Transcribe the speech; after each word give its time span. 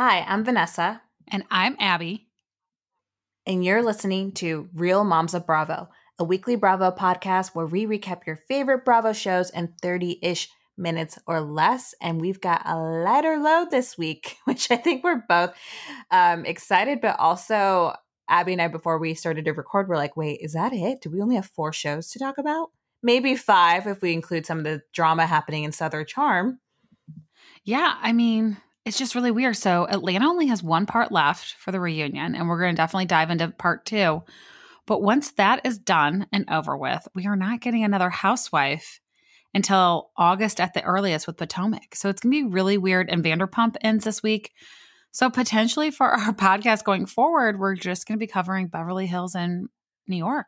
Hi, 0.00 0.20
I'm 0.28 0.44
Vanessa. 0.44 1.02
And 1.26 1.42
I'm 1.50 1.74
Abby. 1.80 2.28
And 3.44 3.64
you're 3.64 3.82
listening 3.82 4.30
to 4.34 4.68
Real 4.72 5.02
Moms 5.02 5.34
of 5.34 5.44
Bravo, 5.44 5.88
a 6.20 6.22
weekly 6.22 6.54
Bravo 6.54 6.92
podcast 6.92 7.48
where 7.48 7.66
we 7.66 7.84
recap 7.84 8.24
your 8.24 8.36
favorite 8.46 8.84
Bravo 8.84 9.12
shows 9.12 9.50
in 9.50 9.74
30 9.82 10.20
ish 10.22 10.50
minutes 10.76 11.18
or 11.26 11.40
less. 11.40 11.96
And 12.00 12.20
we've 12.20 12.40
got 12.40 12.62
a 12.64 12.78
lighter 12.78 13.38
load 13.38 13.72
this 13.72 13.98
week, 13.98 14.36
which 14.44 14.70
I 14.70 14.76
think 14.76 15.02
we're 15.02 15.24
both 15.28 15.52
um, 16.12 16.44
excited, 16.44 17.00
but 17.00 17.18
also 17.18 17.92
Abby 18.28 18.52
and 18.52 18.62
I, 18.62 18.68
before 18.68 18.98
we 18.98 19.14
started 19.14 19.46
to 19.46 19.52
record, 19.52 19.88
we're 19.88 19.96
like, 19.96 20.16
wait, 20.16 20.38
is 20.40 20.52
that 20.52 20.72
it? 20.72 21.00
Do 21.00 21.10
we 21.10 21.20
only 21.20 21.34
have 21.34 21.46
four 21.46 21.72
shows 21.72 22.08
to 22.12 22.20
talk 22.20 22.38
about? 22.38 22.70
Maybe 23.02 23.34
five 23.34 23.88
if 23.88 24.00
we 24.00 24.12
include 24.12 24.46
some 24.46 24.58
of 24.58 24.64
the 24.64 24.80
drama 24.92 25.26
happening 25.26 25.64
in 25.64 25.72
Southern 25.72 26.06
Charm. 26.06 26.60
Yeah, 27.64 27.96
I 28.00 28.12
mean, 28.12 28.58
it's 28.88 28.98
just 28.98 29.14
really 29.14 29.30
weird. 29.30 29.54
So 29.54 29.86
Atlanta 29.86 30.26
only 30.26 30.46
has 30.46 30.62
one 30.62 30.86
part 30.86 31.12
left 31.12 31.56
for 31.58 31.72
the 31.72 31.78
reunion, 31.78 32.34
and 32.34 32.48
we're 32.48 32.58
going 32.58 32.74
to 32.74 32.76
definitely 32.76 33.04
dive 33.04 33.30
into 33.30 33.48
part 33.50 33.84
two. 33.84 34.22
But 34.86 35.02
once 35.02 35.32
that 35.32 35.60
is 35.66 35.76
done 35.76 36.26
and 36.32 36.48
over 36.48 36.74
with, 36.74 37.06
we 37.14 37.26
are 37.26 37.36
not 37.36 37.60
getting 37.60 37.84
another 37.84 38.08
housewife 38.08 39.00
until 39.52 40.10
August 40.16 40.58
at 40.58 40.72
the 40.72 40.82
earliest 40.82 41.26
with 41.26 41.36
Potomac. 41.36 41.94
So 41.94 42.08
it's 42.08 42.22
going 42.22 42.32
to 42.32 42.44
be 42.44 42.50
really 42.50 42.78
weird. 42.78 43.10
And 43.10 43.22
Vanderpump 43.22 43.76
ends 43.82 44.04
this 44.04 44.22
week. 44.22 44.52
So 45.10 45.28
potentially 45.28 45.90
for 45.90 46.06
our 46.06 46.32
podcast 46.32 46.84
going 46.84 47.04
forward, 47.04 47.58
we're 47.58 47.74
just 47.74 48.08
going 48.08 48.18
to 48.18 48.24
be 48.24 48.26
covering 48.26 48.68
Beverly 48.68 49.06
Hills 49.06 49.34
and 49.34 49.68
New 50.06 50.16
York. 50.16 50.46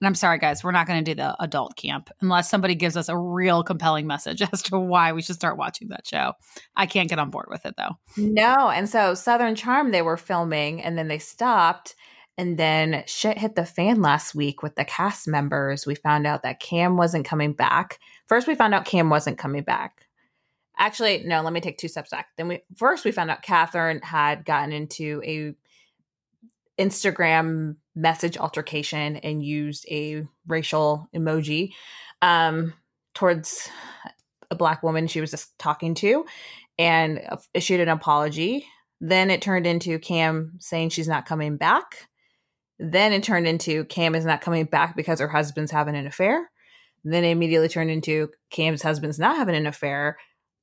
And 0.00 0.06
I'm 0.06 0.14
sorry, 0.14 0.38
guys, 0.38 0.62
we're 0.62 0.72
not 0.72 0.86
going 0.86 1.04
to 1.04 1.10
do 1.10 1.14
the 1.14 1.36
adult 1.42 1.76
camp 1.76 2.10
unless 2.20 2.50
somebody 2.50 2.74
gives 2.74 2.96
us 2.96 3.08
a 3.08 3.16
real 3.16 3.62
compelling 3.62 4.06
message 4.06 4.42
as 4.52 4.62
to 4.64 4.78
why 4.78 5.12
we 5.12 5.22
should 5.22 5.36
start 5.36 5.58
watching 5.58 5.88
that 5.88 6.06
show. 6.06 6.32
I 6.76 6.86
can't 6.86 7.08
get 7.08 7.18
on 7.18 7.30
board 7.30 7.46
with 7.48 7.66
it 7.66 7.74
though. 7.76 7.96
No. 8.16 8.70
And 8.70 8.88
so 8.88 9.14
Southern 9.14 9.54
Charm, 9.54 9.90
they 9.90 10.02
were 10.02 10.16
filming 10.16 10.82
and 10.82 10.96
then 10.98 11.08
they 11.08 11.18
stopped. 11.18 11.94
And 12.36 12.58
then 12.58 13.04
shit 13.06 13.38
hit 13.38 13.54
the 13.54 13.64
fan 13.64 14.02
last 14.02 14.34
week 14.34 14.60
with 14.62 14.74
the 14.74 14.84
cast 14.84 15.28
members. 15.28 15.86
We 15.86 15.94
found 15.94 16.26
out 16.26 16.42
that 16.42 16.58
Cam 16.58 16.96
wasn't 16.96 17.24
coming 17.24 17.52
back. 17.52 18.00
First, 18.26 18.48
we 18.48 18.56
found 18.56 18.74
out 18.74 18.84
Cam 18.84 19.08
wasn't 19.08 19.38
coming 19.38 19.62
back. 19.62 20.08
Actually, 20.76 21.22
no, 21.24 21.40
let 21.42 21.52
me 21.52 21.60
take 21.60 21.78
two 21.78 21.86
steps 21.86 22.10
back. 22.10 22.28
Then 22.36 22.48
we 22.48 22.62
first 22.76 23.04
we 23.04 23.12
found 23.12 23.30
out 23.30 23.42
Catherine 23.42 24.00
had 24.02 24.44
gotten 24.44 24.72
into 24.72 25.22
a 25.24 25.54
Instagram 26.78 27.76
message 27.94 28.36
altercation 28.36 29.16
and 29.16 29.44
used 29.44 29.86
a 29.90 30.26
racial 30.46 31.08
emoji 31.14 31.72
um, 32.22 32.74
towards 33.14 33.68
a 34.50 34.54
black 34.54 34.82
woman 34.82 35.06
she 35.06 35.20
was 35.20 35.30
just 35.30 35.56
talking 35.58 35.94
to 35.94 36.24
and 36.78 37.20
issued 37.52 37.80
an 37.80 37.88
apology. 37.88 38.66
Then 39.00 39.30
it 39.30 39.42
turned 39.42 39.66
into 39.66 39.98
Cam 39.98 40.56
saying 40.58 40.90
she's 40.90 41.08
not 41.08 41.26
coming 41.26 41.56
back. 41.56 42.08
Then 42.78 43.12
it 43.12 43.22
turned 43.22 43.46
into 43.46 43.84
Cam 43.84 44.14
is 44.14 44.24
not 44.24 44.40
coming 44.40 44.64
back 44.64 44.96
because 44.96 45.20
her 45.20 45.28
husband's 45.28 45.70
having 45.70 45.94
an 45.94 46.06
affair. 46.06 46.50
Then 47.04 47.24
it 47.24 47.30
immediately 47.30 47.68
turned 47.68 47.90
into 47.90 48.30
Cam's 48.50 48.82
husband's 48.82 49.18
not 49.18 49.36
having 49.36 49.54
an 49.54 49.66
affair. 49.66 50.16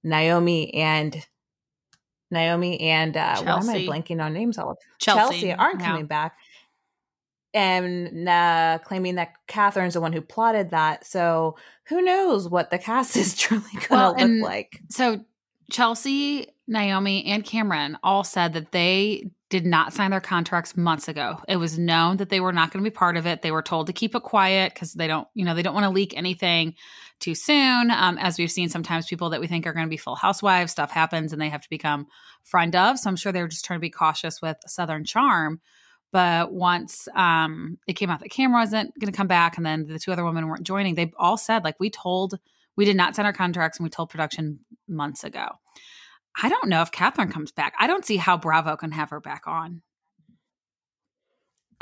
Naomi 0.04 0.74
and 0.74 1.26
Naomi 2.32 2.80
and 2.80 3.16
uh, 3.16 3.42
why 3.42 3.58
am 3.58 3.70
I 3.70 3.86
blanking 3.86 4.24
on 4.24 4.34
names? 4.34 4.58
All 4.58 4.78
Chelsea, 5.00 5.20
Chelsea 5.20 5.54
aren't 5.54 5.82
coming 5.82 6.06
back, 6.06 6.38
and 7.54 8.28
uh, 8.28 8.80
claiming 8.84 9.16
that 9.16 9.34
Kathryn's 9.48 9.94
the 9.94 10.02
one 10.02 10.14
who 10.14 10.22
plotted 10.22 10.72
that. 10.72 11.06
So 11.06 11.58
who 11.88 12.02
knows 12.02 12.48
what 12.48 12.72
the 12.72 12.78
cast 12.78 13.16
is 13.18 13.36
truly 13.36 13.64
going 13.74 13.82
to 13.82 13.88
well, 13.92 14.16
look 14.18 14.44
like? 14.44 14.80
So 14.90 15.26
Chelsea, 15.72 16.48
Naomi, 16.72 17.26
and 17.26 17.44
Cameran 17.44 17.98
all 18.02 18.24
said 18.24 18.54
that 18.54 18.72
they 18.72 19.30
did 19.50 19.66
not 19.66 19.92
sign 19.92 20.12
their 20.12 20.22
contracts 20.22 20.78
months 20.78 21.10
ago. 21.10 21.38
It 21.48 21.58
was 21.58 21.78
known 21.78 22.18
that 22.18 22.30
they 22.30 22.40
were 22.40 22.54
not 22.54 22.72
going 22.72 22.84
to 22.84 22.90
be 22.90 22.94
part 22.94 23.18
of 23.18 23.28
it. 23.28 23.42
They 23.42 23.52
were 23.52 23.62
told 23.62 23.88
to 23.88 23.94
keep 23.94 24.16
it 24.16 24.24
quiet 24.24 24.74
because 24.74 24.94
they 24.94 25.08
don't, 25.08 25.28
you 25.34 25.44
know, 25.44 25.54
they 25.54 25.62
don't 25.62 25.74
want 25.74 25.84
to 25.84 25.90
leak 25.90 26.16
anything 26.16 26.76
too 27.20 27.36
soon. 27.36 27.92
Um, 27.92 28.18
as 28.18 28.40
we've 28.40 28.50
seen, 28.50 28.70
sometimes 28.70 29.08
people 29.08 29.30
that 29.32 29.42
we 29.42 29.48
think 29.48 29.68
are 29.68 29.74
going 29.74 29.86
to 29.86 29.90
be 29.90 29.98
full 29.98 30.16
housewives, 30.16 30.72
stuff 30.72 30.90
happens 30.90 31.34
and 31.34 31.42
they 31.42 31.50
have 31.50 31.62
to 31.62 31.70
become 31.70 32.08
friend 32.44 32.74
of. 32.76 32.98
So 32.98 33.10
I'm 33.10 33.18
sure 33.18 33.34
they 33.34 33.42
were 33.42 33.50
just 33.50 33.66
trying 33.66 33.80
to 33.80 33.82
be 33.82 33.90
cautious 33.90 34.42
with 34.42 34.56
Southern 34.66 35.04
Charm. 35.04 35.60
But 36.14 36.54
once 36.54 37.10
um, 37.14 37.78
it 37.88 37.94
came 37.94 38.10
out 38.10 38.22
that 38.22 38.32
Cam 38.32 38.54
wasn't 38.54 38.98
going 39.00 39.12
to 39.12 39.18
come 39.18 39.28
back, 39.28 39.58
and 39.58 39.66
then 39.66 39.88
the 39.88 40.00
two 40.00 40.12
other 40.12 40.26
women 40.26 40.48
weren't 40.48 40.64
joining, 40.64 40.96
they 40.96 41.12
all 41.18 41.38
said 41.38 41.64
like 41.64 41.80
we 41.80 41.90
told 41.90 42.40
we 42.76 42.86
did 42.86 42.96
not 42.96 43.16
sign 43.16 43.26
our 43.26 43.34
contracts, 43.34 43.80
and 43.80 43.84
we 43.84 43.90
told 43.90 44.10
production 44.10 44.60
months 44.88 45.24
ago. 45.24 45.48
I 46.40 46.50
don't 46.50 46.70
know 46.70 46.82
if 46.82 46.92
Kathryn 46.92 47.32
comes 47.32 47.52
back. 47.52 47.74
I 47.80 47.88
don't 47.88 48.06
see 48.06 48.18
how 48.18 48.38
Bravo 48.38 48.76
can 48.76 48.92
have 48.92 49.10
her 49.10 49.20
back 49.20 49.44
on. 49.48 49.82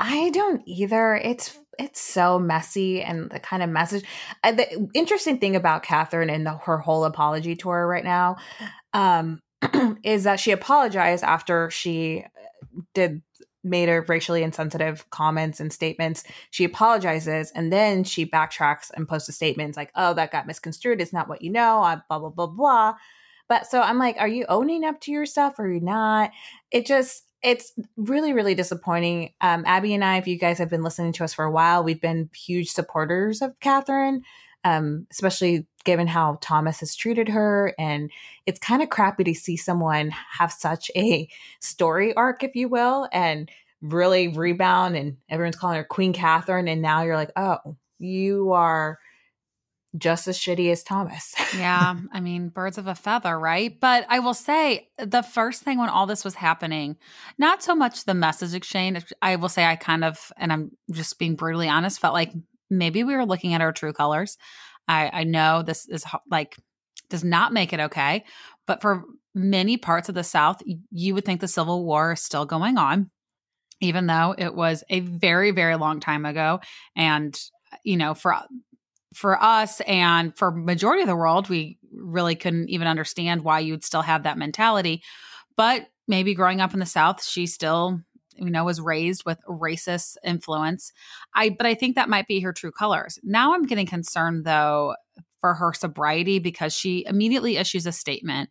I 0.00 0.30
don't 0.30 0.62
either. 0.66 1.14
It's 1.16 1.58
it's 1.78 2.00
so 2.00 2.38
messy 2.38 3.02
and 3.02 3.30
the 3.30 3.38
kind 3.38 3.62
of 3.62 3.68
message. 3.68 4.04
Uh, 4.42 4.52
the 4.52 4.88
interesting 4.94 5.38
thing 5.38 5.56
about 5.56 5.84
Kathryn 5.84 6.32
and 6.32 6.46
the, 6.46 6.56
her 6.56 6.78
whole 6.78 7.04
apology 7.04 7.54
tour 7.54 7.86
right 7.86 8.04
now 8.04 8.36
um, 8.92 9.40
is 10.02 10.24
that 10.24 10.40
she 10.40 10.52
apologized 10.52 11.22
after 11.22 11.70
she 11.70 12.24
uh, 12.24 12.80
did 12.94 13.22
made 13.62 13.90
her 13.90 14.02
racially 14.08 14.42
insensitive 14.42 15.08
comments 15.10 15.60
and 15.60 15.70
statements. 15.70 16.24
She 16.50 16.64
apologizes 16.64 17.52
and 17.54 17.70
then 17.70 18.04
she 18.04 18.24
backtracks 18.24 18.90
and 18.94 19.06
posts 19.06 19.28
a 19.28 19.32
statement 19.32 19.76
like, 19.76 19.90
"Oh, 19.94 20.14
that 20.14 20.32
got 20.32 20.46
misconstrued. 20.46 21.02
It's 21.02 21.12
not 21.12 21.28
what 21.28 21.42
you 21.42 21.50
know." 21.50 22.00
Blah 22.08 22.18
blah 22.18 22.30
blah 22.30 22.46
blah. 22.46 22.94
But 23.50 23.66
so 23.66 23.80
I'm 23.82 23.98
like, 23.98 24.16
are 24.18 24.28
you 24.28 24.46
owning 24.48 24.84
up 24.84 25.00
to 25.00 25.10
your 25.10 25.26
stuff 25.26 25.58
or 25.58 25.64
are 25.64 25.72
you 25.72 25.80
not? 25.80 26.30
It 26.70 26.86
just, 26.86 27.24
it's 27.42 27.72
really, 27.96 28.32
really 28.32 28.54
disappointing. 28.54 29.32
Um, 29.40 29.64
Abby 29.66 29.92
and 29.92 30.04
I, 30.04 30.18
if 30.18 30.28
you 30.28 30.38
guys 30.38 30.58
have 30.58 30.70
been 30.70 30.84
listening 30.84 31.12
to 31.14 31.24
us 31.24 31.34
for 31.34 31.44
a 31.44 31.50
while, 31.50 31.82
we've 31.82 32.00
been 32.00 32.30
huge 32.32 32.70
supporters 32.70 33.42
of 33.42 33.58
Kathryn, 33.58 34.20
um, 34.62 35.08
especially 35.10 35.66
given 35.84 36.06
how 36.06 36.38
Thomas 36.40 36.78
has 36.78 36.94
treated 36.94 37.28
her. 37.28 37.74
And 37.76 38.12
it's 38.46 38.60
kind 38.60 38.82
of 38.82 38.88
crappy 38.88 39.24
to 39.24 39.34
see 39.34 39.56
someone 39.56 40.10
have 40.10 40.52
such 40.52 40.88
a 40.94 41.28
story 41.58 42.14
arc, 42.14 42.44
if 42.44 42.54
you 42.54 42.68
will, 42.68 43.08
and 43.12 43.50
really 43.82 44.28
rebound. 44.28 44.94
And 44.96 45.16
everyone's 45.28 45.56
calling 45.56 45.76
her 45.76 45.82
Queen 45.84 46.12
Kathryn. 46.12 46.70
And 46.70 46.82
now 46.82 47.02
you're 47.02 47.16
like, 47.16 47.32
oh, 47.34 47.76
you 47.98 48.52
are 48.52 49.00
just 49.98 50.28
as 50.28 50.38
shitty 50.38 50.70
as 50.70 50.82
Thomas. 50.82 51.34
yeah. 51.56 51.96
I 52.12 52.20
mean, 52.20 52.48
birds 52.48 52.78
of 52.78 52.86
a 52.86 52.94
feather, 52.94 53.38
right? 53.38 53.78
But 53.78 54.06
I 54.08 54.20
will 54.20 54.34
say 54.34 54.88
the 54.98 55.22
first 55.22 55.62
thing 55.62 55.78
when 55.78 55.88
all 55.88 56.06
this 56.06 56.24
was 56.24 56.34
happening, 56.34 56.96
not 57.38 57.62
so 57.62 57.74
much 57.74 58.04
the 58.04 58.14
message 58.14 58.54
exchange, 58.54 59.12
I 59.20 59.36
will 59.36 59.48
say 59.48 59.64
I 59.64 59.76
kind 59.76 60.04
of, 60.04 60.32
and 60.36 60.52
I'm 60.52 60.70
just 60.92 61.18
being 61.18 61.34
brutally 61.34 61.68
honest, 61.68 62.00
felt 62.00 62.14
like 62.14 62.32
maybe 62.70 63.02
we 63.02 63.16
were 63.16 63.26
looking 63.26 63.54
at 63.54 63.60
our 63.60 63.72
true 63.72 63.92
colors. 63.92 64.38
I, 64.86 65.10
I 65.12 65.24
know 65.24 65.62
this 65.62 65.88
is 65.88 66.04
like, 66.30 66.56
does 67.08 67.24
not 67.24 67.52
make 67.52 67.72
it 67.72 67.80
okay. 67.80 68.24
But 68.66 68.80
for 68.80 69.04
many 69.34 69.76
parts 69.76 70.08
of 70.08 70.14
the 70.14 70.22
South, 70.24 70.62
you 70.92 71.14
would 71.14 71.24
think 71.24 71.40
the 71.40 71.48
Civil 71.48 71.84
War 71.84 72.12
is 72.12 72.22
still 72.22 72.46
going 72.46 72.78
on, 72.78 73.10
even 73.80 74.06
though 74.06 74.34
it 74.38 74.54
was 74.54 74.84
a 74.88 75.00
very, 75.00 75.50
very 75.50 75.74
long 75.74 75.98
time 75.98 76.24
ago. 76.24 76.60
And 76.94 77.36
you 77.84 77.96
know, 77.96 78.14
for 78.14 78.36
for 79.14 79.42
us 79.42 79.80
and 79.82 80.36
for 80.36 80.50
majority 80.50 81.02
of 81.02 81.08
the 81.08 81.16
world 81.16 81.48
we 81.48 81.78
really 81.92 82.34
couldn't 82.36 82.68
even 82.68 82.86
understand 82.86 83.42
why 83.42 83.58
you 83.58 83.72
would 83.72 83.84
still 83.84 84.02
have 84.02 84.22
that 84.22 84.38
mentality. 84.38 85.02
But 85.56 85.86
maybe 86.06 86.34
growing 86.34 86.60
up 86.60 86.72
in 86.74 86.80
the 86.80 86.86
south 86.86 87.24
she 87.24 87.46
still 87.46 88.00
you 88.36 88.50
know 88.50 88.64
was 88.64 88.80
raised 88.80 89.24
with 89.24 89.38
racist 89.48 90.16
influence. 90.24 90.92
I 91.34 91.50
but 91.50 91.66
i 91.66 91.74
think 91.74 91.94
that 91.96 92.08
might 92.08 92.28
be 92.28 92.40
her 92.40 92.52
true 92.52 92.72
colors. 92.72 93.18
Now 93.22 93.54
i'm 93.54 93.66
getting 93.66 93.86
concerned 93.86 94.44
though 94.44 94.94
for 95.40 95.54
her 95.54 95.72
sobriety 95.72 96.38
because 96.38 96.74
she 96.74 97.04
immediately 97.06 97.56
issues 97.56 97.86
a 97.86 97.92
statement 97.92 98.50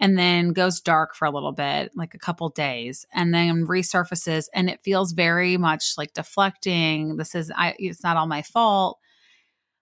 and 0.00 0.18
then 0.18 0.52
goes 0.52 0.80
dark 0.80 1.14
for 1.14 1.24
a 1.24 1.30
little 1.30 1.52
bit 1.52 1.90
like 1.94 2.14
a 2.14 2.18
couple 2.18 2.48
days 2.50 3.06
and 3.14 3.32
then 3.32 3.66
resurfaces. 3.66 4.46
And 4.52 4.68
it 4.68 4.80
feels 4.84 5.12
very 5.12 5.56
much 5.56 5.94
like 5.96 6.12
deflecting. 6.12 7.16
This 7.16 7.34
is 7.34 7.50
i 7.56 7.74
it's 7.78 8.02
not 8.02 8.16
all 8.16 8.26
my 8.26 8.42
fault 8.42 8.98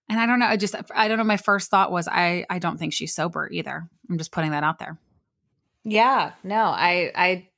and 0.08 0.20
I 0.20 0.26
don't 0.26 0.38
know. 0.38 0.46
I 0.46 0.56
just, 0.56 0.74
I 0.94 1.08
don't 1.08 1.18
know. 1.18 1.24
My 1.24 1.36
first 1.36 1.70
thought 1.70 1.90
was, 1.90 2.08
I, 2.08 2.44
I 2.50 2.58
don't 2.58 2.78
think 2.78 2.92
she's 2.92 3.14
sober 3.14 3.48
either. 3.50 3.88
I'm 4.10 4.18
just 4.18 4.32
putting 4.32 4.50
that 4.50 4.64
out 4.64 4.78
there. 4.78 4.98
Yeah, 5.84 6.32
no, 6.42 6.56
I, 6.56 7.12
I, 7.14 7.48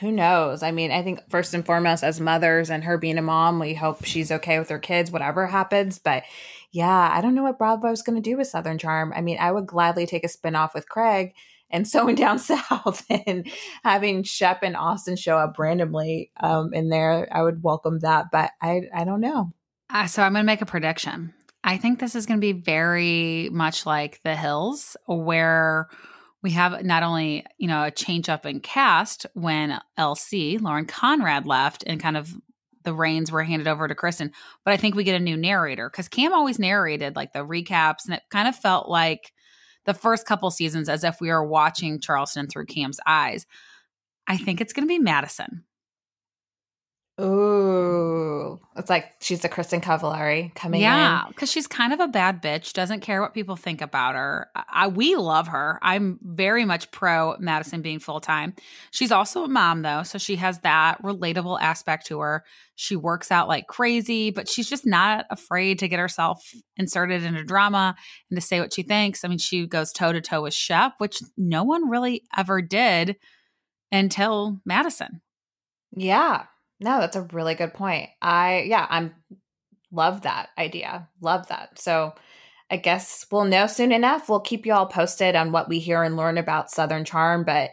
who 0.00 0.12
knows? 0.12 0.62
I 0.62 0.70
mean, 0.70 0.90
I 0.90 1.02
think 1.02 1.20
first 1.28 1.54
and 1.54 1.64
foremost, 1.64 2.04
as 2.04 2.20
mothers 2.20 2.70
and 2.70 2.84
her 2.84 2.98
being 2.98 3.18
a 3.18 3.22
mom, 3.22 3.58
we 3.58 3.74
hope 3.74 4.04
she's 4.04 4.32
okay 4.32 4.58
with 4.58 4.68
her 4.68 4.78
kids, 4.78 5.10
whatever 5.10 5.46
happens. 5.46 5.98
But 5.98 6.24
yeah, 6.72 7.10
I 7.12 7.20
don't 7.20 7.34
know 7.34 7.42
what 7.42 7.58
Bravo's 7.58 8.02
going 8.02 8.20
to 8.20 8.30
do 8.30 8.36
with 8.36 8.48
Southern 8.48 8.78
Charm. 8.78 9.12
I 9.14 9.20
mean, 9.20 9.38
I 9.38 9.52
would 9.52 9.66
gladly 9.66 10.06
take 10.06 10.24
a 10.24 10.28
spin 10.28 10.56
off 10.56 10.74
with 10.74 10.88
Craig 10.88 11.34
and 11.70 11.86
sewing 11.88 12.16
down 12.16 12.38
south 12.38 13.04
and 13.26 13.46
having 13.84 14.22
Shep 14.22 14.62
and 14.62 14.76
Austin 14.76 15.16
show 15.16 15.36
up 15.36 15.58
randomly 15.58 16.30
um, 16.40 16.72
in 16.72 16.88
there. 16.88 17.28
I 17.30 17.42
would 17.42 17.62
welcome 17.62 18.00
that, 18.00 18.26
but 18.32 18.52
I, 18.60 18.82
I 18.94 19.04
don't 19.04 19.20
know. 19.20 19.52
Uh, 19.90 20.06
so 20.06 20.22
I'm 20.22 20.32
going 20.32 20.42
to 20.42 20.46
make 20.46 20.62
a 20.62 20.66
prediction. 20.66 21.34
I 21.66 21.78
think 21.78 21.98
this 21.98 22.14
is 22.14 22.26
going 22.26 22.38
to 22.38 22.44
be 22.44 22.52
very 22.52 23.48
much 23.50 23.86
like 23.86 24.22
The 24.22 24.36
Hills, 24.36 24.98
where 25.06 25.88
we 26.42 26.50
have 26.50 26.84
not 26.84 27.02
only, 27.02 27.46
you 27.56 27.66
know, 27.66 27.84
a 27.84 27.90
change 27.90 28.28
up 28.28 28.44
in 28.44 28.60
cast 28.60 29.24
when 29.32 29.80
LC, 29.98 30.60
Lauren 30.60 30.84
Conrad 30.84 31.46
left 31.46 31.82
and 31.86 31.98
kind 31.98 32.18
of 32.18 32.34
the 32.82 32.92
reins 32.92 33.32
were 33.32 33.42
handed 33.42 33.66
over 33.66 33.88
to 33.88 33.94
Kristin, 33.94 34.30
but 34.62 34.74
I 34.74 34.76
think 34.76 34.94
we 34.94 35.04
get 35.04 35.18
a 35.18 35.24
new 35.24 35.38
narrator 35.38 35.88
because 35.88 36.06
Cam 36.06 36.34
always 36.34 36.58
narrated 36.58 37.16
like 37.16 37.32
the 37.32 37.38
recaps 37.38 38.04
and 38.04 38.14
it 38.14 38.22
kind 38.28 38.46
of 38.46 38.54
felt 38.54 38.90
like 38.90 39.32
the 39.86 39.94
first 39.94 40.26
couple 40.26 40.50
seasons 40.50 40.90
as 40.90 41.02
if 41.02 41.16
we 41.18 41.30
were 41.30 41.46
watching 41.46 41.98
Charleston 41.98 42.46
through 42.46 42.66
Cam's 42.66 43.00
eyes. 43.06 43.46
I 44.26 44.36
think 44.36 44.60
it's 44.60 44.74
going 44.74 44.84
to 44.84 44.88
be 44.88 44.98
Madison. 44.98 45.64
Ooh, 47.20 48.58
it's 48.76 48.90
like 48.90 49.12
she's 49.20 49.44
a 49.44 49.48
Kristin 49.48 49.80
Cavallari 49.80 50.52
coming 50.56 50.80
in. 50.80 50.82
yeah, 50.82 51.22
because 51.28 51.48
she's 51.48 51.68
kind 51.68 51.92
of 51.92 52.00
a 52.00 52.08
bad 52.08 52.42
bitch. 52.42 52.72
Doesn't 52.72 53.00
care 53.00 53.22
what 53.22 53.34
people 53.34 53.54
think 53.54 53.80
about 53.80 54.16
her. 54.16 54.48
I, 54.56 54.88
we 54.88 55.14
love 55.14 55.46
her. 55.46 55.78
I'm 55.80 56.18
very 56.22 56.64
much 56.64 56.90
pro 56.90 57.36
Madison 57.38 57.82
being 57.82 58.00
full 58.00 58.20
time. 58.20 58.54
She's 58.90 59.12
also 59.12 59.44
a 59.44 59.48
mom 59.48 59.82
though, 59.82 60.02
so 60.02 60.18
she 60.18 60.34
has 60.36 60.58
that 60.60 61.00
relatable 61.04 61.60
aspect 61.60 62.06
to 62.06 62.18
her. 62.18 62.44
She 62.74 62.96
works 62.96 63.30
out 63.30 63.46
like 63.46 63.68
crazy, 63.68 64.32
but 64.32 64.48
she's 64.48 64.68
just 64.68 64.84
not 64.84 65.24
afraid 65.30 65.78
to 65.78 65.88
get 65.88 66.00
herself 66.00 66.52
inserted 66.76 67.22
into 67.22 67.44
drama 67.44 67.94
and 68.28 68.36
to 68.36 68.44
say 68.44 68.58
what 68.58 68.72
she 68.72 68.82
thinks. 68.82 69.24
I 69.24 69.28
mean, 69.28 69.38
she 69.38 69.68
goes 69.68 69.92
toe 69.92 70.12
to 70.12 70.20
toe 70.20 70.42
with 70.42 70.54
Shep, 70.54 70.94
which 70.98 71.18
no 71.36 71.62
one 71.62 71.88
really 71.88 72.24
ever 72.36 72.60
did 72.60 73.14
until 73.92 74.60
Madison. 74.64 75.20
Yeah, 75.96 76.46
no, 76.80 77.00
that's 77.00 77.16
a 77.16 77.22
really 77.32 77.54
good 77.54 77.74
point. 77.74 78.10
I 78.20 78.64
yeah, 78.66 78.86
I'm 78.88 79.14
love 79.90 80.22
that 80.22 80.50
idea. 80.58 81.08
Love 81.20 81.48
that. 81.48 81.78
So 81.78 82.14
I 82.70 82.76
guess 82.76 83.26
we'll 83.30 83.44
know 83.44 83.66
soon 83.66 83.92
enough. 83.92 84.28
We'll 84.28 84.40
keep 84.40 84.66
you 84.66 84.72
all 84.72 84.86
posted 84.86 85.36
on 85.36 85.52
what 85.52 85.68
we 85.68 85.78
hear 85.78 86.02
and 86.02 86.16
learn 86.16 86.38
about 86.38 86.70
Southern 86.70 87.04
Charm, 87.04 87.44
but 87.44 87.70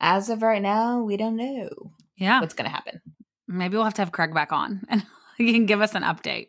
as 0.00 0.30
of 0.30 0.42
right 0.42 0.62
now, 0.62 1.02
we 1.02 1.16
don't 1.16 1.36
know. 1.36 1.68
Yeah. 2.16 2.40
What's 2.40 2.54
going 2.54 2.68
to 2.68 2.74
happen. 2.74 3.00
Maybe 3.46 3.76
we'll 3.76 3.84
have 3.84 3.94
to 3.94 4.02
have 4.02 4.12
Craig 4.12 4.34
back 4.34 4.52
on 4.52 4.82
and 4.88 5.04
he 5.36 5.52
can 5.52 5.66
give 5.66 5.80
us 5.80 5.94
an 5.94 6.02
update. 6.02 6.48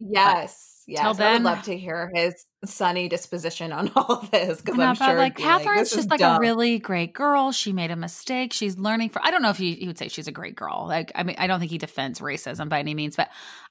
Yes. 0.00 0.79
Yes, 0.86 1.16
then, 1.16 1.26
I 1.26 1.32
would 1.34 1.42
love 1.42 1.62
to 1.64 1.76
hear 1.76 2.10
his 2.14 2.34
sunny 2.64 3.08
disposition 3.08 3.72
on 3.72 3.90
all 3.96 4.20
of 4.20 4.30
this 4.30 4.60
because 4.60 4.78
I'm 4.78 4.94
sure 4.94 5.14
like 5.16 5.36
Kathryn's 5.36 5.92
like, 5.92 5.98
just 5.98 6.10
like 6.10 6.20
dumb. 6.20 6.36
a 6.36 6.40
really 6.40 6.78
great 6.78 7.12
girl. 7.12 7.52
She 7.52 7.72
made 7.72 7.90
a 7.90 7.96
mistake. 7.96 8.52
She's 8.52 8.78
learning 8.78 9.10
for. 9.10 9.24
I 9.24 9.30
don't 9.30 9.42
know 9.42 9.50
if 9.50 9.56
he, 9.56 9.74
he 9.74 9.86
would 9.86 9.98
say 9.98 10.08
she's 10.08 10.28
a 10.28 10.32
great 10.32 10.56
girl. 10.56 10.86
Like 10.88 11.12
I 11.14 11.22
mean, 11.22 11.36
I 11.38 11.46
don't 11.46 11.60
think 11.60 11.70
he 11.70 11.78
defends 11.78 12.20
racism 12.20 12.68
by 12.68 12.78
any 12.78 12.94
means, 12.94 13.16
but 13.16 13.28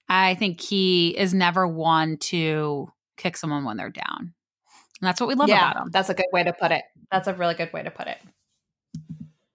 I 0.07 0.35
think 0.35 0.61
he 0.61 1.09
is 1.17 1.33
never 1.33 1.67
one 1.67 2.17
to 2.17 2.91
kick 3.17 3.37
someone 3.37 3.63
when 3.63 3.77
they're 3.77 3.89
down. 3.89 4.33
And 5.01 5.07
that's 5.07 5.21
what 5.21 5.27
we 5.27 5.35
love 5.35 5.49
yeah, 5.49 5.71
about 5.71 5.83
him. 5.83 5.91
That's 5.91 6.09
a 6.09 6.13
good 6.13 6.25
way 6.31 6.43
to 6.43 6.53
put 6.53 6.71
it. 6.71 6.83
That's 7.11 7.27
a 7.27 7.33
really 7.33 7.53
good 7.53 7.71
way 7.71 7.83
to 7.83 7.91
put 7.91 8.07
it. 8.07 8.17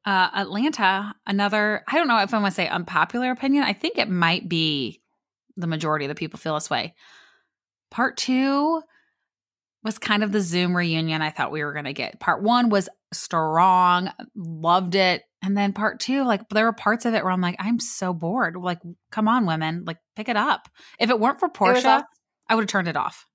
Uh, 0.04 0.28
Atlanta, 0.34 1.14
another. 1.26 1.82
I 1.88 1.96
don't 1.96 2.08
know 2.08 2.18
if 2.18 2.32
I 2.34 2.38
want 2.38 2.52
to 2.52 2.56
say 2.56 2.68
unpopular 2.68 3.30
opinion. 3.30 3.64
I 3.64 3.72
think 3.72 3.98
it 3.98 4.08
might 4.08 4.48
be 4.48 5.02
the 5.56 5.66
majority 5.66 6.04
of 6.04 6.08
the 6.08 6.14
people 6.14 6.38
feel 6.38 6.54
this 6.54 6.68
way. 6.68 6.94
Part 7.94 8.16
two 8.16 8.82
was 9.84 9.98
kind 9.98 10.24
of 10.24 10.32
the 10.32 10.40
Zoom 10.40 10.76
reunion 10.76 11.22
I 11.22 11.30
thought 11.30 11.52
we 11.52 11.62
were 11.62 11.72
going 11.72 11.84
to 11.84 11.92
get. 11.92 12.18
Part 12.18 12.42
one 12.42 12.68
was 12.68 12.88
strong, 13.12 14.10
loved 14.34 14.96
it. 14.96 15.22
And 15.44 15.56
then 15.56 15.72
part 15.72 16.00
two, 16.00 16.24
like 16.24 16.48
there 16.48 16.64
were 16.64 16.72
parts 16.72 17.04
of 17.04 17.14
it 17.14 17.22
where 17.22 17.32
I'm 17.32 17.40
like, 17.40 17.54
I'm 17.60 17.78
so 17.78 18.12
bored. 18.12 18.56
Like, 18.56 18.80
come 19.12 19.28
on, 19.28 19.46
women, 19.46 19.84
like 19.86 19.98
pick 20.16 20.28
it 20.28 20.36
up. 20.36 20.68
If 20.98 21.08
it 21.08 21.20
weren't 21.20 21.38
for 21.38 21.48
Porsha, 21.48 22.02
I 22.48 22.56
would 22.56 22.62
have 22.62 22.68
turned 22.68 22.88
it 22.88 22.96
off. 22.96 23.28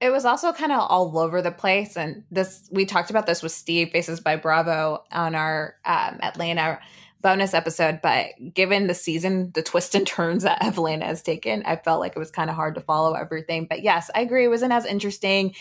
It 0.00 0.10
was 0.10 0.24
also 0.24 0.52
kind 0.52 0.72
of 0.72 0.80
all 0.80 1.16
over 1.16 1.40
the 1.40 1.52
place. 1.52 1.96
And 1.96 2.24
this, 2.32 2.68
we 2.72 2.84
talked 2.84 3.10
about 3.10 3.26
this 3.26 3.44
with 3.44 3.52
Steve 3.52 3.90
Faces 3.90 4.18
by 4.18 4.34
Bravo 4.34 5.04
on 5.12 5.36
our 5.36 5.76
um, 5.84 6.18
Atlanta 6.20 6.80
bonus 7.22 7.54
episode, 7.54 8.00
but 8.02 8.26
given 8.52 8.88
the 8.88 8.94
season, 8.94 9.52
the 9.54 9.62
twists 9.62 9.94
and 9.94 10.06
turns 10.06 10.42
that 10.42 10.62
Evelyn 10.64 11.00
has 11.00 11.22
taken, 11.22 11.62
I 11.64 11.76
felt 11.76 12.00
like 12.00 12.12
it 12.14 12.18
was 12.18 12.30
kind 12.30 12.50
of 12.50 12.56
hard 12.56 12.74
to 12.74 12.80
follow 12.80 13.14
everything. 13.14 13.66
But 13.68 13.82
yes, 13.82 14.10
I 14.14 14.20
agree. 14.20 14.44
It 14.44 14.48
wasn't 14.48 14.72
as 14.72 14.84
interesting. 14.84 15.54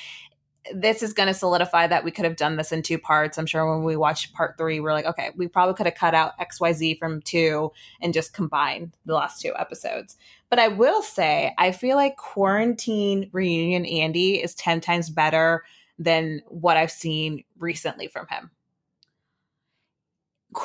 This 0.74 1.02
is 1.02 1.14
going 1.14 1.28
to 1.28 1.34
solidify 1.34 1.88
that 1.88 2.04
we 2.04 2.12
could 2.12 2.26
have 2.26 2.36
done 2.36 2.56
this 2.56 2.72
in 2.72 2.84
two 2.84 3.00
parts. 3.00 3.38
I'm 3.38 3.48
sure 3.48 3.74
when 3.74 3.84
we 3.84 3.96
watch 3.96 4.32
part 4.34 4.58
three, 4.58 4.80
we're 4.80 4.94
like, 4.94 5.06
okay, 5.06 5.30
we 5.36 5.48
probably 5.48 5.74
could 5.74 5.88
have 5.88 5.96
cut 5.96 6.14
out 6.14 6.38
XYZ 6.40 7.00
from 7.00 7.22
two 7.22 7.72
and 8.00 8.14
just 8.14 8.34
combined 8.34 8.96
the 9.06 9.16
last 9.16 9.42
two 9.42 9.54
episodes. 9.58 10.18
But 10.50 10.60
I 10.60 10.68
will 10.68 11.02
say, 11.02 11.54
I 11.58 11.72
feel 11.72 11.96
like 11.96 12.18
Quarantine 12.18 13.30
Reunion 13.32 13.86
Andy 13.86 14.42
is 14.42 14.54
10 14.54 14.82
times 14.82 15.10
better 15.10 15.64
than 15.98 16.42
what 16.48 16.78
I've 16.78 16.92
seen 16.92 17.44
recently 17.58 18.08
from 18.08 18.28
him 18.28 18.52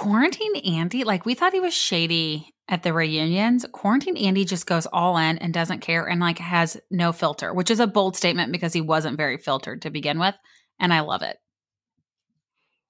quarantine 0.06 0.55
Andy, 0.58 1.03
like 1.03 1.26
we 1.26 1.35
thought 1.35 1.53
he 1.53 1.58
was 1.58 1.75
shady 1.75 2.55
at 2.69 2.85
the 2.85 2.93
reunions. 2.93 3.67
Quarantine 3.73 4.17
Andy 4.17 4.44
just 4.44 4.64
goes 4.64 4.87
all 4.87 5.17
in 5.17 5.37
and 5.38 5.53
doesn't 5.53 5.81
care 5.81 6.06
and 6.06 6.20
like 6.20 6.38
has 6.38 6.76
no 6.93 7.12
filter, 7.12 7.53
which 7.53 7.73
is 7.73 7.81
a 7.81 7.88
bold 7.88 8.17
statement 8.17 8.53
because 8.53 8.73
he 8.73 8.81
wasn't 8.81 9.17
very 9.17 9.37
filtered 9.37 9.82
to 9.82 9.91
begin 9.91 10.20
with. 10.20 10.37
And 10.79 10.94
I 10.94 11.00
love 11.00 11.23
it. 11.23 11.38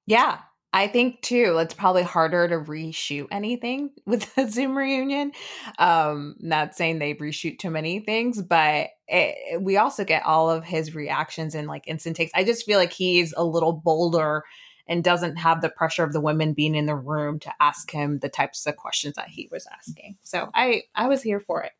Yeah. 0.06 0.40
I 0.74 0.88
think 0.88 1.22
too, 1.22 1.56
it's 1.58 1.72
probably 1.72 2.02
harder 2.02 2.48
to 2.48 2.58
reshoot 2.58 3.28
anything 3.30 3.92
with 4.06 4.34
the 4.34 4.46
Zoom 4.50 4.76
reunion. 4.76 5.32
Um, 5.78 6.36
not 6.38 6.74
saying 6.74 6.98
they 6.98 7.14
reshoot 7.14 7.58
too 7.58 7.70
many 7.70 8.00
things, 8.00 8.42
but 8.42 8.88
it, 9.08 9.62
we 9.62 9.78
also 9.78 10.04
get 10.04 10.26
all 10.26 10.50
of 10.50 10.64
his 10.64 10.94
reactions 10.94 11.54
and 11.54 11.66
like 11.66 11.88
instant 11.88 12.16
takes. 12.16 12.32
I 12.34 12.44
just 12.44 12.66
feel 12.66 12.78
like 12.78 12.92
he's 12.92 13.32
a 13.34 13.44
little 13.44 13.72
bolder 13.72 14.44
and 14.88 15.02
doesn't 15.02 15.36
have 15.36 15.60
the 15.60 15.68
pressure 15.68 16.04
of 16.04 16.12
the 16.12 16.20
women 16.20 16.52
being 16.52 16.74
in 16.74 16.86
the 16.86 16.94
room 16.94 17.38
to 17.40 17.52
ask 17.60 17.90
him 17.90 18.18
the 18.18 18.28
types 18.28 18.66
of 18.66 18.76
questions 18.76 19.14
that 19.14 19.28
he 19.28 19.48
was 19.50 19.66
asking. 19.72 20.16
So 20.22 20.50
I 20.54 20.82
I 20.94 21.08
was 21.08 21.22
here 21.22 21.40
for 21.40 21.62
it. 21.62 21.72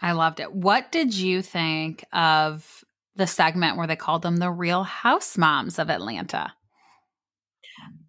I 0.00 0.12
loved 0.12 0.40
it. 0.40 0.52
What 0.52 0.92
did 0.92 1.14
you 1.14 1.42
think 1.42 2.04
of 2.12 2.84
the 3.16 3.26
segment 3.26 3.76
where 3.76 3.86
they 3.86 3.96
called 3.96 4.22
them 4.22 4.36
the 4.36 4.50
real 4.50 4.82
house 4.82 5.38
moms 5.38 5.78
of 5.78 5.90
Atlanta? 5.90 6.52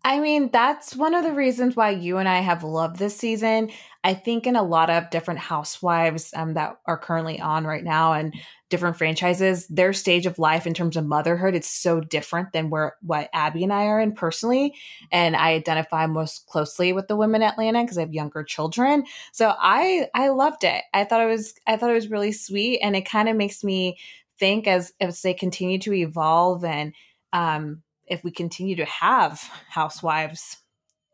I 0.04 0.20
mean, 0.20 0.50
that's 0.52 0.96
one 0.96 1.14
of 1.14 1.24
the 1.24 1.34
reasons 1.34 1.76
why 1.76 1.90
you 1.90 2.18
and 2.18 2.30
I 2.30 2.40
have 2.40 2.64
loved 2.64 2.98
this 2.98 3.18
season. 3.18 3.72
I 4.04 4.14
think 4.14 4.48
in 4.48 4.56
a 4.56 4.64
lot 4.64 4.90
of 4.90 5.10
different 5.10 5.42
housewives 5.42 6.32
um, 6.34 6.54
that 6.54 6.78
are 6.86 6.98
currently 6.98 7.42
on 7.42 7.66
right 7.66 7.84
now 7.84 8.14
and 8.14 8.34
different 8.70 8.98
franchises, 8.98 9.68
their 9.68 9.94
stage 9.94 10.26
of 10.26 10.40
life 10.40 10.68
in 10.68 10.74
terms 10.74 10.98
of 10.98 11.06
motherhood 11.06 11.56
it's 11.56 11.70
so 11.70 12.02
different 12.02 12.52
than 12.52 12.70
where 12.70 12.96
what 13.02 13.30
Abby 13.34 13.64
and 13.64 13.72
I 13.72 13.86
are 13.86 14.00
in 14.00 14.14
personally. 14.14 14.74
And 15.12 15.36
I 15.36 15.54
identify 15.54 16.06
most 16.06 16.48
closely 16.48 16.94
with 16.94 17.08
the 17.08 17.16
women 17.16 17.42
in 17.42 17.48
Atlanta 17.48 17.84
because 17.84 17.98
I 17.98 18.02
have 18.02 18.14
younger 18.14 18.44
children. 18.44 19.06
So 19.32 19.54
I 19.58 20.08
I 20.14 20.30
loved 20.30 20.64
it. 20.64 20.84
I 20.94 21.04
thought 21.04 21.22
it 21.22 21.28
was 21.28 21.54
I 21.66 21.78
thought 21.78 21.90
it 21.90 21.94
was 21.94 22.10
really 22.10 22.32
sweet, 22.32 22.80
and 22.82 22.96
it 22.96 23.10
kind 23.10 23.30
of 23.30 23.36
makes 23.36 23.64
me 23.64 23.98
think 24.40 24.68
as 24.68 24.94
as 25.00 25.22
they 25.22 25.34
continue 25.34 25.80
to 25.80 25.94
evolve 25.94 26.64
and 26.64 26.94
um, 27.34 27.84
if 28.06 28.24
we 28.24 28.32
continue 28.32 28.76
to 28.78 28.86
have 28.86 29.42
housewives 29.70 30.58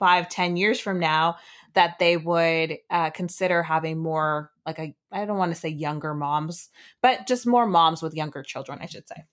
five 0.04 0.28
ten 0.28 0.58
years 0.58 0.82
from 0.82 1.00
now 1.00 1.38
that 1.76 1.98
they 1.98 2.18
would 2.18 2.78
uh, 2.90 3.10
consider 3.12 3.64
having 3.64 3.98
more 3.98 4.52
like 4.66 4.80
I 4.80 5.26
don't 5.26 5.38
want 5.38 5.54
to 5.54 5.60
say 5.60 5.70
younger 5.70 6.14
moms, 6.14 6.70
but 7.02 7.26
just 7.26 7.48
more 7.48 7.66
moms 7.66 8.02
with 8.02 8.14
younger 8.14 8.44
children, 8.44 8.80
I 8.82 8.88
should 8.88 9.08
say. 9.08 9.24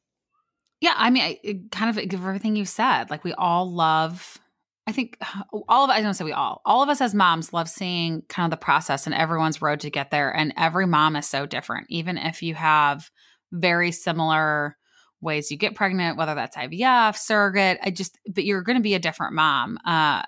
Yeah, 0.80 0.94
I 0.96 1.10
mean, 1.10 1.22
I, 1.22 1.60
kind 1.72 1.90
of 1.90 2.14
everything 2.14 2.54
you 2.54 2.64
said. 2.64 3.10
Like 3.10 3.24
we 3.24 3.32
all 3.32 3.68
love. 3.68 4.38
I 4.86 4.92
think 4.92 5.18
all 5.68 5.84
of 5.84 5.90
I 5.90 6.02
don't 6.02 6.14
say 6.14 6.24
we 6.24 6.32
all. 6.32 6.62
All 6.64 6.84
of 6.84 6.88
us 6.88 7.00
as 7.00 7.16
moms 7.16 7.52
love 7.52 7.68
seeing 7.68 8.22
kind 8.28 8.46
of 8.46 8.56
the 8.56 8.64
process 8.64 9.06
and 9.06 9.14
everyone's 9.14 9.60
road 9.60 9.80
to 9.80 9.90
get 9.90 10.12
there. 10.12 10.30
And 10.30 10.54
every 10.56 10.86
mom 10.86 11.16
is 11.16 11.26
so 11.26 11.46
different, 11.46 11.88
even 11.90 12.16
if 12.16 12.44
you 12.44 12.54
have 12.54 13.10
very 13.50 13.90
similar 13.90 14.76
ways 15.20 15.50
you 15.50 15.58
get 15.58 15.74
pregnant, 15.74 16.16
whether 16.16 16.34
that's 16.34 16.56
IVF, 16.56 17.16
surrogate. 17.16 17.78
I 17.82 17.90
just, 17.90 18.18
but 18.32 18.44
you're 18.44 18.62
going 18.62 18.78
to 18.78 18.82
be 18.82 18.94
a 18.94 18.98
different 18.98 19.34
mom. 19.34 19.78
Uh, 19.84 20.22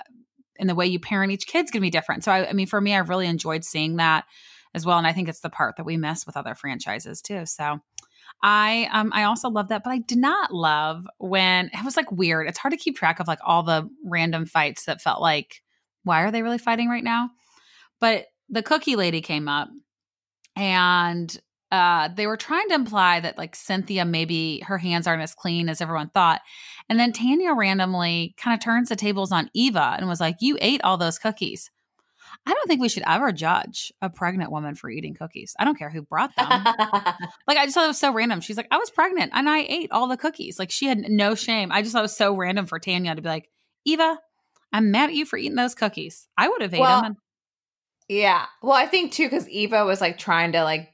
and 0.62 0.70
the 0.70 0.74
way 0.76 0.86
you 0.86 1.00
parent 1.00 1.32
each 1.32 1.46
kid's 1.46 1.70
going 1.70 1.80
to 1.80 1.86
be 1.86 1.90
different. 1.90 2.22
So, 2.24 2.32
I, 2.32 2.48
I 2.48 2.52
mean, 2.52 2.68
for 2.68 2.80
me, 2.80 2.94
I 2.94 2.98
really 2.98 3.26
enjoyed 3.26 3.64
seeing 3.64 3.96
that 3.96 4.24
as 4.74 4.86
well. 4.86 4.96
And 4.96 5.06
I 5.06 5.12
think 5.12 5.28
it's 5.28 5.40
the 5.40 5.50
part 5.50 5.76
that 5.76 5.84
we 5.84 5.96
miss 5.96 6.24
with 6.24 6.36
other 6.36 6.54
franchises 6.54 7.20
too. 7.20 7.44
So, 7.44 7.80
I 8.42 8.88
um 8.92 9.12
I 9.12 9.24
also 9.24 9.50
love 9.50 9.68
that, 9.68 9.84
but 9.84 9.90
I 9.90 9.98
did 9.98 10.18
not 10.18 10.54
love 10.54 11.06
when 11.18 11.66
it 11.66 11.84
was 11.84 11.96
like 11.96 12.10
weird. 12.10 12.48
It's 12.48 12.58
hard 12.58 12.72
to 12.72 12.78
keep 12.78 12.96
track 12.96 13.20
of 13.20 13.28
like 13.28 13.40
all 13.44 13.62
the 13.62 13.88
random 14.04 14.46
fights 14.46 14.86
that 14.86 15.02
felt 15.02 15.20
like 15.20 15.62
why 16.04 16.22
are 16.22 16.30
they 16.30 16.42
really 16.42 16.58
fighting 16.58 16.88
right 16.88 17.04
now? 17.04 17.30
But 18.00 18.26
the 18.48 18.62
cookie 18.62 18.96
lady 18.96 19.20
came 19.20 19.48
up 19.48 19.68
and 20.56 21.36
uh, 21.72 22.10
they 22.14 22.26
were 22.26 22.36
trying 22.36 22.68
to 22.68 22.74
imply 22.74 23.18
that 23.18 23.38
like 23.38 23.56
Cynthia 23.56 24.04
maybe 24.04 24.60
her 24.60 24.76
hands 24.76 25.06
aren't 25.06 25.22
as 25.22 25.34
clean 25.34 25.70
as 25.70 25.80
everyone 25.80 26.10
thought. 26.10 26.42
And 26.90 27.00
then 27.00 27.14
Tanya 27.14 27.54
randomly 27.54 28.34
kind 28.36 28.52
of 28.54 28.62
turns 28.62 28.90
the 28.90 28.96
tables 28.96 29.32
on 29.32 29.50
Eva 29.54 29.96
and 29.96 30.06
was 30.06 30.20
like, 30.20 30.36
You 30.40 30.58
ate 30.60 30.82
all 30.84 30.98
those 30.98 31.18
cookies. 31.18 31.70
I 32.46 32.52
don't 32.52 32.66
think 32.66 32.80
we 32.80 32.88
should 32.88 33.04
ever 33.06 33.32
judge 33.32 33.92
a 34.02 34.10
pregnant 34.10 34.50
woman 34.50 34.74
for 34.74 34.90
eating 34.90 35.14
cookies. 35.14 35.54
I 35.58 35.64
don't 35.64 35.78
care 35.78 35.90
who 35.90 36.02
brought 36.02 36.34
them. 36.36 36.48
like 37.46 37.56
I 37.56 37.64
just 37.64 37.74
thought 37.74 37.84
it 37.84 37.88
was 37.88 37.98
so 37.98 38.12
random. 38.12 38.40
She's 38.40 38.56
like, 38.56 38.68
I 38.70 38.78
was 38.78 38.90
pregnant 38.90 39.32
and 39.34 39.48
I 39.48 39.60
ate 39.60 39.92
all 39.92 40.08
the 40.08 40.16
cookies. 40.16 40.58
Like 40.58 40.70
she 40.70 40.86
had 40.86 40.98
no 41.08 41.34
shame. 41.34 41.72
I 41.72 41.80
just 41.80 41.92
thought 41.92 42.00
it 42.00 42.02
was 42.02 42.16
so 42.16 42.34
random 42.34 42.66
for 42.66 42.78
Tanya 42.78 43.14
to 43.14 43.22
be 43.22 43.28
like, 43.28 43.48
Eva, 43.86 44.18
I'm 44.72 44.90
mad 44.90 45.10
at 45.10 45.14
you 45.14 45.24
for 45.24 45.38
eating 45.38 45.56
those 45.56 45.74
cookies. 45.74 46.26
I 46.36 46.48
would 46.48 46.62
have 46.62 46.74
ate 46.74 46.80
well, 46.80 47.02
them. 47.02 47.16
Yeah. 48.12 48.46
Well, 48.62 48.76
I 48.76 48.86
think 48.86 49.12
too 49.12 49.24
because 49.24 49.48
Eva 49.48 49.84
was 49.84 50.00
like 50.00 50.18
trying 50.18 50.52
to 50.52 50.64
like 50.64 50.92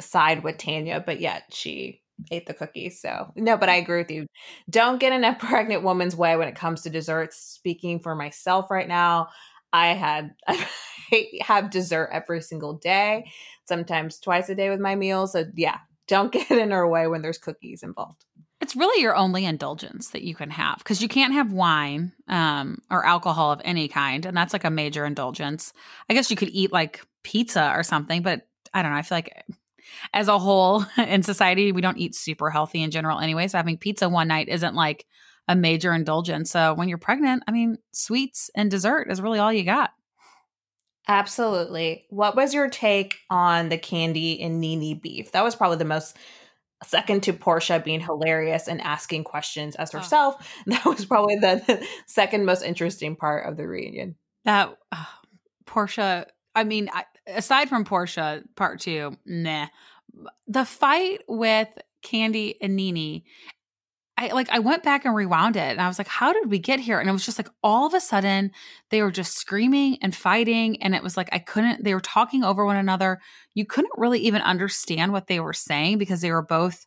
side 0.00 0.42
with 0.42 0.58
Tanya, 0.58 1.02
but 1.04 1.20
yet 1.20 1.44
she 1.50 2.02
ate 2.32 2.46
the 2.46 2.54
cookies. 2.54 3.00
So 3.00 3.32
no, 3.36 3.56
but 3.56 3.68
I 3.68 3.76
agree 3.76 3.98
with 3.98 4.10
you. 4.10 4.26
Don't 4.68 4.98
get 4.98 5.12
in 5.12 5.22
a 5.24 5.34
pregnant 5.38 5.84
woman's 5.84 6.16
way 6.16 6.36
when 6.36 6.48
it 6.48 6.56
comes 6.56 6.82
to 6.82 6.90
desserts. 6.90 7.36
Speaking 7.36 8.00
for 8.00 8.16
myself 8.16 8.70
right 8.70 8.88
now, 8.88 9.28
I 9.72 9.88
had 9.88 10.34
I 10.48 10.66
have 11.42 11.70
dessert 11.70 12.10
every 12.12 12.42
single 12.42 12.74
day, 12.74 13.30
sometimes 13.66 14.18
twice 14.18 14.48
a 14.48 14.56
day 14.56 14.68
with 14.70 14.80
my 14.80 14.96
meals. 14.96 15.32
So 15.32 15.44
yeah, 15.54 15.78
don't 16.08 16.32
get 16.32 16.50
in 16.50 16.72
her 16.72 16.88
way 16.88 17.06
when 17.06 17.22
there's 17.22 17.38
cookies 17.38 17.84
involved. 17.84 18.25
It's 18.66 18.74
really 18.74 19.00
your 19.00 19.14
only 19.14 19.44
indulgence 19.44 20.08
that 20.08 20.22
you 20.22 20.34
can 20.34 20.50
have 20.50 20.78
because 20.78 21.00
you 21.00 21.06
can't 21.06 21.32
have 21.34 21.52
wine 21.52 22.10
um, 22.26 22.82
or 22.90 23.06
alcohol 23.06 23.52
of 23.52 23.60
any 23.64 23.86
kind, 23.86 24.26
and 24.26 24.36
that's 24.36 24.52
like 24.52 24.64
a 24.64 24.70
major 24.70 25.06
indulgence. 25.06 25.72
I 26.10 26.14
guess 26.14 26.32
you 26.32 26.36
could 26.36 26.48
eat 26.48 26.72
like 26.72 27.06
pizza 27.22 27.72
or 27.76 27.84
something, 27.84 28.22
but 28.22 28.48
I 28.74 28.82
don't 28.82 28.90
know. 28.90 28.98
I 28.98 29.02
feel 29.02 29.18
like 29.18 29.44
as 30.12 30.26
a 30.26 30.36
whole 30.36 30.84
in 30.98 31.22
society, 31.22 31.70
we 31.70 31.80
don't 31.80 31.96
eat 31.96 32.16
super 32.16 32.50
healthy 32.50 32.82
in 32.82 32.90
general 32.90 33.20
anyway. 33.20 33.46
So 33.46 33.56
having 33.56 33.78
pizza 33.78 34.08
one 34.08 34.26
night 34.26 34.48
isn't 34.48 34.74
like 34.74 35.06
a 35.46 35.54
major 35.54 35.94
indulgence. 35.94 36.50
So 36.50 36.74
when 36.74 36.88
you're 36.88 36.98
pregnant, 36.98 37.44
I 37.46 37.52
mean, 37.52 37.78
sweets 37.92 38.50
and 38.56 38.68
dessert 38.68 39.06
is 39.12 39.20
really 39.20 39.38
all 39.38 39.52
you 39.52 39.62
got. 39.62 39.92
Absolutely. 41.06 42.06
What 42.10 42.34
was 42.34 42.52
your 42.52 42.68
take 42.68 43.18
on 43.30 43.68
the 43.68 43.78
Kandi 43.78 44.44
and 44.44 44.60
NeNe 44.60 44.98
beef? 44.98 45.30
That 45.30 45.44
was 45.44 45.54
probably 45.54 45.78
the 45.78 45.84
most 45.84 46.16
second 46.84 47.22
to 47.24 47.32
Porsha 47.32 47.82
being 47.82 48.00
hilarious 48.00 48.68
and 48.68 48.80
asking 48.80 49.24
questions 49.24 49.76
as 49.76 49.92
herself. 49.92 50.36
Oh. 50.40 50.44
That 50.66 50.84
was 50.84 51.04
probably 51.04 51.36
the, 51.36 51.62
the, 51.66 51.86
second 52.06 52.44
most 52.44 52.62
interesting 52.62 53.16
part 53.16 53.48
of 53.48 53.56
the 53.56 53.66
reunion. 53.66 54.16
That 54.44 54.76
uh, 54.92 55.04
Porsha, 55.66 56.26
I 56.54 56.64
mean, 56.64 56.90
I, 56.92 57.04
aside 57.26 57.68
from 57.68 57.84
Porsha, 57.84 58.42
part 58.56 58.80
two, 58.80 59.16
nah. 59.24 59.68
The 60.46 60.64
fight 60.64 61.22
with 61.28 61.68
Kandi 62.04 62.56
and 62.60 62.76
NeNe, 62.76 63.24
I 64.18 64.28
like 64.28 64.48
I 64.50 64.60
went 64.60 64.82
back 64.82 65.04
and 65.04 65.14
rewound 65.14 65.56
it 65.56 65.70
and 65.70 65.80
I 65.80 65.88
was 65.88 65.98
like, 65.98 66.08
how 66.08 66.32
did 66.32 66.50
we 66.50 66.58
get 66.58 66.80
here? 66.80 66.98
And 66.98 67.08
it 67.08 67.12
was 67.12 67.26
just 67.26 67.38
like 67.38 67.50
all 67.62 67.86
of 67.86 67.92
a 67.92 68.00
sudden 68.00 68.50
they 68.90 69.02
were 69.02 69.10
just 69.10 69.36
screaming 69.36 69.98
and 70.00 70.14
fighting. 70.14 70.82
And 70.82 70.94
it 70.94 71.02
was 71.02 71.16
like 71.16 71.28
I 71.32 71.38
couldn't, 71.38 71.84
they 71.84 71.92
were 71.92 72.00
talking 72.00 72.42
over 72.42 72.64
one 72.64 72.76
another. 72.76 73.20
You 73.54 73.66
couldn't 73.66 73.92
really 73.96 74.20
even 74.20 74.40
understand 74.40 75.12
what 75.12 75.26
they 75.26 75.38
were 75.38 75.52
saying 75.52 75.98
because 75.98 76.22
they 76.22 76.30
were 76.30 76.42
both 76.42 76.86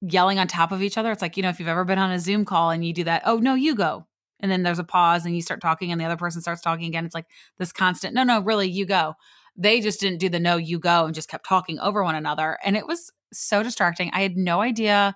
yelling 0.00 0.38
on 0.38 0.48
top 0.48 0.72
of 0.72 0.82
each 0.82 0.98
other. 0.98 1.12
It's 1.12 1.22
like, 1.22 1.36
you 1.36 1.42
know, 1.42 1.50
if 1.50 1.60
you've 1.60 1.68
ever 1.68 1.84
been 1.84 1.98
on 1.98 2.10
a 2.10 2.18
Zoom 2.18 2.44
call 2.44 2.70
and 2.70 2.84
you 2.84 2.92
do 2.92 3.04
that, 3.04 3.22
oh 3.26 3.36
no, 3.36 3.54
you 3.54 3.76
go. 3.76 4.06
And 4.40 4.50
then 4.50 4.62
there's 4.62 4.78
a 4.78 4.84
pause 4.84 5.26
and 5.26 5.36
you 5.36 5.42
start 5.42 5.60
talking 5.60 5.92
and 5.92 6.00
the 6.00 6.04
other 6.04 6.16
person 6.16 6.40
starts 6.40 6.62
talking 6.62 6.86
again. 6.86 7.04
It's 7.04 7.14
like 7.14 7.26
this 7.58 7.72
constant, 7.72 8.14
no, 8.14 8.24
no, 8.24 8.40
really, 8.40 8.68
you 8.68 8.86
go. 8.86 9.14
They 9.56 9.80
just 9.80 10.00
didn't 10.00 10.18
do 10.18 10.28
the 10.28 10.40
no, 10.40 10.56
you 10.56 10.78
go 10.78 11.04
and 11.04 11.14
just 11.14 11.28
kept 11.28 11.46
talking 11.46 11.78
over 11.78 12.02
one 12.02 12.14
another. 12.14 12.58
And 12.64 12.76
it 12.76 12.86
was 12.86 13.12
so 13.32 13.62
distracting. 13.62 14.10
I 14.12 14.22
had 14.22 14.36
no 14.36 14.62
idea. 14.62 15.14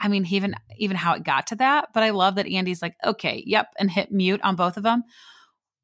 I 0.00 0.08
mean, 0.08 0.26
even 0.26 0.54
even 0.78 0.96
how 0.96 1.14
it 1.14 1.24
got 1.24 1.48
to 1.48 1.56
that, 1.56 1.88
but 1.94 2.02
I 2.02 2.10
love 2.10 2.36
that 2.36 2.46
Andy's 2.46 2.82
like, 2.82 2.96
okay, 3.04 3.42
yep, 3.46 3.68
and 3.78 3.90
hit 3.90 4.12
mute 4.12 4.40
on 4.42 4.56
both 4.56 4.76
of 4.76 4.82
them. 4.82 5.04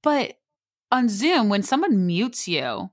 But 0.02 0.34
on 0.92 1.08
Zoom, 1.08 1.48
when 1.48 1.62
someone 1.62 2.06
mutes 2.06 2.46
you, 2.46 2.90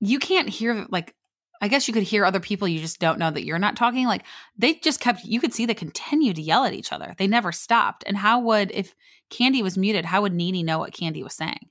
you 0.00 0.18
can't 0.18 0.48
hear 0.48 0.86
like 0.90 1.14
I 1.62 1.68
guess 1.68 1.86
you 1.86 1.94
could 1.94 2.04
hear 2.04 2.24
other 2.24 2.40
people 2.40 2.66
you 2.66 2.80
just 2.80 3.00
don't 3.00 3.18
know 3.18 3.30
that 3.30 3.44
you're 3.44 3.58
not 3.58 3.76
talking. 3.76 4.06
Like 4.06 4.24
they 4.56 4.74
just 4.74 5.00
kept 5.00 5.24
you 5.24 5.40
could 5.40 5.52
see 5.52 5.66
they 5.66 5.74
continued 5.74 6.36
to 6.36 6.42
yell 6.42 6.64
at 6.64 6.72
each 6.72 6.92
other. 6.92 7.14
They 7.18 7.26
never 7.26 7.52
stopped. 7.52 8.02
And 8.06 8.16
how 8.16 8.40
would 8.40 8.70
if 8.72 8.94
Kandi 9.30 9.62
was 9.62 9.76
muted, 9.76 10.04
how 10.04 10.22
would 10.22 10.34
NeNe 10.34 10.64
know 10.64 10.78
what 10.78 10.92
Kandi 10.92 11.22
was 11.22 11.34
saying? 11.34 11.68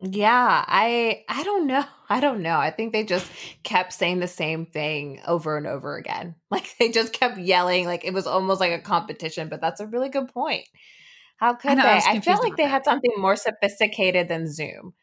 Yeah, 0.00 0.64
I 0.66 1.24
I 1.28 1.42
don't 1.44 1.66
know. 1.66 1.84
I 2.08 2.20
don't 2.20 2.42
know. 2.42 2.58
I 2.58 2.70
think 2.70 2.92
they 2.92 3.04
just 3.04 3.30
kept 3.64 3.92
saying 3.92 4.20
the 4.20 4.28
same 4.28 4.66
thing 4.66 5.20
over 5.26 5.56
and 5.56 5.66
over 5.66 5.96
again. 5.96 6.34
Like 6.50 6.74
they 6.78 6.90
just 6.90 7.12
kept 7.12 7.38
yelling 7.38 7.86
like 7.86 8.04
it 8.04 8.14
was 8.14 8.26
almost 8.26 8.60
like 8.60 8.72
a 8.72 8.78
competition, 8.80 9.48
but 9.48 9.60
that's 9.60 9.80
a 9.80 9.86
really 9.86 10.08
good 10.08 10.28
point. 10.32 10.64
How 11.38 11.54
could 11.54 11.72
I 11.72 11.74
know, 11.74 11.82
they? 11.82 11.88
I, 11.88 12.02
I 12.16 12.20
felt 12.20 12.42
like 12.42 12.56
they 12.56 12.62
that. 12.64 12.70
had 12.70 12.84
something 12.84 13.12
more 13.18 13.36
sophisticated 13.36 14.28
than 14.28 14.50
Zoom. 14.50 14.94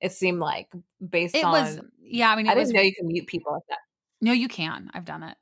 It 0.00 0.12
seemed 0.12 0.40
like 0.40 0.68
based 1.06 1.34
it 1.34 1.44
on 1.44 1.52
was 1.52 1.80
yeah, 2.02 2.30
I 2.30 2.36
mean 2.36 2.48
I 2.48 2.54
was, 2.54 2.68
didn't 2.68 2.76
know 2.76 2.82
you 2.82 2.94
can 2.94 3.06
mute 3.08 3.26
people 3.26 3.52
like 3.52 3.62
that. 3.68 3.78
No, 4.20 4.32
you 4.32 4.48
can. 4.48 4.90
I've 4.94 5.04
done 5.04 5.22
it. 5.22 5.36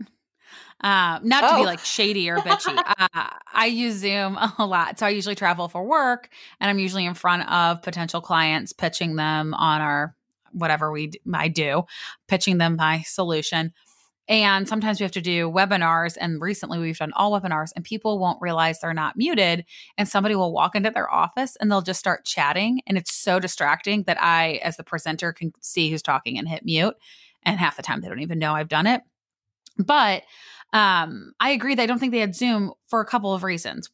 Uh, 0.83 1.19
not 1.23 1.45
oh. 1.45 1.49
to 1.49 1.55
be 1.57 1.63
oh. 1.63 1.65
like 1.65 1.81
shady 1.81 2.29
or 2.29 2.39
bitchy. 2.39 2.77
uh, 2.99 3.29
I 3.53 3.67
use 3.67 3.95
Zoom 3.97 4.39
a 4.59 4.67
lot. 4.67 4.99
So 4.99 5.07
I 5.07 5.11
usually 5.11 5.35
travel 5.35 5.69
for 5.69 5.85
work 5.85 6.29
and 6.61 6.69
I'm 6.69 6.79
usually 6.79 7.07
in 7.07 7.15
front 7.15 7.49
of 7.51 7.83
potential 7.83 8.21
clients 8.21 8.73
pitching 8.73 9.17
them 9.17 9.55
on 9.55 9.81
our 9.81 10.15
whatever 10.53 10.91
we 10.91 11.13
I 11.33 11.49
do, 11.49 11.85
pitching 12.29 12.59
them 12.59 12.77
my 12.77 13.03
solution. 13.03 13.73
And 14.29 14.69
sometimes 14.69 14.99
we 14.99 15.05
have 15.05 15.13
to 15.13 15.21
do 15.21 15.49
webinars. 15.51 16.17
And 16.21 16.41
recently 16.41 16.79
we've 16.79 16.99
done 16.99 17.13
all 17.15 17.39
webinars, 17.39 17.71
and 17.77 17.85
people 17.85 18.19
won't 18.19 18.43
realize 18.43 18.81
they're 18.81 18.93
not 18.93 19.17
muted. 19.17 19.65
And 19.97 20.09
somebody 20.09 20.35
will 20.35 20.53
walk 20.53 20.75
into 20.75 20.91
their 20.91 21.13
office 21.13 21.57
and 21.57 21.71
they'll 21.71 21.83
just 21.83 22.01
start 22.01 22.25
chatting. 22.25 22.81
And 22.87 22.99
it's 22.99 23.15
so 23.15 23.39
distracting 23.39 24.03
that 24.05 24.21
I, 24.21 24.61
as 24.65 24.77
the 24.77 24.85
presenter, 24.85 25.33
can 25.33 25.53
see 25.61 25.91
who's 25.91 26.03
talking 26.03 26.39
and 26.39 26.49
hit 26.49 26.65
mute. 26.65 26.95
And 27.45 27.61
half 27.61 27.77
the 27.77 27.83
time 27.83 28.01
they 28.01 28.09
don't 28.09 28.21
even 28.21 28.41
know 28.41 28.55
I've 28.55 28.69
done 28.69 28.89
it. 28.89 29.03
But 29.79 30.25
um, 30.73 31.33
I 31.41 31.51
agree 31.51 31.75
I 31.79 31.87
don't 31.87 31.99
think 31.99 32.13
they 32.13 32.21
had 32.21 32.35
Zoom 32.35 32.73
for 32.87 33.01
a 33.01 33.07
couple 33.07 33.33
of 33.33 33.43
reasons. 33.43 33.91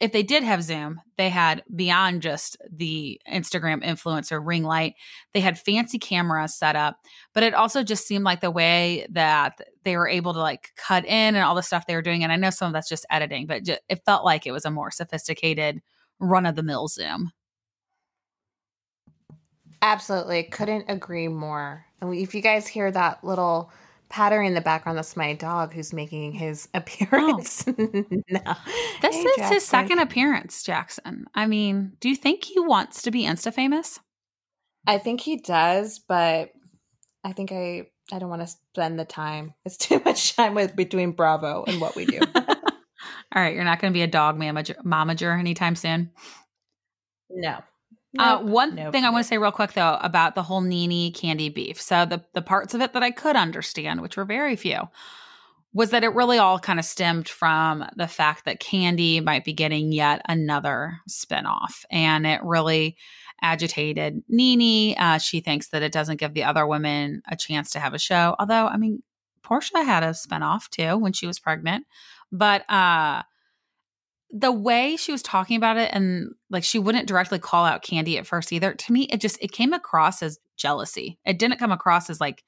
If 0.00 0.12
they 0.12 0.22
did 0.22 0.44
have 0.44 0.62
Zoom, 0.62 1.00
they 1.16 1.28
had 1.28 1.64
beyond 1.74 2.22
just 2.22 2.56
the 2.70 3.20
Instagram 3.28 3.84
influencer 3.84 4.40
ring 4.40 4.62
light, 4.62 4.94
they 5.34 5.40
had 5.40 5.58
fancy 5.58 5.98
cameras 5.98 6.54
set 6.54 6.76
up, 6.76 6.98
but 7.34 7.42
it 7.42 7.52
also 7.52 7.82
just 7.82 8.06
seemed 8.06 8.24
like 8.24 8.40
the 8.40 8.50
way 8.50 9.08
that 9.10 9.60
they 9.82 9.96
were 9.96 10.08
able 10.08 10.32
to 10.34 10.38
like 10.38 10.70
cut 10.76 11.04
in 11.04 11.34
and 11.34 11.38
all 11.38 11.56
the 11.56 11.62
stuff 11.62 11.86
they 11.88 11.96
were 11.96 12.02
doing. 12.02 12.22
And 12.22 12.32
I 12.32 12.36
know 12.36 12.50
some 12.50 12.68
of 12.68 12.74
that's 12.74 12.88
just 12.88 13.06
editing, 13.10 13.46
but 13.48 13.64
just, 13.64 13.80
it 13.88 14.00
felt 14.06 14.24
like 14.24 14.46
it 14.46 14.52
was 14.52 14.64
a 14.64 14.70
more 14.70 14.92
sophisticated 14.92 15.80
run 16.20 16.46
of 16.46 16.54
the 16.54 16.62
mill 16.62 16.86
Zoom. 16.86 17.32
Absolutely. 19.82 20.44
Couldn't 20.44 20.84
agree 20.88 21.26
more. 21.26 21.84
And 22.00 22.14
if 22.14 22.36
you 22.36 22.40
guys 22.40 22.68
hear 22.68 22.90
that 22.92 23.24
little 23.24 23.72
pattering 24.08 24.48
in 24.48 24.54
the 24.54 24.60
background. 24.60 24.98
That's 24.98 25.16
my 25.16 25.34
dog 25.34 25.72
who's 25.72 25.92
making 25.92 26.32
his 26.32 26.68
oh. 26.74 26.78
appearance. 26.78 27.64
Oh. 27.66 27.72
no. 27.78 28.54
This 29.02 29.14
hey, 29.14 29.22
is 29.22 29.36
Jackson. 29.36 29.54
his 29.54 29.64
second 29.64 29.98
appearance, 29.98 30.62
Jackson. 30.62 31.26
I 31.34 31.46
mean, 31.46 31.92
do 32.00 32.08
you 32.08 32.16
think 32.16 32.44
he 32.44 32.60
wants 32.60 33.02
to 33.02 33.10
be 33.10 33.24
Insta 33.24 33.52
famous? 33.52 34.00
I 34.86 34.98
think 34.98 35.20
he 35.20 35.36
does, 35.36 35.98
but 35.98 36.50
I 37.24 37.32
think 37.32 37.52
I 37.52 37.88
I 38.10 38.18
don't 38.18 38.30
want 38.30 38.42
to 38.42 38.54
spend 38.72 38.98
the 38.98 39.04
time. 39.04 39.54
It's 39.64 39.76
too 39.76 40.00
much 40.04 40.34
time 40.34 40.54
with 40.54 40.74
between 40.74 41.12
Bravo 41.12 41.64
and 41.66 41.80
what 41.80 41.94
we 41.94 42.06
do. 42.06 42.20
All 43.34 43.42
right, 43.42 43.54
you're 43.54 43.64
not 43.64 43.80
going 43.80 43.92
to 43.92 43.96
be 43.96 44.02
a 44.02 44.06
dog 44.06 44.38
manager, 44.38 44.74
momager 44.84 45.38
anytime 45.38 45.76
soon. 45.76 46.10
No, 47.28 47.58
uh, 48.18 48.38
one 48.40 48.74
nope, 48.74 48.92
thing 48.92 49.04
I 49.04 49.10
want 49.10 49.24
to 49.24 49.28
say 49.28 49.38
real 49.38 49.52
quick 49.52 49.72
though 49.72 49.98
about 50.00 50.34
the 50.34 50.42
whole 50.42 50.60
NeNe 50.60 51.12
Kandi 51.12 51.52
beef. 51.52 51.80
So 51.80 52.04
the 52.06 52.24
the 52.32 52.42
parts 52.42 52.74
of 52.74 52.80
it 52.80 52.92
that 52.94 53.02
I 53.02 53.10
could 53.10 53.36
understand, 53.36 54.00
which 54.00 54.16
were 54.16 54.24
very 54.24 54.56
few, 54.56 54.80
was 55.74 55.90
that 55.90 56.04
it 56.04 56.14
really 56.14 56.38
all 56.38 56.58
kind 56.58 56.78
of 56.78 56.84
stemmed 56.84 57.28
from 57.28 57.84
the 57.96 58.08
fact 58.08 58.44
that 58.44 58.60
Kandi 58.60 59.22
might 59.22 59.44
be 59.44 59.52
getting 59.52 59.92
yet 59.92 60.22
another 60.28 60.98
spinoff, 61.08 61.84
and 61.90 62.26
it 62.26 62.40
really 62.42 62.96
agitated 63.42 64.22
NeNe. 64.28 64.96
Uh, 64.98 65.18
she 65.18 65.40
thinks 65.40 65.68
that 65.68 65.82
it 65.82 65.92
doesn't 65.92 66.18
give 66.18 66.34
the 66.34 66.44
other 66.44 66.66
women 66.66 67.22
a 67.28 67.36
chance 67.36 67.70
to 67.70 67.80
have 67.80 67.94
a 67.94 67.98
show. 67.98 68.34
Although, 68.38 68.66
I 68.66 68.76
mean, 68.78 69.02
Porsha 69.44 69.84
had 69.84 70.02
a 70.02 70.10
spinoff 70.10 70.68
too 70.70 70.96
when 70.96 71.12
she 71.12 71.26
was 71.26 71.38
pregnant, 71.38 71.86
but 72.32 72.68
uh 72.70 73.22
the 74.30 74.52
way 74.52 74.96
she 74.96 75.12
was 75.12 75.22
talking 75.22 75.56
about 75.56 75.78
it 75.78 75.90
and 75.92 76.32
like 76.50 76.64
she 76.64 76.78
wouldn't 76.78 77.08
directly 77.08 77.38
call 77.38 77.64
out 77.64 77.82
Kandi 77.82 78.18
at 78.18 78.26
first 78.26 78.52
either 78.52 78.74
to 78.74 78.92
me 78.92 79.04
it 79.04 79.20
just 79.20 79.38
it 79.40 79.52
came 79.52 79.72
across 79.72 80.22
as 80.22 80.38
jealousy. 80.56 81.18
It 81.24 81.38
didn't 81.38 81.58
come 81.58 81.72
across 81.72 82.10
as 82.10 82.20
like 82.20 82.44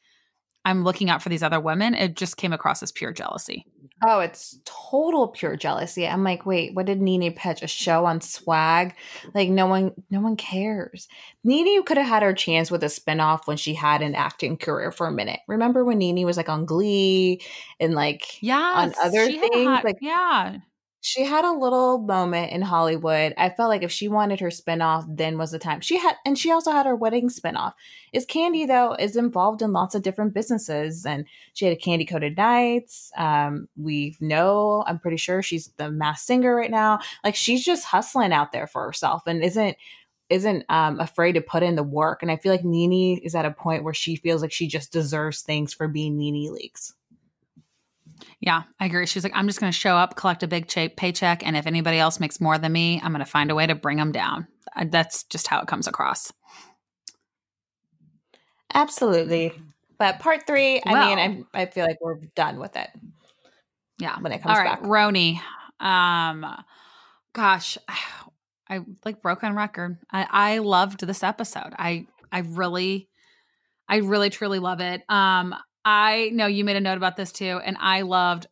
i'm 0.66 0.84
looking 0.84 1.08
out 1.08 1.22
for 1.22 1.30
these 1.30 1.42
other 1.42 1.60
women. 1.60 1.94
It 1.94 2.16
just 2.16 2.36
came 2.36 2.52
across 2.52 2.82
as 2.82 2.92
pure 2.92 3.12
jealousy. 3.12 3.64
Oh 4.06 4.20
it's 4.20 4.58
total 4.66 5.28
pure 5.28 5.56
jealousy. 5.56 6.06
I'm 6.06 6.22
like 6.22 6.44
wait 6.44 6.74
what 6.74 6.84
did 6.84 7.00
NeNe 7.00 7.32
pitch 7.32 7.62
a 7.62 7.66
show 7.66 8.04
on 8.04 8.20
swag? 8.20 8.94
Like 9.34 9.48
no 9.48 9.66
one 9.66 9.92
no 10.10 10.20
one 10.20 10.36
cares. 10.36 11.08
NeNe 11.44 11.82
could 11.84 11.96
have 11.96 12.08
had 12.08 12.22
her 12.22 12.34
chance 12.34 12.70
with 12.70 12.82
a 12.82 12.88
spinoff 12.88 13.46
when 13.46 13.56
she 13.56 13.72
had 13.72 14.02
an 14.02 14.14
acting 14.14 14.58
career 14.58 14.92
for 14.92 15.06
a 15.06 15.12
minute. 15.12 15.40
Remember 15.48 15.82
when 15.82 15.96
NeNe 15.96 16.26
was 16.26 16.36
like 16.36 16.50
on 16.50 16.66
glee 16.66 17.40
and 17.78 17.94
like 17.94 18.42
yeah 18.42 18.72
on 18.76 18.92
other 19.02 19.24
things? 19.30 19.80
like 19.82 19.96
yeah 20.02 20.58
she 21.02 21.24
had 21.24 21.44
a 21.46 21.52
little 21.52 21.98
moment 21.98 22.52
in 22.52 22.60
Hollywood. 22.60 23.32
I 23.38 23.48
felt 23.48 23.70
like 23.70 23.82
if 23.82 23.90
she 23.90 24.06
wanted 24.06 24.40
her 24.40 24.48
spinoff, 24.48 25.04
then 25.08 25.38
was 25.38 25.50
the 25.50 25.58
time. 25.58 25.80
She 25.80 25.96
had, 25.96 26.16
and 26.26 26.38
she 26.38 26.50
also 26.50 26.72
had 26.72 26.84
her 26.84 26.94
wedding 26.94 27.30
spinoff. 27.30 27.72
Is 28.12 28.26
Kandi 28.26 28.66
though 28.66 28.94
is 28.94 29.16
involved 29.16 29.62
in 29.62 29.72
lots 29.72 29.94
of 29.94 30.02
different 30.02 30.34
businesses, 30.34 31.06
and 31.06 31.24
she 31.54 31.64
had 31.64 31.76
a 31.76 31.80
Kandi 31.80 32.06
Coated 32.08 32.36
Nights. 32.36 33.10
Um, 33.16 33.68
we 33.76 34.16
know, 34.20 34.84
I'm 34.86 34.98
pretty 34.98 35.16
sure 35.16 35.42
she's 35.42 35.68
the 35.78 35.90
Masked 35.90 36.26
Singer 36.26 36.54
right 36.54 36.70
now. 36.70 37.00
Like 37.24 37.34
she's 37.34 37.64
just 37.64 37.86
hustling 37.86 38.32
out 38.32 38.52
there 38.52 38.66
for 38.66 38.84
herself, 38.84 39.22
and 39.26 39.42
isn't 39.42 39.76
isn't 40.28 40.64
um, 40.68 41.00
afraid 41.00 41.32
to 41.32 41.40
put 41.40 41.62
in 41.62 41.76
the 41.76 41.82
work. 41.82 42.22
And 42.22 42.30
I 42.30 42.36
feel 42.36 42.52
like 42.52 42.64
Nene 42.64 43.18
is 43.18 43.34
at 43.34 43.44
a 43.44 43.50
point 43.50 43.84
where 43.84 43.94
she 43.94 44.16
feels 44.16 44.42
like 44.42 44.52
she 44.52 44.68
just 44.68 44.92
deserves 44.92 45.42
things 45.42 45.74
for 45.74 45.88
being 45.88 46.16
Nene 46.16 46.52
Leakes. 46.52 46.92
Yeah, 48.40 48.62
I 48.78 48.86
agree. 48.86 49.06
She's 49.06 49.22
like, 49.22 49.34
I'm 49.34 49.46
just 49.46 49.60
going 49.60 49.70
to 49.70 49.78
show 49.78 49.96
up, 49.96 50.16
collect 50.16 50.42
a 50.42 50.48
big 50.48 50.66
ch- 50.66 50.96
paycheck, 50.96 51.46
and 51.46 51.56
if 51.56 51.66
anybody 51.66 51.98
else 51.98 52.18
makes 52.18 52.40
more 52.40 52.56
than 52.56 52.72
me, 52.72 52.98
I'm 53.02 53.12
going 53.12 53.24
to 53.24 53.30
find 53.30 53.50
a 53.50 53.54
way 53.54 53.66
to 53.66 53.74
bring 53.74 53.98
them 53.98 54.12
down. 54.12 54.46
That's 54.86 55.24
just 55.24 55.46
how 55.46 55.60
it 55.60 55.66
comes 55.66 55.86
across. 55.86 56.32
Absolutely. 58.72 59.52
But 59.98 60.20
part 60.20 60.46
three, 60.46 60.80
I 60.86 60.92
well, 60.92 61.16
mean, 61.16 61.46
I, 61.52 61.62
I 61.62 61.66
feel 61.66 61.84
like 61.84 61.98
we're 62.00 62.20
done 62.34 62.58
with 62.58 62.76
it. 62.76 62.88
Yeah. 63.98 64.16
When 64.20 64.32
it 64.32 64.42
comes 64.42 64.56
All 64.56 64.64
right, 64.64 64.80
back. 64.80 64.88
RHONY. 64.88 65.40
Um, 65.78 66.46
gosh, 67.34 67.76
I 68.68 68.80
like 69.04 69.20
broken 69.20 69.54
record. 69.54 69.98
I, 70.10 70.26
I 70.30 70.58
loved 70.58 71.06
this 71.06 71.22
episode. 71.22 71.74
I 71.78 72.06
I 72.32 72.40
really, 72.40 73.08
I 73.88 73.96
really 73.96 74.30
truly 74.30 74.60
love 74.60 74.80
it. 74.80 75.02
Um, 75.08 75.54
I 75.84 76.30
know 76.32 76.46
you 76.46 76.64
made 76.64 76.76
a 76.76 76.80
note 76.80 76.96
about 76.96 77.16
this 77.16 77.32
too, 77.32 77.60
and 77.64 77.76
I 77.80 78.02
loved 78.02 78.46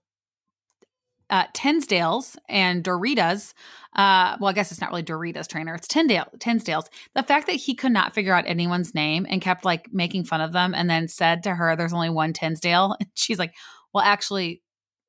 uh, 1.30 1.44
Tinsdale's 1.52 2.36
and 2.48 2.82
Doritas. 2.82 3.54
Uh, 3.94 4.36
well, 4.40 4.48
I 4.48 4.52
guess 4.52 4.72
it's 4.72 4.80
not 4.80 4.90
really 4.90 5.02
Doritas 5.02 5.46
trainer; 5.46 5.74
it's 5.74 5.88
Tyndale, 5.88 6.28
Tinsdale's. 6.38 6.88
The 7.14 7.22
fact 7.22 7.46
that 7.46 7.56
he 7.56 7.74
could 7.74 7.92
not 7.92 8.14
figure 8.14 8.34
out 8.34 8.44
anyone's 8.46 8.94
name 8.94 9.26
and 9.28 9.42
kept 9.42 9.64
like 9.64 9.92
making 9.92 10.24
fun 10.24 10.40
of 10.40 10.52
them, 10.52 10.74
and 10.74 10.88
then 10.88 11.08
said 11.08 11.42
to 11.42 11.54
her, 11.54 11.76
"There's 11.76 11.92
only 11.92 12.10
one 12.10 12.32
Tinsdale," 12.32 12.96
and 13.00 13.08
she's 13.14 13.38
like, 13.38 13.54
"Well, 13.92 14.04
actually, 14.04 14.62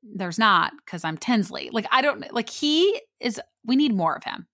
there's 0.03 0.39
not 0.39 0.73
because 0.85 1.03
I'm 1.03 1.17
Tinsley." 1.17 1.69
Like, 1.71 1.87
I 1.91 2.01
don't 2.01 2.33
like. 2.33 2.49
He 2.49 3.01
is. 3.19 3.39
We 3.65 3.75
need 3.75 3.93
more 3.93 4.15
of 4.15 4.23
him. 4.23 4.47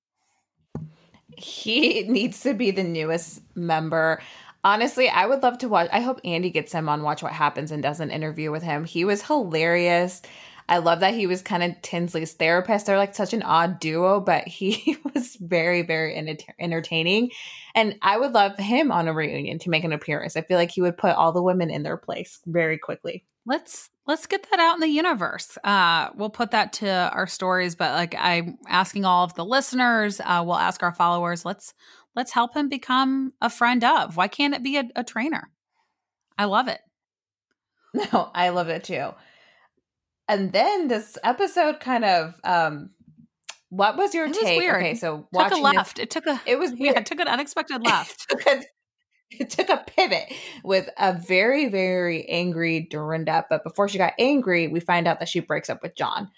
He 1.37 2.03
needs 2.07 2.41
to 2.41 2.53
be 2.53 2.71
the 2.71 2.83
newest 2.83 3.41
member. 3.55 4.21
Honestly, 4.65 5.07
I 5.07 5.27
would 5.27 5.43
love 5.43 5.59
to 5.59 5.69
watch. 5.69 5.89
I 5.93 5.99
hope 5.99 6.19
Andy 6.25 6.49
gets 6.49 6.71
him 6.71 6.89
on 6.89 7.03
Watch 7.03 7.21
What 7.21 7.31
Happens 7.31 7.71
and 7.71 7.83
does 7.83 7.99
an 7.99 8.09
interview 8.09 8.51
with 8.51 8.63
him. 8.63 8.83
He 8.83 9.05
was 9.05 9.21
hilarious. 9.21 10.23
I 10.67 10.79
love 10.79 11.01
that 11.01 11.13
he 11.13 11.27
was 11.27 11.43
kind 11.43 11.61
of 11.61 11.79
Tinsley's 11.83 12.33
therapist. 12.33 12.87
They're 12.87 12.97
like 12.97 13.13
such 13.13 13.33
an 13.33 13.43
odd 13.43 13.79
duo, 13.79 14.19
but 14.19 14.47
he 14.47 14.97
was 15.13 15.35
very, 15.39 15.83
very 15.83 16.39
entertaining. 16.59 17.29
And 17.75 17.95
I 18.01 18.17
would 18.17 18.31
love 18.31 18.57
him 18.57 18.91
on 18.91 19.07
a 19.07 19.13
reunion 19.13 19.59
to 19.59 19.69
make 19.69 19.83
an 19.83 19.93
appearance. 19.93 20.35
I 20.35 20.41
feel 20.41 20.57
like 20.57 20.71
he 20.71 20.81
would 20.81 20.97
put 20.97 21.15
all 21.15 21.31
the 21.31 21.43
women 21.43 21.69
in 21.69 21.83
their 21.83 21.97
place 21.97 22.39
very 22.47 22.79
quickly. 22.79 23.23
Let's 23.45 23.91
let's 24.07 24.25
get 24.25 24.47
that 24.49 24.59
out 24.59 24.73
in 24.73 24.81
the 24.81 24.87
universe. 24.87 25.59
Uh, 25.63 26.09
we'll 26.15 26.31
put 26.31 26.49
that 26.51 26.73
to 26.73 26.89
our 26.89 27.27
stories, 27.27 27.75
but 27.75 27.93
like 27.93 28.15
I'm 28.17 28.57
asking 28.67 29.05
all 29.05 29.23
of 29.23 29.35
the 29.35 29.45
listeners, 29.45 30.19
uh, 30.19 30.43
we'll 30.43 30.55
ask 30.55 30.81
our 30.81 30.93
followers. 30.93 31.45
Let's 31.45 31.75
let's 32.15 32.31
help 32.31 32.55
him 32.55 32.69
become 32.69 33.33
a 33.41 33.49
friend 33.49 33.83
of. 33.83 34.17
Why 34.17 34.27
can't 34.27 34.53
it 34.53 34.63
be 34.63 34.77
a, 34.77 34.85
a 34.95 35.03
trainer? 35.03 35.49
I 36.37 36.45
love 36.45 36.67
it. 36.67 36.79
No, 38.11 38.29
I 38.35 38.49
love 38.49 38.67
it 38.67 38.83
too. 38.83 39.11
And 40.27 40.51
then 40.51 40.89
this 40.89 41.17
episode 41.23 41.79
kind 41.79 42.03
of 42.03 42.33
um 42.43 42.89
what 43.69 43.97
was 43.97 44.13
your 44.13 44.27
it 44.27 44.33
take? 44.33 44.61
Was 44.61 44.75
okay, 44.75 44.95
so 44.95 45.27
took 45.33 45.51
a 45.51 45.55
left. 45.55 45.95
This, 45.95 46.03
it 46.03 46.09
took 46.11 46.27
a 46.27 46.41
it 46.45 46.59
was 46.59 46.71
weird. 46.71 46.81
yeah, 46.95 46.99
it 46.99 47.05
took 47.05 47.21
an 47.21 47.27
unexpected 47.27 47.85
left. 47.85 48.25
it, 48.29 48.37
took 48.37 48.47
a, 48.47 48.63
it 49.31 49.49
took 49.49 49.69
a 49.69 49.83
pivot 49.87 50.33
with 50.63 50.89
a 50.97 51.13
very 51.13 51.69
very 51.69 52.27
angry 52.27 52.81
Dorinda. 52.81 53.45
But 53.49 53.63
before 53.63 53.87
she 53.87 53.97
got 53.97 54.13
angry, 54.19 54.67
we 54.67 54.81
find 54.81 55.07
out 55.07 55.19
that 55.19 55.29
she 55.29 55.39
breaks 55.39 55.69
up 55.69 55.81
with 55.81 55.95
John. 55.95 56.29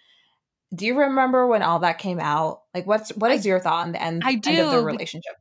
Do 0.76 0.86
you 0.86 1.00
remember 1.00 1.48
when 1.48 1.64
all 1.64 1.80
that 1.80 1.98
came 1.98 2.20
out? 2.20 2.62
Like, 2.74 2.86
what's 2.86 3.10
what 3.16 3.32
is 3.32 3.46
I, 3.46 3.50
your 3.50 3.60
thought 3.60 3.86
on 3.86 3.94
the 3.94 4.02
end, 4.02 4.22
I 4.26 4.36
do, 4.36 4.50
end 4.52 4.60
of 4.60 4.72
the 4.72 4.82
relationship? 4.82 5.34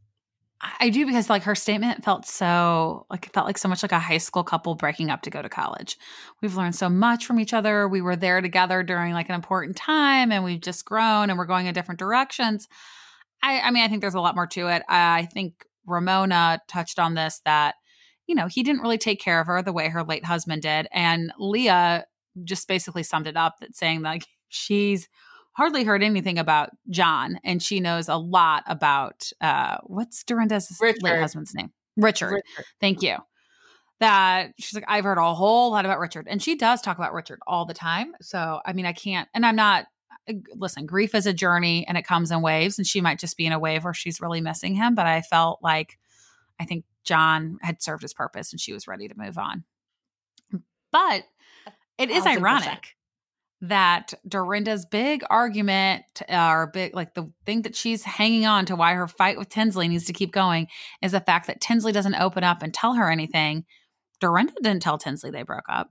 I 0.61 0.89
do 0.89 1.05
because 1.05 1.29
like 1.29 1.43
her 1.43 1.55
statement 1.55 2.03
felt 2.03 2.27
so 2.27 3.07
like 3.11 3.27
it 3.27 3.33
felt 3.35 3.47
like 3.47 3.59
so 3.59 3.69
much 3.69 3.83
like 3.83 3.92
a 3.92 3.99
high 3.99 4.19
school 4.19 4.42
couple 4.42 4.75
breaking 4.75 5.11
up 5.11 5.23
to 5.23 5.31
go 5.31 5.42
to 5.42 5.51
college. 5.51 5.99
We've 6.40 6.57
learned 6.57 6.75
so 6.75 6.88
much 6.88 7.27
from 7.27 7.38
each 7.38 7.53
other. 7.53 7.87
We 7.87 8.01
were 8.01 8.16
there 8.16 8.40
together 8.40 8.83
during 8.83 9.12
like 9.12 9.29
an 9.29 9.35
important 9.35 9.77
time 9.77 10.33
and 10.33 10.45
we've 10.45 10.61
just 10.61 10.87
grown 10.87 11.29
and 11.29 11.38
we're 11.38 11.45
going 11.45 11.66
in 11.66 11.75
different 11.75 11.99
directions. 11.99 12.69
I 13.42 13.61
I 13.61 13.71
mean 13.71 13.85
I 13.85 13.88
think 13.88 14.01
there's 14.01 14.14
a 14.14 14.21
lot 14.21 14.35
more 14.35 14.47
to 14.49 14.69
it. 14.69 14.83
I 14.88 15.29
think 15.33 15.66
Ramona 15.87 16.62
touched 16.69 16.99
on 16.99 17.14
this 17.14 17.42
that 17.45 17.75
you 18.27 18.35
know, 18.35 18.49
he 18.49 18.64
didn't 18.64 18.83
really 18.83 18.99
take 18.99 19.21
care 19.21 19.40
of 19.40 19.47
her 19.47 19.62
the 19.62 19.73
way 19.73 19.88
her 19.88 20.03
late 20.03 20.25
husband 20.25 20.62
did 20.62 20.88
and 20.90 21.33
Leah 21.38 22.07
just 22.45 22.66
basically 22.66 23.03
summed 23.03 23.27
it 23.27 23.37
up 23.37 23.61
that 23.61 23.77
saying 23.77 24.03
like 24.03 24.27
she's 24.49 25.09
hardly 25.57 25.85
heard 25.85 26.03
anything 26.03 26.38
about 26.38 26.71
John, 26.90 27.40
and 27.42 27.62
she 27.62 27.81
knows 27.81 28.09
a 28.09 28.16
lot 28.16 28.62
about 28.66 29.33
uh, 29.40 29.79
what's 29.85 30.23
Dorinda's 30.23 30.77
Richard. 30.81 31.03
late 31.03 31.19
husband's 31.19 31.55
name? 31.55 31.73
Richard. 31.97 32.33
Richard. 32.33 32.64
Thank 32.79 33.03
you. 33.03 33.16
That 33.99 34.53
she's 34.59 34.75
like, 34.75 34.85
I've 34.87 35.05
heard 35.05 35.16
a 35.16 35.35
whole 35.35 35.71
lot 35.71 35.87
about 35.87 35.99
Richard, 35.99 36.27
and 36.29 36.42
she 36.42 36.57
does 36.57 36.83
talk 36.83 36.99
about 36.99 37.14
Richard 37.14 37.40
all 37.47 37.64
the 37.64 37.73
time. 37.73 38.12
So, 38.21 38.61
I 38.66 38.75
mean, 38.75 38.85
I 38.85 38.92
can't, 38.92 39.29
and 39.33 39.47
I'm 39.47 39.57
not. 39.57 39.87
Uh, 40.29 40.35
listen, 40.55 40.85
grief 40.85 41.14
is 41.14 41.27
a 41.27 41.33
journey, 41.33 41.87
and 41.88 41.97
it 41.97 42.07
comes 42.07 42.31
in 42.31 42.42
waves, 42.42 42.79
and 42.79 42.87
she 42.87 43.01
might 43.01 43.19
just 43.19 43.38
be 43.38 43.47
in 43.47 43.53
a 43.53 43.59
wave 43.59 43.85
where 43.85 43.95
she's 43.95 44.21
really 44.21 44.42
missing 44.42 44.75
him. 44.75 44.95
But 44.95 45.07
I 45.07 45.23
felt 45.23 45.61
like, 45.62 45.99
I 46.61 46.66
think 46.66 46.85
John 47.05 47.57
had 47.62 47.83
served 47.83 48.03
his 48.03 48.12
purpose, 48.12 48.53
and 48.53 48.61
she 48.61 48.75
was 48.75 48.87
ready 48.87 49.09
to 49.09 49.14
move 49.16 49.38
on. 49.38 49.64
But 50.92 51.23
it 51.97 52.11
is 52.11 52.27
ironic 52.27 52.97
that 53.62 54.12
Dorinda's 54.29 54.85
big 54.85 55.25
argument 55.31 56.05
or 56.29 56.69
big 56.69 56.95
like 56.95 57.14
the 57.14 57.31
thing 57.47 57.62
that 57.62 57.75
she's 57.75 58.03
hanging 58.03 58.45
on 58.45 58.66
to 58.66 58.77
why 58.77 58.92
her 58.95 59.09
fight 59.09 59.38
with 59.38 59.49
Tinsley 59.49 59.88
needs 59.88 60.05
to 60.07 60.12
keep 60.12 60.33
going 60.33 60.69
is 61.03 61.12
the 61.12 61.21
fact 61.21 61.47
that 61.47 61.61
Tinsley 61.61 61.92
doesn't 61.92 62.14
open 62.16 62.45
up 62.45 62.62
and 62.62 62.75
tell 62.75 62.95
her 62.95 63.11
anything. 63.11 63.64
Dorinda 64.21 64.53
didn't 64.62 64.83
tell 64.83 64.99
Tinsley 64.99 65.31
they 65.31 65.42
broke 65.42 65.69
up. 65.69 65.90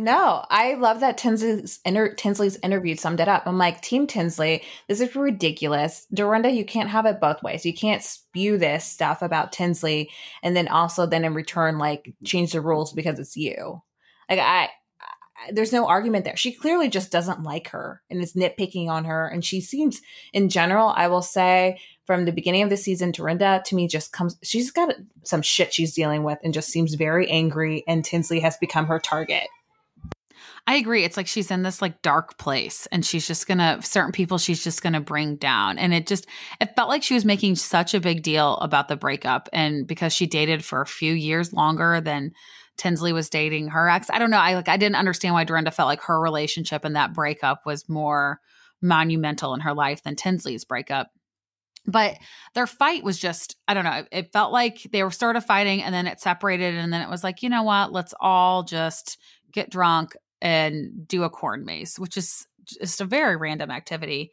No, 0.00 0.44
I 0.48 0.74
love 0.74 1.00
that 1.00 1.18
Tinsley's, 1.18 1.80
inter- 1.84 2.14
Tinsley's 2.14 2.56
interview 2.62 2.94
summed 2.94 3.18
it 3.18 3.26
up. 3.26 3.42
I'm 3.46 3.58
like, 3.58 3.82
Team 3.82 4.06
Tinsley, 4.06 4.62
this 4.86 5.00
is 5.00 5.16
ridiculous. 5.16 6.06
Dorinda, 6.14 6.50
you 6.50 6.64
can't 6.64 6.88
have 6.88 7.04
it 7.04 7.20
both 7.20 7.42
ways. 7.42 7.66
You 7.66 7.74
can't 7.74 8.00
spew 8.00 8.58
this 8.58 8.84
stuff 8.84 9.22
about 9.22 9.50
Tinsley 9.50 10.08
and 10.44 10.56
then 10.56 10.68
also 10.68 11.04
then 11.04 11.24
in 11.24 11.34
return 11.34 11.78
like 11.78 12.14
change 12.24 12.52
the 12.52 12.60
rules 12.60 12.92
because 12.92 13.18
it's 13.18 13.36
you. 13.36 13.82
Like 14.30 14.38
I 14.38 14.68
there's 15.52 15.72
no 15.72 15.86
argument 15.86 16.24
there. 16.24 16.36
She 16.36 16.52
clearly 16.52 16.88
just 16.88 17.12
doesn't 17.12 17.42
like 17.42 17.68
her 17.68 18.02
and 18.10 18.22
is 18.22 18.34
nitpicking 18.34 18.88
on 18.88 19.04
her. 19.04 19.26
And 19.28 19.44
she 19.44 19.60
seems, 19.60 20.00
in 20.32 20.48
general, 20.48 20.92
I 20.96 21.08
will 21.08 21.22
say, 21.22 21.80
from 22.04 22.24
the 22.24 22.32
beginning 22.32 22.62
of 22.62 22.70
the 22.70 22.76
season, 22.76 23.10
Dorinda 23.10 23.62
to 23.66 23.74
me 23.74 23.86
just 23.86 24.12
comes, 24.12 24.36
she's 24.42 24.70
got 24.70 24.94
some 25.24 25.42
shit 25.42 25.74
she's 25.74 25.94
dealing 25.94 26.22
with 26.22 26.38
and 26.42 26.54
just 26.54 26.70
seems 26.70 26.94
very 26.94 27.28
angry. 27.30 27.84
And 27.86 28.04
Tinsley 28.04 28.40
has 28.40 28.56
become 28.56 28.86
her 28.86 28.98
target. 28.98 29.46
I 30.66 30.74
agree. 30.74 31.04
It's 31.04 31.16
like 31.16 31.26
she's 31.26 31.50
in 31.50 31.62
this 31.62 31.80
like 31.80 32.02
dark 32.02 32.36
place 32.38 32.86
and 32.92 33.04
she's 33.04 33.26
just 33.26 33.46
going 33.46 33.58
to, 33.58 33.78
certain 33.82 34.12
people 34.12 34.38
she's 34.38 34.62
just 34.62 34.82
going 34.82 34.92
to 34.92 35.00
bring 35.00 35.36
down. 35.36 35.78
And 35.78 35.94
it 35.94 36.06
just, 36.06 36.26
it 36.60 36.74
felt 36.76 36.88
like 36.88 37.02
she 37.02 37.14
was 37.14 37.24
making 37.24 37.56
such 37.56 37.94
a 37.94 38.00
big 38.00 38.22
deal 38.22 38.56
about 38.56 38.88
the 38.88 38.96
breakup. 38.96 39.48
And 39.52 39.86
because 39.86 40.12
she 40.12 40.26
dated 40.26 40.64
for 40.64 40.80
a 40.80 40.86
few 40.86 41.14
years 41.14 41.52
longer 41.52 42.00
than, 42.00 42.32
Tinsley 42.78 43.12
was 43.12 43.28
dating 43.28 43.68
her 43.68 43.88
ex. 43.88 44.08
I 44.08 44.18
don't 44.18 44.30
know. 44.30 44.38
I 44.38 44.54
like 44.54 44.68
I 44.68 44.76
didn't 44.76 44.96
understand 44.96 45.34
why 45.34 45.44
Dorinda 45.44 45.70
felt 45.70 45.88
like 45.88 46.02
her 46.02 46.18
relationship 46.18 46.84
and 46.84 46.96
that 46.96 47.12
breakup 47.12 47.66
was 47.66 47.88
more 47.88 48.40
monumental 48.80 49.52
in 49.54 49.60
her 49.60 49.74
life 49.74 50.02
than 50.02 50.16
Tinsley's 50.16 50.64
breakup. 50.64 51.10
But 51.86 52.18
their 52.54 52.66
fight 52.66 53.02
was 53.02 53.18
just, 53.18 53.56
I 53.66 53.74
don't 53.74 53.84
know, 53.84 54.04
it 54.12 54.32
felt 54.32 54.52
like 54.52 54.86
they 54.92 55.02
were 55.02 55.10
sort 55.10 55.36
of 55.36 55.44
fighting 55.44 55.82
and 55.82 55.94
then 55.94 56.06
it 56.06 56.20
separated. 56.20 56.74
And 56.74 56.92
then 56.92 57.02
it 57.02 57.08
was 57.08 57.24
like, 57.24 57.42
you 57.42 57.48
know 57.48 57.62
what? 57.62 57.92
Let's 57.92 58.14
all 58.20 58.62
just 58.62 59.18
get 59.52 59.70
drunk 59.70 60.14
and 60.40 61.08
do 61.08 61.22
a 61.22 61.30
corn 61.30 61.64
maze, 61.64 61.98
which 61.98 62.16
is 62.16 62.46
just 62.82 63.00
a 63.00 63.06
very 63.06 63.36
random 63.36 63.70
activity. 63.70 64.32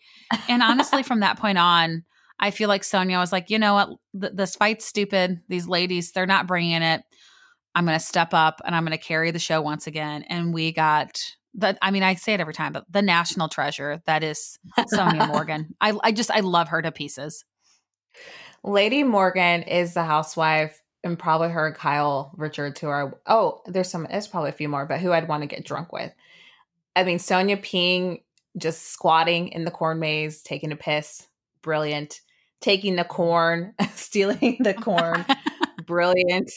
And 0.49 0.61
honestly, 0.61 1.01
from 1.03 1.21
that 1.21 1.39
point 1.39 1.57
on, 1.57 2.03
I 2.39 2.51
feel 2.51 2.67
like 2.67 2.81
Sonja 2.81 3.19
was 3.19 3.31
like, 3.31 3.49
you 3.49 3.57
know 3.57 3.73
what? 3.73 3.89
Th- 4.19 4.33
this 4.35 4.55
fight's 4.57 4.85
stupid. 4.85 5.39
These 5.47 5.67
ladies, 5.67 6.11
they're 6.11 6.25
not 6.25 6.47
bringing 6.47 6.81
it. 6.81 7.03
I'm 7.75 7.85
going 7.85 7.99
to 7.99 8.03
step 8.03 8.33
up 8.33 8.61
and 8.65 8.73
I'm 8.73 8.85
going 8.85 8.97
to 8.97 9.03
carry 9.03 9.31
the 9.31 9.39
show 9.39 9.61
once 9.61 9.85
again. 9.85 10.23
And 10.23 10.53
we 10.53 10.71
got 10.71 11.19
the, 11.53 11.77
I 11.81 11.91
mean, 11.91 12.03
I 12.03 12.15
say 12.15 12.33
it 12.33 12.39
every 12.39 12.53
time, 12.53 12.73
but 12.73 12.85
the 12.89 13.01
national 13.01 13.49
treasure 13.49 14.01
that 14.05 14.23
is 14.23 14.57
Sonja 14.93 15.27
Morgan. 15.27 15.75
I, 15.81 15.93
I 16.03 16.11
just, 16.11 16.31
I 16.31 16.39
love 16.39 16.69
her 16.69 16.81
to 16.81 16.91
pieces. 16.91 17.43
Lady 18.63 19.03
Morgan 19.03 19.63
is 19.63 19.93
the 19.93 20.03
housewife 20.03 20.81
and 21.03 21.19
probably 21.19 21.49
her 21.49 21.67
and 21.67 21.75
Kyle 21.75 22.31
Richards 22.37 22.79
who 22.79 22.87
are, 22.87 23.19
oh, 23.27 23.61
there's 23.65 23.89
some, 23.89 24.07
there's 24.09 24.27
probably 24.27 24.49
a 24.49 24.53
few 24.53 24.69
more, 24.69 24.85
but 24.85 24.99
who 24.99 25.11
I'd 25.11 25.27
want 25.27 25.43
to 25.43 25.47
get 25.47 25.65
drunk 25.65 25.91
with. 25.91 26.11
I 26.95 27.03
mean, 27.03 27.19
Sonja 27.19 27.61
peeing 27.61 28.21
just 28.57 28.91
squatting 28.91 29.49
in 29.49 29.65
the 29.65 29.71
corn 29.71 29.99
maze, 29.99 30.41
taking 30.41 30.71
a 30.71 30.77
piss. 30.77 31.27
Brilliant. 31.61 32.21
Taking 32.61 32.95
the 32.95 33.03
corn, 33.03 33.73
stealing 33.95 34.57
the 34.61 34.73
corn. 34.73 35.25
Brilliant. 35.85 36.51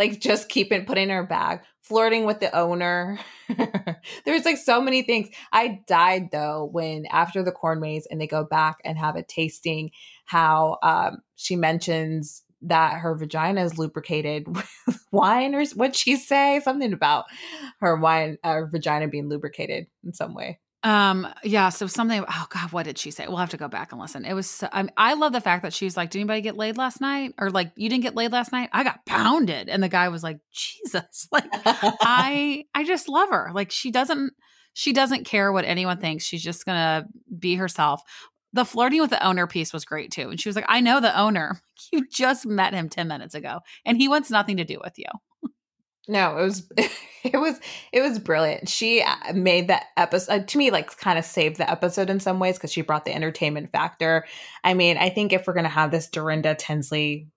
Like 0.00 0.18
just 0.18 0.48
keeping 0.48 0.86
putting 0.86 1.10
her 1.10 1.24
bag, 1.24 1.60
flirting 1.82 2.24
with 2.24 2.40
the 2.40 2.50
owner. 2.56 3.18
There's 4.24 4.46
like 4.46 4.56
so 4.56 4.80
many 4.80 5.02
things. 5.02 5.28
I 5.52 5.80
died 5.86 6.30
though 6.32 6.70
when 6.72 7.04
after 7.10 7.42
the 7.42 7.52
corn 7.52 7.80
maze 7.80 8.06
and 8.10 8.18
they 8.18 8.26
go 8.26 8.42
back 8.42 8.78
and 8.82 8.96
have 8.96 9.14
a 9.14 9.22
tasting, 9.22 9.90
how 10.24 10.78
um, 10.82 11.18
she 11.36 11.54
mentions 11.54 12.42
that 12.62 13.00
her 13.00 13.14
vagina 13.14 13.62
is 13.62 13.76
lubricated 13.76 14.48
with 14.86 15.06
wine 15.12 15.54
or 15.54 15.66
what 15.74 15.94
she 15.94 16.16
say 16.16 16.62
something 16.64 16.94
about 16.94 17.26
her 17.80 17.94
wine 17.94 18.38
or 18.42 18.70
vagina 18.72 19.06
being 19.06 19.28
lubricated 19.28 19.86
in 20.02 20.14
some 20.14 20.34
way 20.34 20.58
um 20.82 21.28
yeah 21.44 21.68
so 21.68 21.86
something 21.86 22.24
oh 22.26 22.46
god 22.48 22.72
what 22.72 22.84
did 22.84 22.96
she 22.96 23.10
say? 23.10 23.26
We'll 23.26 23.36
have 23.36 23.50
to 23.50 23.58
go 23.58 23.68
back 23.68 23.92
and 23.92 24.00
listen. 24.00 24.24
It 24.24 24.32
was 24.32 24.48
so, 24.48 24.68
I, 24.72 24.88
I 24.96 25.14
love 25.14 25.32
the 25.32 25.40
fact 25.40 25.62
that 25.62 25.74
she's 25.74 25.96
like 25.96 26.10
did 26.10 26.20
anybody 26.20 26.40
get 26.40 26.56
laid 26.56 26.78
last 26.78 27.00
night? 27.00 27.34
Or 27.38 27.50
like 27.50 27.72
you 27.76 27.88
didn't 27.90 28.02
get 28.02 28.14
laid 28.14 28.32
last 28.32 28.50
night? 28.50 28.70
I 28.72 28.82
got 28.82 29.04
pounded. 29.04 29.68
And 29.68 29.82
the 29.82 29.88
guy 29.88 30.08
was 30.08 30.22
like 30.22 30.38
jesus. 30.52 31.28
Like 31.32 31.44
i 31.64 32.64
i 32.74 32.84
just 32.84 33.08
love 33.08 33.28
her. 33.30 33.50
Like 33.54 33.70
she 33.70 33.90
doesn't 33.90 34.32
she 34.72 34.92
doesn't 34.92 35.24
care 35.24 35.52
what 35.52 35.64
anyone 35.64 35.98
thinks. 35.98 36.24
She's 36.24 36.42
just 36.42 36.64
gonna 36.64 37.06
be 37.38 37.56
herself. 37.56 38.02
The 38.52 38.64
flirting 38.64 39.00
with 39.00 39.10
the 39.10 39.24
owner 39.24 39.46
piece 39.46 39.72
was 39.72 39.84
great 39.84 40.10
too. 40.10 40.30
And 40.30 40.40
she 40.40 40.48
was 40.48 40.56
like, 40.56 40.64
I 40.68 40.80
know 40.80 41.00
the 41.00 41.18
owner. 41.18 41.60
You 41.92 42.06
just 42.06 42.44
met 42.44 42.74
him 42.74 42.90
10 42.90 43.08
minutes 43.08 43.34
ago 43.34 43.60
and 43.86 43.96
he 43.96 44.06
wants 44.06 44.30
nothing 44.30 44.58
to 44.58 44.64
do 44.64 44.78
with 44.84 44.98
you. 44.98 45.06
No, 46.08 46.38
it 46.38 46.42
was 46.42 46.68
it 47.24 47.36
was 47.36 47.60
it 47.92 48.00
was 48.00 48.18
brilliant. 48.18 48.68
She 48.68 49.02
uh, 49.02 49.32
made 49.34 49.68
that 49.68 49.86
episode 49.96 50.48
to 50.48 50.58
me 50.58 50.70
like 50.70 50.96
kind 50.98 51.18
of 51.18 51.24
saved 51.24 51.56
the 51.56 51.70
episode 51.70 52.10
in 52.10 52.20
some 52.20 52.38
ways 52.38 52.56
because 52.56 52.72
she 52.72 52.82
brought 52.82 53.04
the 53.04 53.14
entertainment 53.14 53.70
factor. 53.70 54.24
I 54.64 54.74
mean, 54.74 54.96
I 54.96 55.10
think 55.10 55.32
if 55.32 55.46
we're 55.46 55.54
gonna 55.54 55.68
have 55.68 55.90
this 55.90 56.08
Dorinda 56.08 56.54
Tinsley 56.54 57.28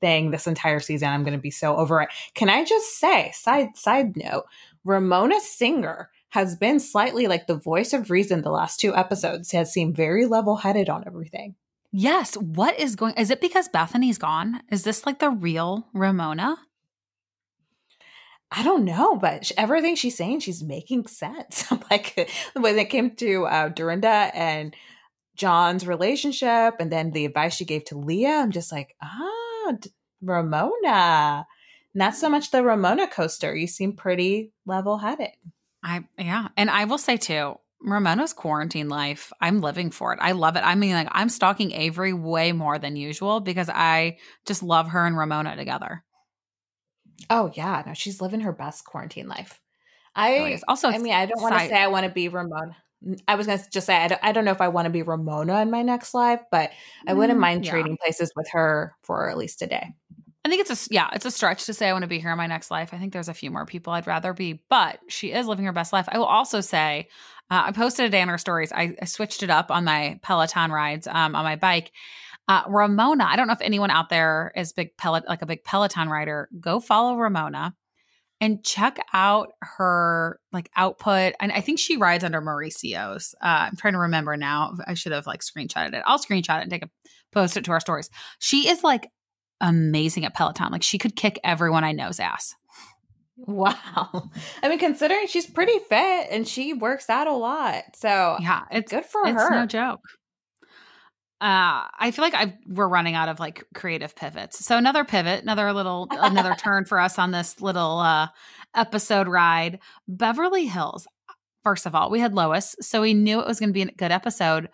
thing 0.00 0.30
this 0.30 0.46
entire 0.46 0.80
season, 0.80 1.08
I'm 1.08 1.24
gonna 1.24 1.38
be 1.38 1.50
so 1.50 1.76
over 1.76 2.00
it. 2.02 2.08
Can 2.34 2.48
I 2.48 2.64
just 2.64 2.98
say, 2.98 3.30
side 3.34 3.76
side 3.76 4.16
note, 4.16 4.44
Ramona 4.84 5.40
Singer 5.40 6.10
has 6.30 6.56
been 6.56 6.78
slightly 6.80 7.26
like 7.26 7.46
the 7.46 7.56
voice 7.56 7.92
of 7.92 8.10
reason 8.10 8.42
the 8.42 8.50
last 8.50 8.78
two 8.78 8.94
episodes 8.94 9.52
has 9.52 9.72
seemed 9.72 9.96
very 9.96 10.26
level 10.26 10.56
headed 10.56 10.88
on 10.88 11.04
everything. 11.06 11.54
Yes. 11.92 12.36
What 12.36 12.78
is 12.78 12.94
going 12.94 13.14
is 13.14 13.30
it 13.30 13.40
because 13.40 13.68
Bethany's 13.68 14.18
gone? 14.18 14.60
Is 14.70 14.84
this 14.84 15.06
like 15.06 15.18
the 15.18 15.30
real 15.30 15.88
Ramona? 15.94 16.56
I 18.50 18.62
don't 18.62 18.84
know, 18.84 19.16
but 19.16 19.50
everything 19.56 19.96
she's 19.96 20.16
saying, 20.16 20.40
she's 20.40 20.62
making 20.62 21.08
sense. 21.08 21.70
like 21.90 22.30
when 22.54 22.78
it 22.78 22.90
came 22.90 23.14
to 23.16 23.46
uh, 23.46 23.68
Dorinda 23.68 24.30
and 24.34 24.74
John's 25.36 25.86
relationship, 25.86 26.74
and 26.78 26.90
then 26.90 27.10
the 27.10 27.24
advice 27.24 27.56
she 27.56 27.64
gave 27.64 27.84
to 27.86 27.98
Leah, 27.98 28.38
I'm 28.38 28.52
just 28.52 28.72
like, 28.72 28.94
ah, 29.02 29.72
Ramona. 30.22 31.46
Not 31.94 32.14
so 32.14 32.28
much 32.28 32.50
the 32.50 32.62
Ramona 32.62 33.08
coaster. 33.08 33.54
You 33.54 33.66
seem 33.66 33.94
pretty 33.94 34.52
level 34.66 34.98
headed. 34.98 35.30
I 35.82 36.04
yeah, 36.18 36.48
and 36.56 36.70
I 36.70 36.84
will 36.84 36.98
say 36.98 37.16
too, 37.16 37.54
Ramona's 37.80 38.32
quarantine 38.32 38.88
life, 38.88 39.32
I'm 39.40 39.60
living 39.60 39.90
for 39.90 40.12
it. 40.12 40.18
I 40.20 40.32
love 40.32 40.56
it. 40.56 40.62
I 40.64 40.74
mean, 40.74 40.92
like 40.92 41.08
I'm 41.10 41.28
stalking 41.28 41.72
Avery 41.72 42.12
way 42.12 42.52
more 42.52 42.78
than 42.78 42.96
usual 42.96 43.40
because 43.40 43.70
I 43.72 44.18
just 44.46 44.62
love 44.62 44.88
her 44.88 45.06
and 45.06 45.16
Ramona 45.16 45.56
together. 45.56 46.02
Oh 47.30 47.50
yeah, 47.54 47.82
no, 47.86 47.94
she's 47.94 48.20
living 48.20 48.40
her 48.40 48.52
best 48.52 48.84
quarantine 48.84 49.28
life. 49.28 49.60
I 50.14 50.58
also, 50.66 50.88
I 50.88 50.98
mean, 50.98 51.12
I 51.12 51.26
don't 51.26 51.42
want 51.42 51.58
to 51.58 51.68
say 51.68 51.74
I 51.74 51.88
want 51.88 52.06
to 52.06 52.12
be 52.12 52.28
Ramona. 52.28 52.76
I 53.28 53.34
was 53.34 53.46
to 53.46 53.60
just 53.70 53.86
say 53.86 53.94
I 53.94 54.08
don't, 54.08 54.20
I 54.24 54.32
don't 54.32 54.46
know 54.46 54.50
if 54.50 54.62
I 54.62 54.68
want 54.68 54.86
to 54.86 54.90
be 54.90 55.02
Ramona 55.02 55.60
in 55.60 55.70
my 55.70 55.82
next 55.82 56.14
life, 56.14 56.40
but 56.50 56.70
I 57.06 57.12
wouldn't 57.12 57.36
mm, 57.36 57.42
mind 57.42 57.64
yeah. 57.64 57.72
trading 57.72 57.98
places 57.98 58.32
with 58.34 58.48
her 58.52 58.94
for 59.02 59.28
at 59.28 59.36
least 59.36 59.60
a 59.60 59.66
day. 59.66 59.92
I 60.44 60.48
think 60.48 60.60
it's 60.60 60.88
a 60.88 60.94
yeah, 60.94 61.10
it's 61.12 61.26
a 61.26 61.30
stretch 61.30 61.66
to 61.66 61.74
say 61.74 61.88
I 61.88 61.92
want 61.92 62.04
to 62.04 62.08
be 62.08 62.20
here 62.20 62.30
in 62.30 62.38
my 62.38 62.46
next 62.46 62.70
life. 62.70 62.94
I 62.94 62.98
think 62.98 63.12
there's 63.12 63.28
a 63.28 63.34
few 63.34 63.50
more 63.50 63.66
people 63.66 63.92
I'd 63.92 64.06
rather 64.06 64.32
be, 64.32 64.62
but 64.70 65.00
she 65.08 65.32
is 65.32 65.46
living 65.46 65.64
her 65.64 65.72
best 65.72 65.92
life. 65.92 66.08
I 66.08 66.18
will 66.18 66.24
also 66.24 66.60
say, 66.60 67.08
uh, 67.50 67.64
I 67.66 67.72
posted 67.72 68.06
a 68.06 68.08
day 68.08 68.22
on 68.22 68.28
her 68.28 68.38
stories. 68.38 68.72
I, 68.72 68.94
I, 69.02 69.04
switched 69.06 69.42
it 69.42 69.50
up 69.50 69.70
on 69.70 69.84
my 69.84 70.20
Peloton 70.22 70.70
rides 70.70 71.06
um, 71.06 71.34
on 71.34 71.44
my 71.44 71.56
bike. 71.56 71.92
Uh, 72.48 72.62
Ramona, 72.68 73.24
I 73.24 73.36
don't 73.36 73.46
know 73.46 73.52
if 73.52 73.60
anyone 73.60 73.90
out 73.90 74.08
there 74.08 74.52
is 74.54 74.72
big 74.72 74.96
pellet 74.96 75.24
like 75.28 75.42
a 75.42 75.46
big 75.46 75.64
Peloton 75.64 76.08
rider. 76.08 76.48
Go 76.60 76.80
follow 76.80 77.16
Ramona 77.16 77.74
and 78.40 78.64
check 78.64 78.98
out 79.12 79.52
her 79.62 80.38
like 80.52 80.70
output. 80.76 81.34
And 81.40 81.50
I 81.50 81.60
think 81.60 81.78
she 81.78 81.96
rides 81.96 82.22
under 82.22 82.40
Mauricio's. 82.40 83.34
Uh, 83.40 83.68
I'm 83.70 83.76
trying 83.76 83.94
to 83.94 84.00
remember 84.00 84.36
now. 84.36 84.74
I 84.86 84.94
should 84.94 85.12
have 85.12 85.26
like 85.26 85.40
screenshotted 85.40 85.94
it. 85.94 86.02
I'll 86.06 86.18
screenshot 86.18 86.58
it 86.58 86.62
and 86.62 86.70
take 86.70 86.84
a 86.84 86.90
post 87.32 87.56
it 87.56 87.64
to 87.64 87.72
our 87.72 87.80
stories. 87.80 88.10
She 88.38 88.68
is 88.68 88.84
like 88.84 89.08
amazing 89.60 90.24
at 90.24 90.34
Peloton. 90.34 90.70
Like 90.70 90.82
she 90.82 90.98
could 90.98 91.16
kick 91.16 91.40
everyone 91.42 91.84
I 91.84 91.92
know's 91.92 92.20
ass. 92.20 92.54
Wow. 93.38 94.30
I 94.62 94.68
mean, 94.68 94.78
considering 94.78 95.26
she's 95.26 95.46
pretty 95.46 95.78
fit 95.88 96.28
and 96.30 96.46
she 96.46 96.72
works 96.72 97.10
out 97.10 97.26
a 97.26 97.34
lot. 97.34 97.82
So 97.94 98.36
yeah, 98.40 98.62
it's 98.70 98.92
good 98.92 99.04
for 99.04 99.26
it's 99.26 99.36
her. 99.36 99.46
It's 99.46 99.50
no 99.50 99.66
joke. 99.66 100.00
Uh, 101.38 101.84
I 101.98 102.12
feel 102.12 102.24
like 102.24 102.34
i 102.34 102.56
we're 102.66 102.88
running 102.88 103.14
out 103.14 103.28
of 103.28 103.38
like 103.38 103.64
creative 103.74 104.16
pivots. 104.16 104.64
So 104.64 104.78
another 104.78 105.04
pivot, 105.04 105.42
another 105.42 105.72
little, 105.74 106.08
another 106.10 106.54
turn 106.58 106.86
for 106.86 106.98
us 106.98 107.18
on 107.18 107.30
this 107.30 107.60
little 107.60 107.98
uh, 107.98 108.28
episode 108.74 109.28
ride. 109.28 109.78
Beverly 110.08 110.66
Hills. 110.66 111.06
First 111.62 111.84
of 111.84 111.94
all, 111.94 112.10
we 112.10 112.20
had 112.20 112.32
Lois, 112.32 112.74
so 112.80 113.02
we 113.02 113.12
knew 113.12 113.40
it 113.40 113.46
was 113.46 113.60
going 113.60 113.68
to 113.70 113.74
be 113.74 113.82
a 113.82 113.86
good 113.86 114.12
episode. 114.12 114.70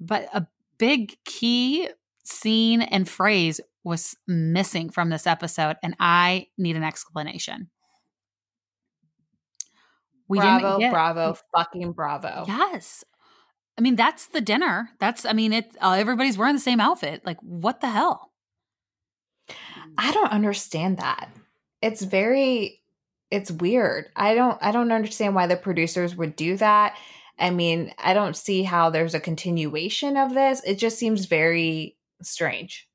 But 0.00 0.28
a 0.32 0.46
big 0.78 1.16
key 1.24 1.88
scene 2.24 2.82
and 2.82 3.08
phrase 3.08 3.60
was 3.84 4.16
missing 4.26 4.90
from 4.90 5.10
this 5.10 5.26
episode, 5.26 5.76
and 5.82 5.94
I 6.00 6.46
need 6.58 6.76
an 6.76 6.82
explanation. 6.82 7.68
We 10.28 10.38
bravo, 10.38 10.78
get, 10.78 10.92
bravo, 10.92 11.36
fucking 11.54 11.92
bravo. 11.92 12.44
Yes. 12.46 13.04
I 13.80 13.82
mean, 13.82 13.96
that's 13.96 14.26
the 14.26 14.42
dinner. 14.42 14.90
That's, 14.98 15.24
I 15.24 15.32
mean, 15.32 15.54
it, 15.54 15.74
uh, 15.80 15.92
everybody's 15.92 16.36
wearing 16.36 16.54
the 16.54 16.60
same 16.60 16.80
outfit. 16.80 17.22
Like, 17.24 17.38
what 17.40 17.80
the 17.80 17.88
hell? 17.88 18.30
I 19.96 20.12
don't 20.12 20.30
understand 20.30 20.98
that. 20.98 21.30
It's 21.80 22.02
very, 22.02 22.82
it's 23.30 23.50
weird. 23.50 24.10
I 24.14 24.34
don't, 24.34 24.58
I 24.60 24.70
don't 24.70 24.92
understand 24.92 25.34
why 25.34 25.46
the 25.46 25.56
producers 25.56 26.14
would 26.14 26.36
do 26.36 26.58
that. 26.58 26.94
I 27.38 27.48
mean, 27.48 27.94
I 27.96 28.12
don't 28.12 28.36
see 28.36 28.64
how 28.64 28.90
there's 28.90 29.14
a 29.14 29.20
continuation 29.20 30.18
of 30.18 30.34
this. 30.34 30.62
It 30.64 30.74
just 30.74 30.98
seems 30.98 31.24
very 31.24 31.96
strange. 32.20 32.86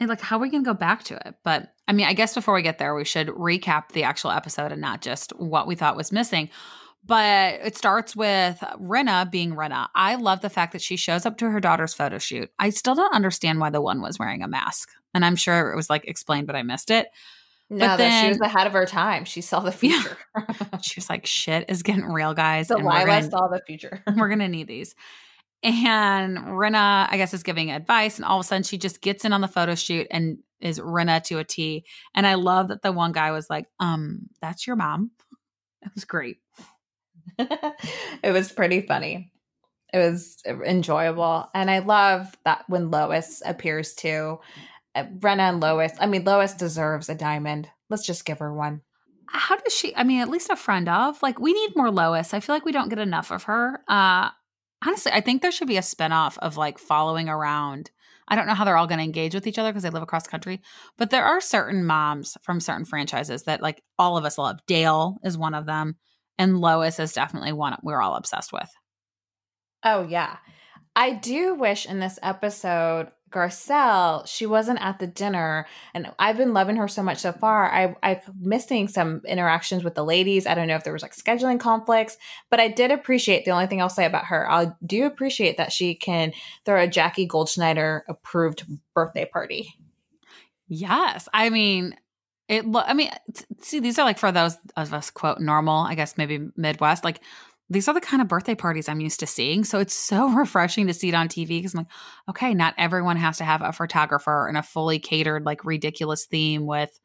And 0.00 0.08
like, 0.08 0.20
how 0.20 0.38
are 0.38 0.40
we 0.40 0.50
going 0.50 0.64
to 0.64 0.68
go 0.68 0.74
back 0.74 1.04
to 1.04 1.14
it? 1.14 1.36
But 1.44 1.72
I 1.86 1.92
mean, 1.92 2.06
I 2.06 2.14
guess 2.14 2.34
before 2.34 2.54
we 2.54 2.62
get 2.62 2.78
there, 2.78 2.96
we 2.96 3.04
should 3.04 3.28
recap 3.28 3.90
the 3.92 4.02
actual 4.02 4.32
episode 4.32 4.72
and 4.72 4.80
not 4.80 5.02
just 5.02 5.30
what 5.36 5.68
we 5.68 5.76
thought 5.76 5.96
was 5.96 6.10
missing. 6.10 6.50
But 7.06 7.60
it 7.62 7.76
starts 7.76 8.16
with 8.16 8.58
Rinna 8.80 9.30
being 9.30 9.54
Rinna. 9.54 9.88
I 9.94 10.14
love 10.14 10.40
the 10.40 10.48
fact 10.48 10.72
that 10.72 10.80
she 10.80 10.96
shows 10.96 11.26
up 11.26 11.36
to 11.38 11.50
her 11.50 11.60
daughter's 11.60 11.92
photo 11.92 12.18
shoot. 12.18 12.50
I 12.58 12.70
still 12.70 12.94
don't 12.94 13.14
understand 13.14 13.60
why 13.60 13.70
the 13.70 13.82
one 13.82 14.00
was 14.00 14.18
wearing 14.18 14.42
a 14.42 14.48
mask. 14.48 14.90
And 15.12 15.24
I'm 15.24 15.36
sure 15.36 15.70
it 15.70 15.76
was 15.76 15.90
like 15.90 16.06
explained, 16.06 16.46
but 16.46 16.56
I 16.56 16.62
missed 16.62 16.90
it. 16.90 17.08
No, 17.70 17.88
but 17.88 17.96
then, 17.96 18.24
she 18.24 18.28
was 18.28 18.40
ahead 18.40 18.66
of 18.66 18.72
her 18.72 18.86
time. 18.86 19.24
She 19.24 19.40
saw 19.40 19.60
the 19.60 19.72
future. 19.72 20.16
Yeah. 20.36 20.78
she 20.82 20.98
was 20.98 21.08
like, 21.10 21.26
shit 21.26 21.66
is 21.68 21.82
getting 21.82 22.04
real, 22.06 22.34
guys. 22.34 22.68
So 22.68 22.76
Lila 22.76 23.22
saw 23.22 23.48
the 23.48 23.60
future. 23.66 24.02
we're 24.16 24.28
going 24.28 24.38
to 24.40 24.48
need 24.48 24.68
these. 24.68 24.94
And 25.62 26.36
Rinna, 26.38 27.08
I 27.10 27.16
guess, 27.16 27.32
is 27.32 27.42
giving 27.42 27.70
advice. 27.70 28.16
And 28.16 28.24
all 28.24 28.38
of 28.38 28.44
a 28.44 28.46
sudden, 28.46 28.64
she 28.64 28.76
just 28.76 29.00
gets 29.00 29.24
in 29.24 29.32
on 29.32 29.40
the 29.40 29.48
photo 29.48 29.74
shoot 29.74 30.06
and 30.10 30.38
is 30.60 30.78
Rinna 30.78 31.22
to 31.24 31.38
a 31.38 31.44
T. 31.44 31.84
And 32.14 32.26
I 32.26 32.34
love 32.34 32.68
that 32.68 32.82
the 32.82 32.92
one 32.92 33.12
guy 33.12 33.30
was 33.30 33.48
like, 33.48 33.66
um, 33.80 34.28
that's 34.42 34.66
your 34.66 34.76
mom. 34.76 35.10
It 35.82 35.90
was 35.94 36.04
great. 36.04 36.38
it 37.38 38.32
was 38.32 38.52
pretty 38.52 38.80
funny. 38.82 39.32
It 39.92 39.98
was 39.98 40.42
enjoyable. 40.46 41.48
And 41.54 41.70
I 41.70 41.78
love 41.78 42.36
that 42.44 42.64
when 42.68 42.90
Lois 42.90 43.42
appears 43.44 43.94
too. 43.94 44.40
Uh, 44.94 45.04
Rinna 45.18 45.50
and 45.50 45.60
Lois. 45.60 45.92
I 46.00 46.06
mean, 46.06 46.24
Lois 46.24 46.54
deserves 46.54 47.08
a 47.08 47.14
diamond. 47.14 47.68
Let's 47.90 48.06
just 48.06 48.24
give 48.24 48.38
her 48.38 48.52
one. 48.52 48.82
How 49.26 49.56
does 49.56 49.74
she? 49.74 49.94
I 49.96 50.04
mean, 50.04 50.20
at 50.20 50.28
least 50.28 50.50
a 50.50 50.56
friend 50.56 50.88
of. 50.88 51.22
Like, 51.22 51.38
we 51.38 51.52
need 51.52 51.76
more 51.76 51.90
Lois. 51.90 52.34
I 52.34 52.40
feel 52.40 52.54
like 52.54 52.64
we 52.64 52.72
don't 52.72 52.88
get 52.88 52.98
enough 52.98 53.30
of 53.30 53.44
her. 53.44 53.82
Uh, 53.88 54.30
honestly, 54.84 55.12
I 55.12 55.20
think 55.20 55.42
there 55.42 55.52
should 55.52 55.68
be 55.68 55.76
a 55.76 55.82
spinoff 55.82 56.38
of 56.38 56.56
like 56.56 56.78
following 56.78 57.28
around. 57.28 57.90
I 58.28 58.36
don't 58.36 58.46
know 58.46 58.54
how 58.54 58.64
they're 58.64 58.76
all 58.76 58.86
going 58.86 58.98
to 58.98 59.04
engage 59.04 59.34
with 59.34 59.46
each 59.46 59.58
other 59.58 59.70
because 59.70 59.82
they 59.82 59.90
live 59.90 60.02
across 60.02 60.26
country, 60.26 60.62
but 60.96 61.10
there 61.10 61.24
are 61.24 61.40
certain 61.40 61.84
moms 61.84 62.36
from 62.42 62.60
certain 62.60 62.84
franchises 62.86 63.42
that 63.44 63.62
like 63.62 63.82
all 63.98 64.16
of 64.16 64.24
us 64.24 64.38
love. 64.38 64.60
Dale 64.66 65.18
is 65.22 65.36
one 65.36 65.54
of 65.54 65.66
them, 65.66 65.96
and 66.38 66.58
Lois 66.58 66.98
is 66.98 67.12
definitely 67.12 67.52
one 67.52 67.76
we're 67.82 68.00
all 68.00 68.16
obsessed 68.16 68.52
with. 68.52 68.70
Oh, 69.82 70.02
yeah. 70.02 70.36
I 70.96 71.12
do 71.12 71.54
wish 71.54 71.86
in 71.86 71.98
this 71.98 72.18
episode, 72.22 73.08
Garcelle, 73.30 74.26
she 74.28 74.46
wasn't 74.46 74.80
at 74.80 75.00
the 75.00 75.08
dinner, 75.08 75.66
and 75.92 76.12
I've 76.20 76.36
been 76.36 76.54
loving 76.54 76.76
her 76.76 76.86
so 76.86 77.02
much 77.02 77.18
so 77.18 77.32
far. 77.32 77.68
I 77.70 77.96
I'm 78.04 78.20
missing 78.40 78.86
some 78.86 79.22
interactions 79.26 79.82
with 79.82 79.96
the 79.96 80.04
ladies. 80.04 80.46
I 80.46 80.54
don't 80.54 80.68
know 80.68 80.76
if 80.76 80.84
there 80.84 80.92
was 80.92 81.02
like 81.02 81.16
scheduling 81.16 81.58
conflicts, 81.58 82.16
but 82.48 82.60
I 82.60 82.68
did 82.68 82.92
appreciate. 82.92 83.44
The 83.44 83.50
only 83.50 83.66
thing 83.66 83.82
I'll 83.82 83.88
say 83.88 84.04
about 84.04 84.26
her, 84.26 84.48
I 84.48 84.72
do 84.86 85.04
appreciate 85.04 85.56
that 85.56 85.72
she 85.72 85.96
can 85.96 86.32
throw 86.64 86.80
a 86.80 86.86
Jackie 86.86 87.26
Goldschneider 87.26 88.02
approved 88.08 88.64
birthday 88.94 89.24
party. 89.24 89.74
Yes, 90.68 91.28
I 91.34 91.50
mean 91.50 91.96
it. 92.48 92.64
I 92.74 92.94
mean, 92.94 93.10
see, 93.60 93.80
these 93.80 93.98
are 93.98 94.04
like 94.04 94.18
for 94.18 94.32
those 94.32 94.56
of 94.76 94.92
us 94.92 95.10
quote 95.10 95.40
normal, 95.40 95.78
I 95.78 95.94
guess 95.94 96.18
maybe 96.18 96.48
Midwest, 96.56 97.04
like 97.04 97.20
these 97.70 97.88
are 97.88 97.94
the 97.94 98.00
kind 98.00 98.20
of 98.20 98.28
birthday 98.28 98.54
parties 98.54 98.88
I'm 98.88 99.00
used 99.00 99.20
to 99.20 99.26
seeing. 99.26 99.64
So 99.64 99.80
it's 99.80 99.94
so 99.94 100.28
refreshing 100.34 100.86
to 100.86 100.94
see 100.94 101.08
it 101.08 101.14
on 101.14 101.28
TV 101.28 101.48
because 101.48 101.74
I'm 101.74 101.78
like, 101.78 101.86
okay, 102.30 102.54
not 102.54 102.74
everyone 102.76 103.16
has 103.16 103.38
to 103.38 103.44
have 103.44 103.62
a 103.62 103.72
photographer 103.72 104.46
and 104.46 104.58
a 104.58 104.62
fully 104.62 104.98
catered, 104.98 105.44
like 105.46 105.64
ridiculous 105.64 106.26
theme 106.26 106.66
with, 106.66 106.98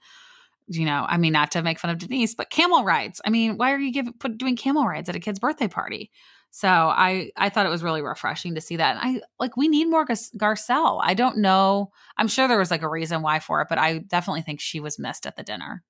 you 0.67 0.85
know, 0.85 1.05
I 1.07 1.17
mean, 1.17 1.33
not 1.33 1.51
to 1.51 1.63
make 1.63 1.79
fun 1.79 1.91
of 1.91 1.97
Denise, 1.97 2.35
but 2.35 2.49
camel 2.49 2.83
rides. 2.83 3.21
I 3.25 3.29
mean, 3.29 3.57
why 3.57 3.71
are 3.71 3.79
you 3.79 3.91
giving 3.91 4.13
doing 4.37 4.55
camel 4.55 4.85
rides 4.85 5.09
at 5.09 5.15
a 5.15 5.19
kid's 5.19 5.39
birthday 5.39 5.67
party? 5.67 6.11
So 6.51 6.67
I 6.67 7.31
I 7.37 7.49
thought 7.49 7.65
it 7.65 7.69
was 7.69 7.83
really 7.83 8.01
refreshing 8.01 8.55
to 8.55 8.61
see 8.61 8.77
that. 8.77 8.97
And 8.97 9.17
I 9.17 9.21
like 9.39 9.55
we 9.55 9.67
need 9.67 9.85
more 9.85 10.05
Garcelle. 10.05 10.99
I 11.03 11.13
don't 11.13 11.37
know. 11.37 11.91
I'm 12.17 12.27
sure 12.27 12.47
there 12.47 12.57
was 12.57 12.71
like 12.71 12.81
a 12.81 12.89
reason 12.89 13.21
why 13.21 13.39
for 13.39 13.61
it, 13.61 13.67
but 13.69 13.77
I 13.77 13.99
definitely 13.99 14.41
think 14.41 14.59
she 14.59 14.79
was 14.79 14.99
missed 14.99 15.25
at 15.25 15.35
the 15.35 15.43
dinner. 15.43 15.83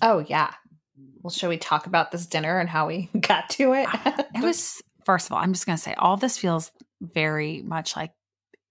Oh 0.00 0.20
yeah, 0.20 0.52
well, 1.22 1.30
shall 1.30 1.48
we 1.48 1.56
talk 1.56 1.86
about 1.86 2.10
this 2.10 2.26
dinner 2.26 2.58
and 2.58 2.68
how 2.68 2.88
we 2.88 3.08
got 3.20 3.48
to 3.50 3.72
it? 3.72 3.88
it 4.34 4.42
was, 4.42 4.82
first 5.04 5.26
of 5.26 5.32
all, 5.32 5.38
I'm 5.38 5.52
just 5.52 5.66
going 5.66 5.76
to 5.76 5.82
say 5.82 5.94
all 5.94 6.16
this 6.16 6.38
feels 6.38 6.70
very 7.00 7.62
much 7.62 7.96
like 7.96 8.12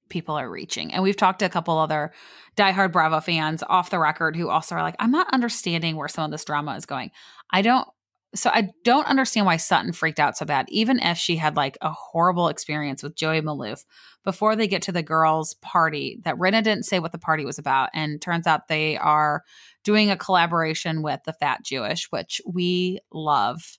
people 0.10 0.36
are 0.36 0.50
reaching. 0.50 0.94
And 0.94 1.04
we've 1.04 1.16
talked 1.16 1.40
to 1.40 1.46
a 1.46 1.50
couple 1.50 1.78
other 1.78 2.12
diehard 2.58 2.92
Bravo 2.92 3.22
fans 3.22 3.64
off 3.68 3.90
the 3.90 4.00
record 4.00 4.36
who 4.36 4.50
also 4.50 4.76
are 4.76 4.82
like, 4.82 4.98
I'm 5.00 5.12
not 5.12 5.34
understanding 5.34 5.96
where 5.96 6.10
some 6.10 6.26
of 6.26 6.32
this 6.32 6.44
drama 6.44 6.76
is 6.76 6.86
going. 6.86 7.12
I 7.50 7.62
don't, 7.62 7.88
so 8.34 8.50
I 8.50 8.70
don't 8.84 9.08
understand 9.08 9.46
why 9.46 9.58
Sutton 9.58 9.92
freaked 9.92 10.20
out 10.20 10.38
so 10.38 10.46
bad, 10.46 10.66
even 10.70 11.00
if 11.00 11.18
she 11.18 11.36
had 11.36 11.58
like 11.58 11.78
a 11.82 11.92
horrible 11.92 12.48
experience 12.48 13.04
with 13.04 13.16
Joey 13.16 13.42
Maalouf 13.42 13.84
before 14.24 14.56
they 14.56 14.68
get 14.68 14.84
to 14.84 14.92
the 14.92 15.04
girls' 15.04 15.56
party. 15.56 16.20
That 16.24 16.38
Rinna 16.38 16.64
didn't 16.64 16.86
say 16.86 17.00
what 17.00 17.12
the 17.12 17.18
party 17.18 17.46
was 17.46 17.60
about, 17.60 17.90
and 17.94 18.22
turns 18.22 18.48
out 18.48 18.68
they 18.68 18.98
are 18.98 19.44
doing 19.84 20.10
a 20.10 20.18
collaboration 20.18 21.02
with 21.02 21.20
the 21.26 21.34
Fat 21.34 21.64
Jewish, 21.64 22.10
which 22.12 22.42
we 22.46 23.00
love. 23.12 23.78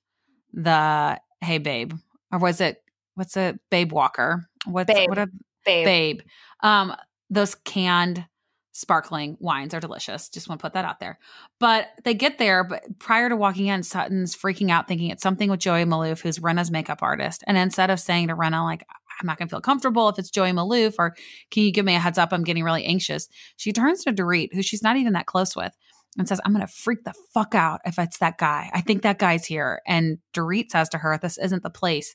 The 0.52 1.18
Hey 1.40 1.56
Babe, 1.56 1.94
or 2.30 2.38
was 2.38 2.60
it 2.60 2.82
what's 3.14 3.36
it? 3.38 3.58
Babe 3.70 3.90
Walker. 3.90 4.46
What's 4.66 4.92
babe. 4.92 5.08
what 5.08 5.18
a 5.18 5.28
babe? 5.64 5.84
Babe. 5.86 6.20
Um, 6.60 6.94
those 7.30 7.54
canned 7.54 8.26
sparkling 8.72 9.36
wines 9.38 9.74
are 9.74 9.80
delicious. 9.80 10.28
Just 10.28 10.48
want 10.48 10.58
to 10.58 10.62
put 10.62 10.72
that 10.72 10.84
out 10.84 10.98
there. 10.98 11.18
But 11.60 11.88
they 12.04 12.14
get 12.14 12.38
there, 12.38 12.64
but 12.64 12.82
prior 12.98 13.28
to 13.28 13.36
walking 13.36 13.66
in, 13.66 13.82
Sutton's 13.82 14.34
freaking 14.34 14.70
out, 14.70 14.88
thinking 14.88 15.10
it's 15.10 15.22
something 15.22 15.50
with 15.50 15.60
Joey 15.60 15.84
Maalouf, 15.84 16.20
who's 16.20 16.38
Rinna's 16.38 16.70
makeup 16.70 17.02
artist. 17.02 17.44
And 17.46 17.56
instead 17.56 17.90
of 17.90 18.00
saying 18.00 18.28
to 18.28 18.34
Rinna, 18.34 18.64
like, 18.64 18.84
I'm 19.20 19.26
not 19.26 19.38
going 19.38 19.46
to 19.46 19.52
feel 19.52 19.60
comfortable 19.60 20.08
if 20.08 20.18
it's 20.18 20.30
Joey 20.30 20.52
Maalouf, 20.52 20.94
or 20.98 21.14
can 21.50 21.62
you 21.62 21.72
give 21.72 21.84
me 21.84 21.94
a 21.94 22.00
heads 22.00 22.18
up? 22.18 22.32
I'm 22.32 22.44
getting 22.44 22.64
really 22.64 22.84
anxious. 22.84 23.28
She 23.56 23.72
turns 23.72 24.04
to 24.04 24.12
Dorit, 24.12 24.54
who 24.54 24.62
she's 24.62 24.82
not 24.82 24.96
even 24.96 25.12
that 25.12 25.26
close 25.26 25.54
with, 25.54 25.72
and 26.18 26.26
says, 26.26 26.40
I'm 26.44 26.52
going 26.52 26.66
to 26.66 26.72
freak 26.72 27.04
the 27.04 27.14
fuck 27.32 27.54
out 27.54 27.80
if 27.84 27.98
it's 27.98 28.18
that 28.18 28.38
guy. 28.38 28.70
I 28.72 28.80
think 28.80 29.02
that 29.02 29.18
guy's 29.18 29.44
here. 29.46 29.80
And 29.86 30.18
Dorit 30.34 30.70
says 30.70 30.88
to 30.90 30.98
her, 30.98 31.18
This 31.20 31.38
isn't 31.38 31.62
the 31.62 31.70
place. 31.70 32.14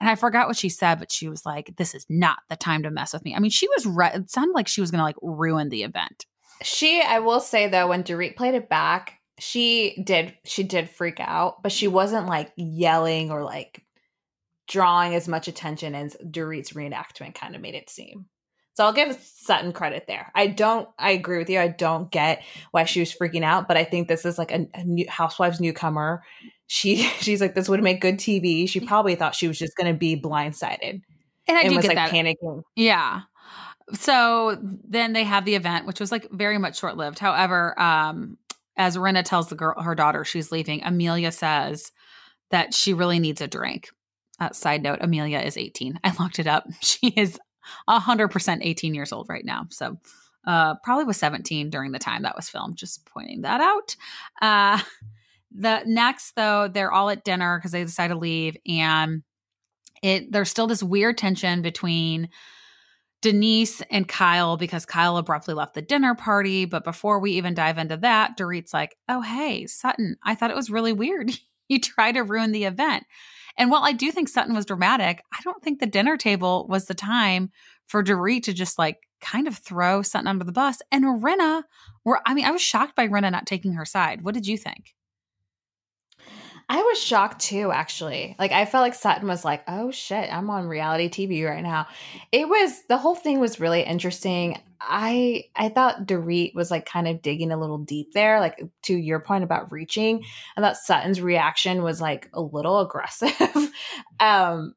And 0.00 0.10
I 0.10 0.14
forgot 0.14 0.46
what 0.46 0.56
she 0.56 0.68
said, 0.68 0.98
but 0.98 1.10
she 1.10 1.28
was 1.28 1.46
like, 1.46 1.74
This 1.76 1.94
is 1.94 2.06
not 2.08 2.38
the 2.48 2.56
time 2.56 2.82
to 2.82 2.90
mess 2.90 3.12
with 3.12 3.24
me. 3.24 3.34
I 3.34 3.38
mean, 3.38 3.50
she 3.50 3.68
was, 3.68 3.86
re- 3.86 4.12
it 4.14 4.30
sounded 4.30 4.54
like 4.54 4.68
she 4.68 4.80
was 4.80 4.90
going 4.90 4.98
to 4.98 5.04
like 5.04 5.16
ruin 5.22 5.68
the 5.68 5.82
event. 5.82 6.26
She, 6.62 7.02
I 7.02 7.18
will 7.20 7.40
say 7.40 7.68
though, 7.68 7.88
when 7.88 8.04
Dorit 8.04 8.36
played 8.36 8.54
it 8.54 8.68
back, 8.68 9.14
she 9.38 10.02
did, 10.02 10.34
she 10.44 10.62
did 10.62 10.88
freak 10.88 11.20
out, 11.20 11.62
but 11.62 11.72
she 11.72 11.88
wasn't 11.88 12.26
like 12.26 12.52
yelling 12.56 13.30
or 13.30 13.42
like 13.42 13.84
drawing 14.68 15.14
as 15.14 15.28
much 15.28 15.48
attention 15.48 15.94
as 15.94 16.16
Dorit's 16.24 16.72
reenactment 16.72 17.34
kind 17.34 17.54
of 17.54 17.60
made 17.60 17.74
it 17.74 17.90
seem. 17.90 18.26
So 18.76 18.84
I'll 18.84 18.92
give 18.92 19.18
Sutton 19.18 19.72
credit 19.72 20.04
there. 20.06 20.30
I 20.34 20.48
don't. 20.48 20.86
I 20.98 21.12
agree 21.12 21.38
with 21.38 21.48
you. 21.48 21.58
I 21.58 21.68
don't 21.68 22.10
get 22.10 22.42
why 22.72 22.84
she 22.84 23.00
was 23.00 23.10
freaking 23.10 23.42
out, 23.42 23.68
but 23.68 23.78
I 23.78 23.84
think 23.84 24.06
this 24.06 24.26
is 24.26 24.36
like 24.36 24.52
a, 24.52 24.68
a 24.74 24.84
new 24.84 25.06
Housewives 25.08 25.60
newcomer. 25.60 26.22
She 26.66 26.96
she's 27.20 27.40
like 27.40 27.54
this 27.54 27.70
would 27.70 27.82
make 27.82 28.02
good 28.02 28.18
TV. 28.18 28.68
She 28.68 28.80
probably 28.80 29.14
thought 29.14 29.34
she 29.34 29.48
was 29.48 29.58
just 29.58 29.76
going 29.78 29.90
to 29.90 29.98
be 29.98 30.20
blindsided, 30.20 31.00
and 31.48 31.56
I 31.56 31.62
and 31.62 31.70
do 31.70 31.76
was 31.76 31.86
get 31.86 31.96
like 31.96 32.10
that. 32.10 32.10
panicking. 32.10 32.62
Yeah. 32.74 33.22
So 33.94 34.58
then 34.60 35.14
they 35.14 35.24
have 35.24 35.46
the 35.46 35.54
event, 35.54 35.86
which 35.86 36.00
was 36.00 36.12
like 36.12 36.28
very 36.30 36.58
much 36.58 36.78
short 36.78 36.98
lived. 36.98 37.18
However, 37.18 37.80
um, 37.80 38.36
as 38.76 38.98
Rinna 38.98 39.24
tells 39.24 39.48
the 39.48 39.54
girl, 39.54 39.80
her 39.80 39.94
daughter, 39.94 40.22
she's 40.22 40.52
leaving. 40.52 40.82
Amelia 40.84 41.32
says 41.32 41.92
that 42.50 42.74
she 42.74 42.92
really 42.92 43.20
needs 43.20 43.40
a 43.40 43.46
drink. 43.46 43.88
Uh, 44.38 44.52
side 44.52 44.82
note: 44.82 44.98
Amelia 45.00 45.38
is 45.38 45.56
18. 45.56 45.98
I 46.04 46.14
looked 46.22 46.38
it 46.38 46.46
up. 46.46 46.66
She 46.82 47.08
is 47.08 47.38
100% 47.88 48.58
18 48.62 48.94
years 48.94 49.12
old 49.12 49.28
right 49.28 49.44
now. 49.44 49.66
So 49.70 49.98
uh, 50.46 50.76
probably 50.82 51.04
was 51.04 51.16
17 51.16 51.70
during 51.70 51.92
the 51.92 51.98
time 51.98 52.22
that 52.22 52.36
was 52.36 52.48
filmed. 52.48 52.76
Just 52.76 53.04
pointing 53.06 53.42
that 53.42 53.60
out. 53.60 53.96
Uh, 54.40 54.80
the 55.54 55.82
next, 55.86 56.36
though, 56.36 56.68
they're 56.68 56.92
all 56.92 57.10
at 57.10 57.24
dinner 57.24 57.58
because 57.58 57.72
they 57.72 57.82
decide 57.84 58.08
to 58.08 58.16
leave, 58.16 58.56
and 58.66 59.22
it 60.02 60.30
there's 60.30 60.50
still 60.50 60.66
this 60.66 60.82
weird 60.82 61.16
tension 61.16 61.62
between 61.62 62.28
Denise 63.22 63.80
and 63.90 64.06
Kyle 64.06 64.56
because 64.56 64.84
Kyle 64.84 65.16
abruptly 65.16 65.54
left 65.54 65.74
the 65.74 65.82
dinner 65.82 66.14
party. 66.14 66.64
But 66.64 66.84
before 66.84 67.18
we 67.18 67.32
even 67.32 67.54
dive 67.54 67.78
into 67.78 67.96
that, 67.98 68.36
Dorit's 68.36 68.74
like, 68.74 68.96
"Oh 69.08 69.20
hey, 69.22 69.66
Sutton, 69.66 70.16
I 70.22 70.34
thought 70.34 70.50
it 70.50 70.56
was 70.56 70.70
really 70.70 70.92
weird. 70.92 71.32
you 71.68 71.80
try 71.80 72.12
to 72.12 72.22
ruin 72.22 72.52
the 72.52 72.64
event." 72.64 73.04
And 73.58 73.70
while 73.70 73.84
I 73.84 73.92
do 73.92 74.10
think 74.10 74.28
Sutton 74.28 74.54
was 74.54 74.66
dramatic, 74.66 75.22
I 75.32 75.40
don't 75.42 75.62
think 75.62 75.78
the 75.78 75.86
dinner 75.86 76.16
table 76.16 76.66
was 76.68 76.86
the 76.86 76.94
time 76.94 77.50
for 77.86 78.02
Dorit 78.02 78.42
to 78.44 78.52
just 78.52 78.78
like 78.78 78.98
kind 79.20 79.48
of 79.48 79.56
throw 79.56 80.02
Sutton 80.02 80.26
under 80.26 80.44
the 80.44 80.52
bus. 80.52 80.82
And 80.92 81.04
Rinna, 81.22 81.62
were 82.04 82.20
I 82.26 82.34
mean, 82.34 82.44
I 82.44 82.50
was 82.50 82.62
shocked 82.62 82.96
by 82.96 83.08
Rinna 83.08 83.32
not 83.32 83.46
taking 83.46 83.74
her 83.74 83.84
side. 83.84 84.22
What 84.22 84.34
did 84.34 84.46
you 84.46 84.56
think? 84.56 84.94
I 86.68 86.82
was 86.82 87.00
shocked 87.00 87.40
too, 87.40 87.70
actually. 87.70 88.34
Like 88.38 88.50
I 88.50 88.64
felt 88.64 88.82
like 88.82 88.94
Sutton 88.94 89.28
was 89.28 89.44
like, 89.44 89.62
"Oh 89.68 89.92
shit, 89.92 90.32
I'm 90.32 90.50
on 90.50 90.66
reality 90.66 91.08
TV 91.08 91.48
right 91.48 91.62
now." 91.62 91.86
It 92.32 92.48
was 92.48 92.82
the 92.88 92.98
whole 92.98 93.14
thing 93.14 93.38
was 93.38 93.60
really 93.60 93.82
interesting. 93.82 94.60
I 94.80 95.44
I 95.54 95.68
thought 95.68 96.06
Dorit 96.06 96.54
was 96.54 96.70
like 96.70 96.86
kind 96.86 97.08
of 97.08 97.22
digging 97.22 97.52
a 97.52 97.58
little 97.58 97.78
deep 97.78 98.12
there, 98.12 98.40
like 98.40 98.62
to 98.82 98.96
your 98.96 99.20
point 99.20 99.44
about 99.44 99.72
reaching. 99.72 100.24
I 100.56 100.60
thought 100.60 100.76
Sutton's 100.76 101.20
reaction 101.20 101.82
was 101.82 102.00
like 102.00 102.28
a 102.32 102.40
little 102.40 102.80
aggressive. 102.80 103.32
um 104.20 104.74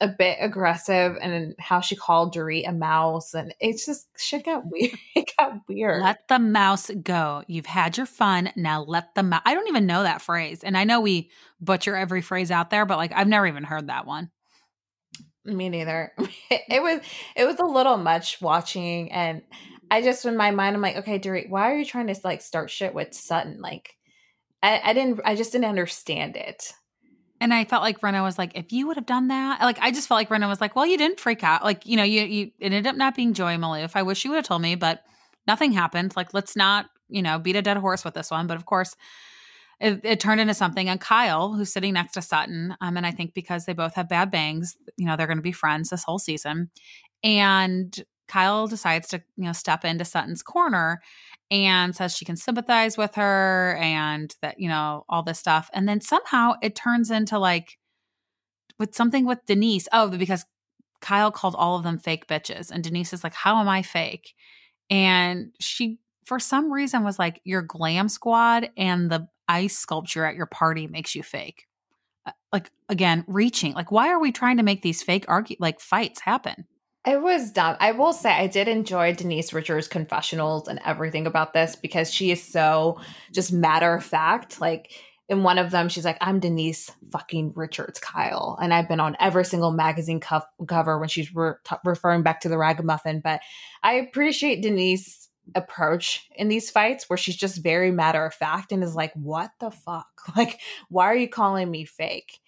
a 0.00 0.08
bit 0.08 0.38
aggressive 0.40 1.18
and 1.20 1.54
how 1.58 1.80
she 1.80 1.94
called 1.94 2.34
Dorit 2.34 2.66
a 2.66 2.72
mouse 2.72 3.34
and 3.34 3.54
it's 3.60 3.84
just 3.84 4.08
shit 4.16 4.46
got 4.46 4.64
weird. 4.66 4.92
It 5.14 5.30
got 5.38 5.60
weird. 5.68 6.02
Let 6.02 6.28
the 6.28 6.38
mouse 6.38 6.90
go. 7.02 7.42
You've 7.46 7.66
had 7.66 7.96
your 7.96 8.06
fun. 8.06 8.52
Now 8.56 8.82
let 8.82 9.14
the 9.14 9.22
mouse. 9.22 9.42
I 9.44 9.54
don't 9.54 9.68
even 9.68 9.86
know 9.86 10.02
that 10.02 10.22
phrase. 10.22 10.64
And 10.64 10.76
I 10.78 10.84
know 10.84 11.00
we 11.00 11.30
butcher 11.60 11.94
every 11.94 12.22
phrase 12.22 12.50
out 12.50 12.70
there, 12.70 12.86
but 12.86 12.96
like 12.96 13.12
I've 13.14 13.28
never 13.28 13.46
even 13.46 13.64
heard 13.64 13.88
that 13.88 14.06
one. 14.06 14.30
Me 15.56 15.68
neither. 15.68 16.12
It 16.50 16.82
was 16.82 17.00
it 17.36 17.44
was 17.44 17.58
a 17.58 17.64
little 17.64 17.96
much 17.96 18.40
watching 18.40 19.12
and 19.12 19.42
mm-hmm. 19.42 19.74
I 19.90 20.02
just 20.02 20.24
in 20.24 20.36
my 20.36 20.50
mind 20.50 20.76
I'm 20.76 20.82
like, 20.82 20.96
okay, 20.96 21.18
Dorit, 21.18 21.48
why 21.48 21.70
are 21.70 21.78
you 21.78 21.84
trying 21.84 22.06
to 22.06 22.20
like 22.24 22.42
start 22.42 22.70
shit 22.70 22.94
with 22.94 23.14
Sutton? 23.14 23.60
Like 23.60 23.96
I, 24.62 24.80
I 24.84 24.92
didn't 24.92 25.20
I 25.24 25.34
just 25.34 25.52
didn't 25.52 25.66
understand 25.66 26.36
it. 26.36 26.72
And 27.40 27.54
I 27.54 27.64
felt 27.64 27.82
like 27.82 28.00
Rinna 28.00 28.22
was 28.22 28.36
like, 28.36 28.52
if 28.54 28.70
you 28.70 28.86
would 28.86 28.96
have 28.96 29.06
done 29.06 29.28
that, 29.28 29.62
like 29.62 29.78
I 29.80 29.90
just 29.90 30.06
felt 30.06 30.18
like 30.18 30.28
Rinna 30.28 30.48
was 30.48 30.60
like, 30.60 30.76
well, 30.76 30.86
you 30.86 30.98
didn't 30.98 31.18
freak 31.18 31.42
out. 31.42 31.64
Like, 31.64 31.86
you 31.86 31.96
know, 31.96 32.02
you 32.02 32.22
you 32.22 32.50
ended 32.60 32.86
up 32.86 32.96
not 32.96 33.16
being 33.16 33.32
Joey 33.32 33.56
Maalouf. 33.56 33.92
I 33.94 34.02
wish 34.02 34.24
you 34.24 34.30
would 34.30 34.36
have 34.36 34.44
told 34.44 34.62
me, 34.62 34.74
but 34.74 35.02
nothing 35.46 35.72
happened. 35.72 36.14
Like, 36.16 36.34
let's 36.34 36.54
not, 36.54 36.86
you 37.08 37.22
know, 37.22 37.38
beat 37.38 37.56
a 37.56 37.62
dead 37.62 37.78
horse 37.78 38.04
with 38.04 38.14
this 38.14 38.30
one. 38.30 38.46
But 38.46 38.56
of 38.56 38.66
course, 38.66 38.94
it, 39.80 40.00
it 40.04 40.20
turned 40.20 40.40
into 40.40 40.54
something. 40.54 40.88
And 40.88 41.00
Kyle, 41.00 41.54
who's 41.54 41.72
sitting 41.72 41.94
next 41.94 42.12
to 42.12 42.22
Sutton, 42.22 42.76
um, 42.80 42.96
and 42.96 43.06
I 43.06 43.10
think 43.10 43.34
because 43.34 43.64
they 43.64 43.72
both 43.72 43.94
have 43.94 44.08
bad 44.08 44.30
bangs, 44.30 44.76
you 44.96 45.06
know, 45.06 45.16
they're 45.16 45.26
going 45.26 45.38
to 45.38 45.42
be 45.42 45.52
friends 45.52 45.88
this 45.88 46.04
whole 46.04 46.18
season. 46.18 46.70
And 47.24 47.94
Kyle 48.28 48.66
decides 48.66 49.08
to, 49.08 49.22
you 49.36 49.44
know, 49.44 49.52
step 49.52 49.84
into 49.84 50.04
Sutton's 50.04 50.42
corner 50.42 51.00
and 51.50 51.96
says 51.96 52.16
she 52.16 52.24
can 52.24 52.36
sympathize 52.36 52.96
with 52.96 53.14
her 53.16 53.76
and 53.80 54.34
that, 54.42 54.60
you 54.60 54.68
know, 54.68 55.04
all 55.08 55.22
this 55.22 55.38
stuff. 55.38 55.68
And 55.72 55.88
then 55.88 56.00
somehow 56.00 56.52
it 56.62 56.76
turns 56.76 57.10
into 57.10 57.38
like 57.38 57.78
with 58.78 58.94
something 58.94 59.26
with 59.26 59.44
Denise. 59.46 59.88
Oh, 59.92 60.08
because 60.08 60.44
Kyle 61.00 61.32
called 61.32 61.56
all 61.56 61.76
of 61.76 61.82
them 61.82 61.98
fake 61.98 62.26
bitches. 62.26 62.70
And 62.70 62.84
Denise 62.84 63.12
is 63.12 63.24
like, 63.24 63.34
How 63.34 63.60
am 63.60 63.68
I 63.68 63.82
fake? 63.82 64.34
And 64.90 65.52
she, 65.58 65.98
for 66.24 66.38
some 66.38 66.72
reason, 66.72 67.02
was 67.02 67.18
like, 67.18 67.40
Your 67.44 67.62
glam 67.62 68.08
squad 68.08 68.70
and 68.76 69.10
the 69.10 69.28
ice 69.50 69.76
sculpture 69.76 70.24
at 70.24 70.36
your 70.36 70.46
party 70.46 70.86
makes 70.86 71.14
you 71.14 71.22
fake. 71.22 71.66
Uh, 72.24 72.32
Like, 72.52 72.70
again, 72.88 73.24
reaching. 73.26 73.74
Like, 73.74 73.90
why 73.90 74.08
are 74.08 74.20
we 74.20 74.32
trying 74.32 74.56
to 74.58 74.62
make 74.62 74.82
these 74.82 75.02
fake 75.02 75.24
argue, 75.28 75.56
like 75.58 75.80
fights 75.80 76.20
happen? 76.20 76.66
It 77.06 77.22
was 77.22 77.50
dumb. 77.50 77.76
I 77.80 77.92
will 77.92 78.12
say 78.12 78.30
I 78.30 78.46
did 78.46 78.68
enjoy 78.68 79.14
Denise 79.14 79.54
Richards' 79.54 79.88
confessionals 79.88 80.68
and 80.68 80.80
everything 80.84 81.26
about 81.26 81.54
this 81.54 81.74
because 81.74 82.12
she 82.12 82.30
is 82.30 82.42
so 82.42 83.00
just 83.32 83.52
matter 83.52 83.94
of 83.94 84.04
fact. 84.04 84.60
Like 84.60 84.92
in 85.30 85.42
one 85.42 85.56
of 85.56 85.70
them, 85.70 85.88
she's 85.88 86.04
like, 86.04 86.18
I'm 86.20 86.40
Denise 86.40 86.90
fucking 87.10 87.54
Richards, 87.56 88.00
Kyle. 88.00 88.58
And 88.60 88.74
I've 88.74 88.88
been 88.88 89.00
on 89.00 89.16
every 89.18 89.46
single 89.46 89.70
magazine 89.70 90.20
co- 90.20 90.42
cover 90.68 90.98
when 90.98 91.08
she's 91.08 91.34
re- 91.34 91.52
t- 91.64 91.76
referring 91.86 92.22
back 92.22 92.40
to 92.40 92.50
the 92.50 92.58
ragamuffin. 92.58 93.20
But 93.20 93.40
I 93.82 93.94
appreciate 93.94 94.60
Denise 94.60 95.29
approach 95.54 96.28
in 96.34 96.48
these 96.48 96.70
fights 96.70 97.08
where 97.08 97.16
she's 97.16 97.36
just 97.36 97.62
very 97.62 97.90
matter 97.90 98.24
of 98.24 98.34
fact 98.34 98.72
and 98.72 98.82
is 98.82 98.94
like, 98.94 99.12
what 99.14 99.50
the 99.60 99.70
fuck? 99.70 100.08
Like, 100.36 100.60
why 100.88 101.06
are 101.06 101.16
you 101.16 101.28
calling 101.28 101.70
me 101.70 101.84
fake? 101.84 102.38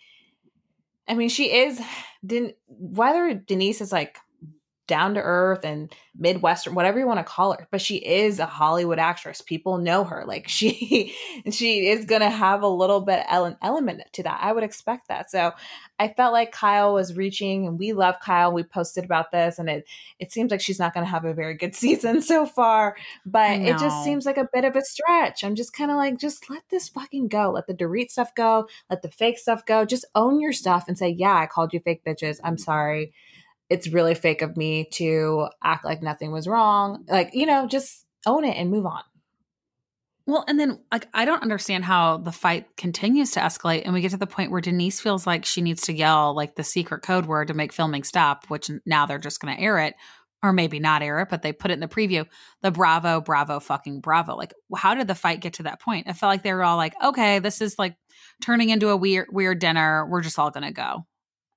I 1.08 1.14
mean, 1.14 1.28
she 1.28 1.52
is, 1.52 1.80
didn't, 2.24 2.54
whether 2.68 3.34
Denise 3.34 3.80
is 3.80 3.92
like 3.92 4.18
down 4.92 5.14
to 5.14 5.22
earth 5.22 5.64
and 5.64 5.90
midwestern 6.18 6.74
whatever 6.74 6.98
you 6.98 7.06
want 7.06 7.18
to 7.18 7.24
call 7.24 7.54
her 7.54 7.66
but 7.70 7.80
she 7.80 7.96
is 7.96 8.38
a 8.38 8.44
hollywood 8.44 8.98
actress. 8.98 9.40
People 9.40 9.78
know 9.78 10.04
her. 10.04 10.22
Like 10.26 10.48
she 10.48 11.14
she 11.50 11.88
is 11.88 12.04
gonna 12.04 12.28
have 12.28 12.60
a 12.62 12.68
little 12.68 13.00
bit 13.00 13.24
element 13.30 14.02
to 14.12 14.22
that. 14.22 14.38
I 14.42 14.52
would 14.52 14.64
expect 14.64 15.08
that. 15.08 15.30
So 15.30 15.52
i 15.98 16.08
felt 16.08 16.32
like 16.32 16.52
kyle 16.52 16.92
was 16.92 17.16
reaching 17.16 17.66
and 17.66 17.78
we 17.78 17.94
love 17.94 18.16
kyle. 18.20 18.52
We 18.52 18.64
posted 18.64 19.04
about 19.04 19.32
this 19.32 19.58
and 19.58 19.70
it 19.70 19.86
it 20.18 20.30
seems 20.30 20.50
like 20.50 20.60
she's 20.60 20.78
not 20.78 20.92
gonna 20.92 21.06
have 21.06 21.24
a 21.24 21.32
very 21.32 21.54
good 21.54 21.74
season 21.82 22.20
so 22.20 22.44
far 22.44 22.94
but 23.24 23.62
it 23.62 23.78
just 23.78 24.04
seems 24.04 24.26
like 24.26 24.36
a 24.36 24.48
bit 24.52 24.66
of 24.66 24.76
a 24.76 24.82
stretch. 24.82 25.42
I'm 25.42 25.54
just 25.54 25.72
kind 25.72 25.90
of 25.90 25.96
like 25.96 26.18
just 26.18 26.50
let 26.50 26.64
this 26.68 26.90
fucking 26.90 27.28
go. 27.28 27.52
Let 27.52 27.66
the 27.66 27.74
Dorit 27.74 28.10
stuff 28.10 28.34
go. 28.34 28.68
Let 28.90 29.00
the 29.00 29.10
fake 29.10 29.38
stuff 29.38 29.64
go. 29.64 29.86
Just 29.86 30.04
own 30.14 30.38
your 30.38 30.52
stuff 30.52 30.84
and 30.86 30.98
say 30.98 31.08
yeah 31.08 31.36
i 31.36 31.46
called 31.46 31.72
you 31.72 31.80
fake 31.80 32.04
bitches. 32.04 32.40
I'm 32.44 32.58
sorry 32.58 33.14
it's 33.72 33.88
really 33.88 34.14
fake 34.14 34.42
of 34.42 34.54
me 34.54 34.84
to 34.92 35.48
act 35.64 35.82
like 35.82 36.02
nothing 36.02 36.30
was 36.30 36.46
wrong. 36.46 37.04
Like, 37.08 37.30
you 37.32 37.46
know, 37.46 37.66
just 37.66 38.04
own 38.26 38.44
it 38.44 38.54
and 38.58 38.70
move 38.70 38.84
on. 38.84 39.02
Well, 40.26 40.44
and 40.46 40.60
then 40.60 40.78
like 40.92 41.08
I 41.14 41.24
don't 41.24 41.42
understand 41.42 41.84
how 41.84 42.18
the 42.18 42.30
fight 42.30 42.76
continues 42.76 43.30
to 43.32 43.40
escalate 43.40 43.82
and 43.84 43.94
we 43.94 44.02
get 44.02 44.10
to 44.10 44.18
the 44.18 44.26
point 44.26 44.50
where 44.50 44.60
Denise 44.60 45.00
feels 45.00 45.26
like 45.26 45.46
she 45.46 45.62
needs 45.62 45.82
to 45.86 45.92
yell 45.92 46.36
like 46.36 46.54
the 46.54 46.62
secret 46.62 47.02
code 47.02 47.24
word 47.26 47.48
to 47.48 47.54
make 47.54 47.72
filming 47.72 48.04
stop, 48.04 48.44
which 48.48 48.70
now 48.84 49.06
they're 49.06 49.18
just 49.18 49.40
going 49.40 49.56
to 49.56 49.60
air 49.60 49.78
it 49.78 49.94
or 50.42 50.52
maybe 50.52 50.78
not 50.78 51.02
air 51.02 51.20
it, 51.20 51.28
but 51.30 51.40
they 51.40 51.52
put 51.52 51.70
it 51.70 51.74
in 51.74 51.80
the 51.80 51.88
preview. 51.88 52.26
The 52.60 52.70
bravo, 52.70 53.22
bravo, 53.22 53.58
fucking 53.58 54.00
bravo. 54.00 54.36
Like 54.36 54.52
how 54.76 54.94
did 54.94 55.08
the 55.08 55.14
fight 55.14 55.40
get 55.40 55.54
to 55.54 55.62
that 55.64 55.80
point? 55.80 56.08
I 56.08 56.12
felt 56.12 56.30
like 56.30 56.42
they 56.42 56.52
were 56.52 56.62
all 56.62 56.76
like, 56.76 56.94
"Okay, 57.02 57.38
this 57.38 57.62
is 57.62 57.78
like 57.78 57.96
turning 58.42 58.68
into 58.68 58.90
a 58.90 58.96
weird 58.96 59.28
weird 59.32 59.60
dinner. 59.60 60.06
We're 60.06 60.20
just 60.20 60.38
all 60.38 60.50
going 60.50 60.66
to 60.66 60.72
go." 60.72 61.06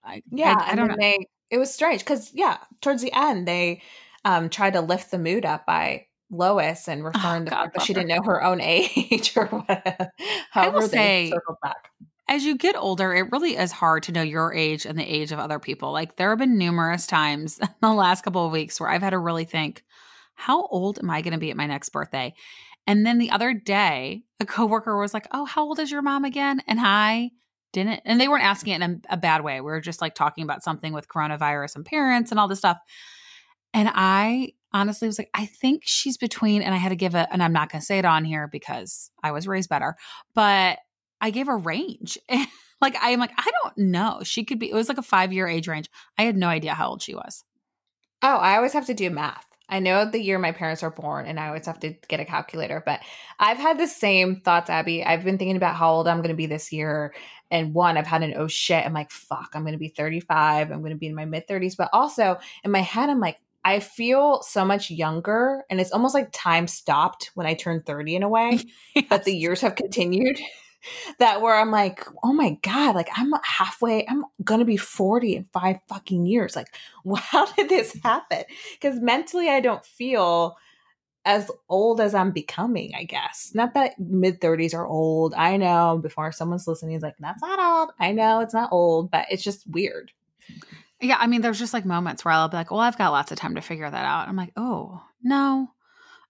I, 0.04 0.22
yeah, 0.32 0.56
I, 0.58 0.72
I 0.72 0.76
don't 0.76 0.88
know. 0.88 0.96
They 1.00 1.28
it 1.50 1.58
was 1.58 1.74
strange 1.74 2.02
because 2.02 2.34
yeah, 2.34 2.58
towards 2.82 3.02
the 3.02 3.14
end 3.14 3.48
they 3.48 3.82
um 4.24 4.50
tried 4.50 4.74
to 4.74 4.82
lift 4.82 5.12
the 5.12 5.20
mood 5.20 5.46
up 5.46 5.66
by 5.66 6.08
Lois 6.30 6.88
and 6.88 7.02
oh, 7.02 7.06
referring 7.06 7.44
oh, 7.44 7.46
the 7.46 7.52
fact 7.52 7.74
that 7.76 7.84
she 7.84 7.94
didn't 7.94 8.10
know 8.10 8.24
her 8.24 8.44
own 8.44 8.62
age 8.62 9.34
or 9.36 9.46
whatever. 9.46 10.12
I 10.54 10.70
will 10.70 10.82
say, 10.82 11.32
back. 11.62 11.92
As 12.28 12.44
you 12.44 12.58
get 12.58 12.76
older, 12.76 13.14
it 13.14 13.32
really 13.32 13.56
is 13.56 13.72
hard 13.72 14.04
to 14.04 14.12
know 14.12 14.24
your 14.24 14.52
age 14.52 14.86
and 14.86 14.98
the 14.98 15.04
age 15.04 15.32
of 15.32 15.38
other 15.38 15.60
people. 15.60 15.92
Like 15.92 16.16
there 16.16 16.30
have 16.30 16.40
been 16.40 16.58
numerous 16.58 17.06
times 17.06 17.60
in 17.62 17.70
the 17.82 17.94
last 17.94 18.24
couple 18.24 18.46
of 18.46 18.52
weeks 18.52 18.80
where 18.80 18.90
I've 18.90 19.04
had 19.04 19.12
to 19.12 19.20
really 19.20 19.46
think, 19.46 19.84
how 20.34 20.66
old 20.66 21.00
am 21.00 21.10
I 21.10 21.22
going 21.22 21.34
to 21.34 21.40
be 21.40 21.52
at 21.52 21.58
my 21.58 21.68
next 21.68 21.90
birthday? 21.90 22.34
And 22.88 23.06
then 23.06 23.18
the 23.18 23.32
other 23.32 23.54
day, 23.54 24.24
a 24.40 24.46
coworker 24.46 25.00
was 25.00 25.14
like, 25.14 25.28
"Oh, 25.32 25.46
how 25.46 25.64
old 25.64 25.80
is 25.80 25.92
your 25.92 26.02
mom 26.02 26.24
again?" 26.24 26.62
And 26.68 26.80
I 26.80 27.32
didn't 27.76 28.02
and 28.06 28.20
they 28.20 28.28
weren't 28.28 28.44
asking 28.44 28.74
it 28.74 28.82
in 28.82 29.02
a, 29.10 29.14
a 29.14 29.18
bad 29.18 29.44
way. 29.44 29.62
We 29.62 29.66
were 29.66 29.82
just 29.82 30.02
like 30.02 30.16
talking 30.16 30.44
about 30.44 30.64
something 30.64 30.94
with 30.94 31.08
coronavirus 31.08 31.76
and 31.76 31.86
parents 31.86 32.32
and 32.32 32.40
all 32.40 32.48
this 32.48 32.60
stuff. 32.60 32.78
And 33.74 33.90
i 33.94 34.54
honestly 34.74 35.08
was 35.08 35.18
like 35.18 35.30
i 35.34 35.46
think 35.46 35.84
she's 35.86 36.18
between 36.18 36.62
and 36.62 36.74
i 36.74 36.78
had 36.78 36.90
to 36.90 36.98
give 36.98 37.16
a, 37.16 37.32
and 37.32 37.42
i'm 37.42 37.54
not 37.54 37.72
going 37.72 37.80
to 37.80 37.86
say 37.86 37.98
it 37.98 38.04
on 38.04 38.26
here 38.26 38.50
because 38.52 39.10
i 39.24 39.32
was 39.32 39.48
raised 39.48 39.70
better 39.70 39.96
but 40.34 40.80
i 41.22 41.30
gave 41.30 41.48
a 41.48 41.56
range. 41.56 42.18
Like 42.82 42.98
i'm 43.02 43.20
like 43.22 43.32
i 43.38 43.50
don't 43.64 43.78
know. 43.90 44.20
She 44.24 44.44
could 44.44 44.60
be 44.60 44.70
it 44.70 44.76
was 44.76 44.90
like 44.90 44.98
a 44.98 45.02
five 45.02 45.32
year 45.32 45.48
age 45.48 45.70
range. 45.70 45.90
I 46.18 46.24
had 46.24 46.36
no 46.36 46.48
idea 46.48 46.74
how 46.74 46.90
old 46.90 47.02
she 47.02 47.16
was. 47.16 47.44
Oh 48.22 48.36
i 48.36 48.58
always 48.58 48.74
have 48.74 48.86
to 48.88 48.94
do 48.94 49.10
math 49.10 49.48
I 49.70 49.80
know 49.80 50.06
the 50.06 50.22
year 50.22 50.38
my 50.38 50.52
parents 50.52 50.84
are 50.84 50.92
born, 50.92 51.26
and 51.26 51.40
I 51.40 51.48
always 51.48 51.66
have 51.66 51.80
to 51.80 51.96
get 52.08 52.20
a 52.20 52.26
calculator. 52.26 52.84
But 52.86 53.02
I've 53.40 53.58
had 53.58 53.80
the 53.80 53.88
same 53.88 54.42
thoughts, 54.42 54.70
Abby. 54.70 55.04
I've 55.04 55.24
been 55.24 55.38
thinking 55.38 55.58
about 55.58 55.76
how 55.76 55.92
old 55.92 56.08
I'm 56.08 56.18
going 56.18 56.30
to 56.30 56.36
be 56.36 56.46
this 56.46 56.72
year, 56.72 57.14
and 57.50 57.74
one, 57.74 57.98
I've 57.98 58.08
had 58.08 58.24
an 58.24 58.34
oh 58.38 58.48
shit. 58.48 58.86
I'm 58.86 58.94
like, 58.94 59.12
fuck, 59.12 59.52
I'm 59.54 59.64
going 59.64 59.74
to 59.74 59.80
be 59.80 59.90
35. 59.90 60.72
I'm 60.72 60.80
going 60.80 60.92
to 60.92 60.98
be 60.98 61.08
in 61.08 61.16
my 61.16 61.26
mid 61.26 61.48
30s. 61.48 61.76
But 61.78 61.90
also 61.94 62.38
in 62.64 62.72
my 62.72 62.82
head, 62.82 63.10
I'm 63.10 63.20
like, 63.20 63.38
I 63.64 63.80
feel 63.80 64.44
so 64.44 64.64
much 64.64 64.92
younger, 64.92 65.64
and 65.70 65.82
it's 65.82 65.92
almost 65.92 66.14
like 66.14 66.30
time 66.32 66.68
stopped 66.68 67.32
when 67.34 67.48
I 67.48 67.56
turned 67.56 67.86
30 67.86 68.18
in 68.18 68.24
a 68.24 68.30
way, 68.30 68.60
yes. 68.96 69.06
but 69.10 69.24
the 69.24 69.36
years 69.36 69.62
have 69.62 69.76
continued 69.76 70.40
that 71.20 71.42
where 71.42 71.56
I'm 71.56 71.72
like, 71.72 72.06
oh 72.24 72.34
my 72.34 72.58
God, 72.62 72.96
like 72.96 73.10
I'm 73.16 73.34
halfway, 73.44 74.08
I'm 74.08 74.26
gonna 74.44 74.66
be 74.66 74.78
40 74.78 75.36
in 75.36 75.44
five 75.46 75.78
fucking 75.88 76.26
years. 76.26 76.56
Like, 76.56 76.76
how 77.16 77.46
did 77.54 77.70
this 77.70 77.98
happen? 78.04 78.44
Because 78.80 79.00
mentally, 79.00 79.50
I 79.50 79.60
don't 79.60 79.86
feel 79.86 80.58
as 81.26 81.50
old 81.70 82.00
as 82.00 82.14
I'm 82.14 82.32
becoming, 82.32 82.94
I 82.96 83.04
guess. 83.04 83.52
Not 83.56 83.74
that 83.74 84.00
mid 84.00 84.40
30s 84.40 84.76
are 84.76 84.86
old. 84.86 85.34
I 85.34 85.58
know 85.58 86.00
before 86.02 86.32
someone's 86.32 86.68
listening, 86.68 86.96
is 86.96 87.02
like, 87.02 87.16
that's 87.20 87.42
not 87.42 87.60
old. 87.60 87.92
I 88.00 88.12
know 88.12 88.42
it's 88.42 88.54
not 88.54 88.72
old, 88.72 89.10
but 89.10 89.26
it's 89.32 89.44
just 89.44 89.68
weird. 89.68 90.12
Yeah. 91.02 91.18
I 91.20 91.28
mean, 91.28 91.42
there's 91.42 91.60
just 91.60 91.74
like 91.74 91.84
moments 91.84 92.24
where 92.24 92.34
I'll 92.34 92.48
be 92.48 92.58
like, 92.58 92.70
well, 92.70 92.80
I've 92.80 92.98
got 92.98 93.12
lots 93.12 93.32
of 93.32 93.40
time 93.40 93.56
to 93.56 93.62
figure 93.62 93.90
that 93.90 94.06
out. 94.06 94.28
I'm 94.28 94.36
like, 94.36 94.54
oh, 94.56 95.02
no, 95.24 95.72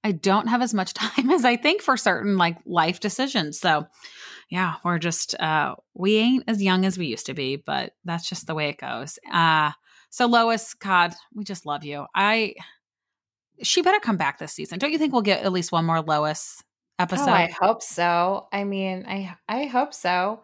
I 0.04 0.14
don't 0.14 0.48
have 0.48 0.62
as 0.62 0.74
much 0.74 0.94
time 0.94 1.30
as 1.30 1.44
I 1.44 1.58
think 1.58 1.82
for 1.82 1.98
certain 1.98 2.38
like 2.38 2.58
life 2.66 3.02
decisions. 3.02 3.60
So, 3.60 3.88
yeah, 4.50 4.76
we're 4.84 5.00
just 5.00 5.40
uh 5.40 5.76
we 5.94 6.18
ain't 6.18 6.44
as 6.48 6.62
young 6.62 6.86
as 6.86 6.98
we 6.98 7.08
used 7.08 7.26
to 7.28 7.34
be, 7.34 7.56
but 7.56 7.94
that's 8.04 8.28
just 8.30 8.48
the 8.48 8.56
way 8.56 8.70
it 8.70 8.78
goes. 8.78 9.20
Uh 9.32 9.72
so 10.10 10.28
Lois, 10.28 10.74
God, 10.74 11.14
we 11.34 11.44
just 11.44 11.66
love 11.66 11.84
you. 11.84 12.06
I 12.16 12.56
she 13.62 13.82
better 13.82 14.00
come 14.00 14.18
back 14.18 14.40
this 14.40 14.54
season. 14.54 14.80
Don't 14.80 14.92
you 14.92 14.98
think 14.98 15.14
we'll 15.14 15.22
get 15.22 15.44
at 15.44 15.52
least 15.52 15.72
one 15.72 15.86
more 15.86 16.02
Lois 16.02 16.64
episode? 17.00 17.30
Oh, 17.30 17.34
I 17.34 17.48
hope 17.48 17.82
so. 17.82 18.48
I 18.52 18.64
mean, 18.64 19.06
I 19.08 19.36
I 19.48 19.66
hope 19.66 19.94
so. 19.94 20.42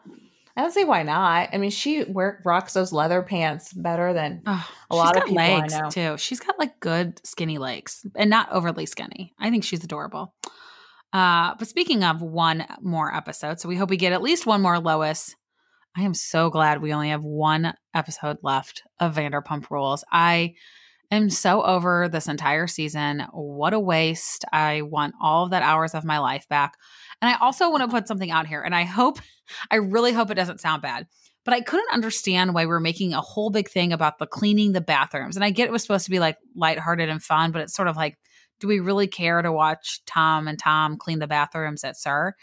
I 0.56 0.62
don't 0.62 0.72
see 0.72 0.84
why 0.84 1.04
not. 1.04 1.50
I 1.54 1.58
mean, 1.58 1.70
she 1.70 2.04
wear, 2.04 2.42
rocks 2.44 2.74
those 2.74 2.92
leather 2.92 3.22
pants 3.22 3.72
better 3.72 4.14
than 4.14 4.42
oh, 4.46 4.70
a 4.90 4.96
lot 4.96 5.16
of 5.16 5.24
people 5.24 5.38
legs 5.38 5.74
I 5.74 5.82
know. 5.82 5.90
too. 5.90 6.18
She's 6.18 6.42
got 6.42 6.60
like 6.60 6.80
good 6.82 7.26
skinny 7.26 7.58
legs 7.58 8.06
and 8.16 8.30
not 8.30 8.52
overly 8.52 8.86
skinny. 8.86 9.34
I 9.40 9.50
think 9.50 9.64
she's 9.64 9.84
adorable. 9.84 10.34
Uh, 11.14 11.56
but 11.60 11.68
speaking 11.68 12.04
of 12.04 12.22
one 12.22 12.66
more 12.82 13.14
episode, 13.14 13.60
so 13.60 13.68
we 13.68 13.76
hope 13.76 13.90
we 13.90 13.98
get 13.98 14.14
at 14.14 14.22
least 14.22 14.46
one 14.46 14.62
more 14.62 14.80
Lois. 14.80 15.36
I 15.96 16.04
am 16.04 16.14
so 16.14 16.50
glad 16.50 16.82
we 16.82 16.94
only 16.94 17.10
have 17.10 17.24
one 17.24 17.74
episode 17.94 18.38
left 18.44 18.84
of 19.00 19.16
Vanderpump 19.16 19.70
Rules. 19.70 20.06
I 20.10 20.54
am 21.12 21.30
so 21.30 21.62
over 21.64 22.08
this 22.08 22.30
entire 22.30 22.66
season. 22.66 23.26
What 23.34 23.74
a 23.74 23.80
waste. 23.80 24.46
I 24.54 24.84
want 24.84 25.16
all 25.22 25.44
of 25.44 25.52
that 25.52 25.64
hours 25.64 25.94
of 25.94 26.06
my 26.06 26.20
life 26.20 26.48
back. 26.48 26.78
And 27.22 27.30
I 27.30 27.38
also 27.40 27.70
want 27.70 27.84
to 27.84 27.90
put 27.90 28.08
something 28.08 28.32
out 28.32 28.48
here, 28.48 28.62
and 28.62 28.74
I 28.74 28.84
hope, 28.84 29.20
I 29.70 29.76
really 29.76 30.14
hope 30.14 30.32
it 30.32 30.36
doesn't 30.36 30.62
sound 30.62 30.82
bad. 30.82 31.08
But 31.44 31.54
I 31.56 31.62
couldn't 31.62 31.92
understand 31.92 32.54
why 32.54 32.64
we 32.64 32.68
we're 32.68 32.80
making 32.80 33.14
a 33.14 33.22
whole 33.22 33.50
big 33.50 33.70
thing 33.70 33.92
about 33.92 34.18
the 34.18 34.28
cleaning 34.28 34.72
the 34.72 34.80
bathrooms. 34.80 35.36
And 35.36 35.44
I 35.44 35.50
get 35.50 35.68
it 35.68 35.72
was 35.72 35.82
supposed 35.82 36.06
to 36.06 36.12
be 36.12 36.20
like 36.20 36.38
lighthearted 36.56 37.10
and 37.10 37.22
fun, 37.22 37.52
but 37.52 37.64
it's 37.64 37.74
sort 37.74 37.88
of 37.88 37.98
like, 37.98 38.18
do 38.62 38.68
we 38.68 38.80
really 38.80 39.08
care 39.08 39.42
to 39.42 39.52
watch 39.52 40.02
Tom 40.06 40.48
and 40.48 40.58
Tom 40.58 40.96
clean 40.98 41.20
the 41.20 41.28
bathrooms 41.28 41.84
at 41.84 41.98
SUR? 41.98 42.36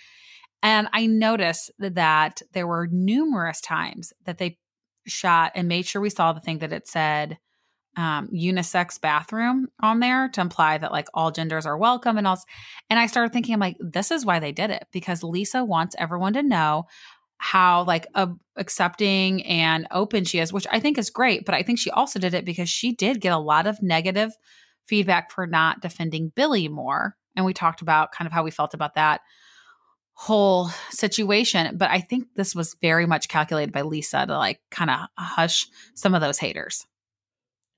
And 0.63 0.89
I 0.93 1.07
noticed 1.07 1.71
that 1.79 2.43
there 2.53 2.67
were 2.67 2.89
numerous 2.91 3.61
times 3.61 4.13
that 4.27 4.39
they 4.39 4.59
shot 5.07 5.53
and 5.55 5.69
made 5.69 5.87
sure 5.87 6.03
we 6.03 6.11
saw 6.11 6.33
the 6.33 6.41
thing 6.41 6.59
that 6.59 6.73
it 6.73 6.89
said 6.89 7.39
um, 7.97 8.29
unisex 8.29 9.01
bathroom 9.01 9.69
on 9.81 10.01
there 10.01 10.29
to 10.29 10.41
imply 10.41 10.79
that 10.79 10.93
like 10.93 11.09
all 11.15 11.31
genders 11.31 11.67
are 11.67 11.79
welcome 11.79 12.19
and 12.19 12.27
all. 12.27 12.39
And 12.91 12.99
I 12.99 13.07
started 13.07 13.33
thinking, 13.33 13.55
I'm 13.55 13.61
like, 13.61 13.77
this 13.81 14.11
is 14.11 14.27
why 14.27 14.41
they 14.41 14.53
did 14.53 14.71
it 14.71 14.87
because 14.93 15.23
Lisa 15.23 15.65
wants 15.65 15.97
everyone 15.99 16.35
to 16.35 16.43
know 16.43 16.85
how 17.39 17.85
like 17.85 18.07
uh, 18.15 18.27
accepting 18.57 19.45
and 19.47 19.87
open 19.93 20.25
she 20.25 20.41
is, 20.41 20.53
which 20.53 20.67
I 20.71 20.81
think 20.81 20.99
is 20.99 21.11
great. 21.11 21.45
But 21.45 21.55
I 21.55 21.63
think 21.63 21.79
she 21.79 21.91
also 21.91 22.19
did 22.19 22.35
it 22.35 22.45
because 22.45 22.69
she 22.69 22.93
did 22.93 23.21
get 23.21 23.33
a 23.33 23.39
lot 23.39 23.67
of 23.67 23.81
negative 23.81 24.33
feedback 24.89 25.31
for 25.31 25.47
not 25.47 25.81
defending 25.81 26.33
Billie 26.35 26.69
more. 26.69 27.17
And 27.37 27.45
we 27.45 27.53
talked 27.53 27.83
about 27.83 28.13
kind 28.13 28.27
of 28.27 28.33
how 28.33 28.43
we 28.43 28.51
felt 28.51 28.75
about 28.75 28.95
that 28.95 29.21
whole 30.15 30.69
situation. 30.91 31.77
But 31.77 31.91
I 31.91 32.01
think 32.01 32.35
this 32.35 32.55
was 32.55 32.75
very 32.81 33.07
much 33.07 33.29
calculated 33.29 33.73
by 33.73 33.83
Lisa 33.83 34.27
to 34.27 34.37
like 34.37 34.61
kind 34.71 34.91
of 34.91 34.99
hush 35.17 35.67
some 35.95 36.15
of 36.15 36.21
those 36.21 36.39
haters. 36.39 36.87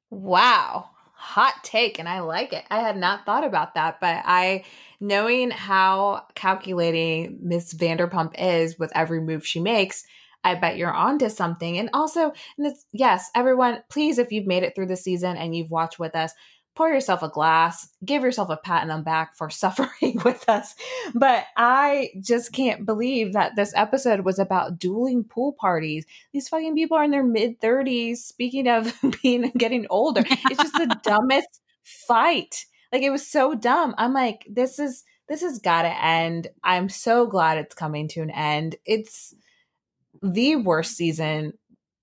Wow. 0.08 0.88
Hot 1.12 1.54
take. 1.62 1.98
And 1.98 2.08
I 2.08 2.20
like 2.20 2.54
it. 2.54 2.64
I 2.70 2.80
had 2.80 2.96
not 2.96 3.26
thought 3.26 3.44
about 3.44 3.74
that, 3.74 4.00
but 4.00 4.22
I, 4.24 4.64
knowing 5.00 5.50
how 5.50 6.24
calculating 6.34 7.38
Miss 7.42 7.74
Vanderpump 7.74 8.32
is 8.38 8.78
with 8.78 8.90
every 8.94 9.20
move 9.20 9.46
she 9.46 9.60
makes, 9.60 10.04
I 10.42 10.54
bet 10.54 10.78
you're 10.78 10.92
onto 10.92 11.28
something. 11.28 11.76
And 11.76 11.90
also, 11.92 12.32
and 12.56 12.74
yes, 12.92 13.28
everyone, 13.34 13.82
please, 13.90 14.18
if 14.18 14.32
you've 14.32 14.46
made 14.46 14.62
it 14.62 14.74
through 14.74 14.86
the 14.86 14.96
season 14.96 15.36
and 15.36 15.54
you've 15.54 15.70
watched 15.70 15.98
with 15.98 16.16
us, 16.16 16.32
pour 16.80 16.88
yourself 16.88 17.22
a 17.22 17.28
glass, 17.28 17.90
give 18.06 18.22
yourself 18.22 18.48
a 18.48 18.56
pat 18.56 18.88
on 18.88 18.88
the 18.88 19.04
back 19.04 19.36
for 19.36 19.50
suffering 19.50 20.18
with 20.24 20.48
us. 20.48 20.74
But 21.14 21.44
I 21.54 22.08
just 22.22 22.54
can't 22.54 22.86
believe 22.86 23.34
that 23.34 23.54
this 23.54 23.74
episode 23.76 24.20
was 24.20 24.38
about 24.38 24.78
dueling 24.78 25.24
pool 25.24 25.52
parties. 25.52 26.06
These 26.32 26.48
fucking 26.48 26.74
people 26.74 26.96
are 26.96 27.04
in 27.04 27.10
their 27.10 27.22
mid 27.22 27.60
30s. 27.60 28.16
Speaking 28.16 28.66
of 28.66 28.94
being 29.22 29.50
getting 29.58 29.86
older, 29.90 30.22
it's 30.26 30.62
just 30.62 30.72
the 30.72 30.98
dumbest 31.04 31.60
fight. 31.82 32.64
Like 32.90 33.02
it 33.02 33.10
was 33.10 33.26
so 33.26 33.54
dumb. 33.54 33.94
I'm 33.98 34.14
like, 34.14 34.46
this 34.48 34.78
is 34.78 35.04
this 35.28 35.42
has 35.42 35.58
got 35.58 35.82
to 35.82 36.02
end. 36.02 36.48
I'm 36.64 36.88
so 36.88 37.26
glad 37.26 37.58
it's 37.58 37.74
coming 37.74 38.08
to 38.08 38.22
an 38.22 38.30
end. 38.30 38.76
It's 38.86 39.34
the 40.22 40.56
worst 40.56 40.96
season 40.96 41.52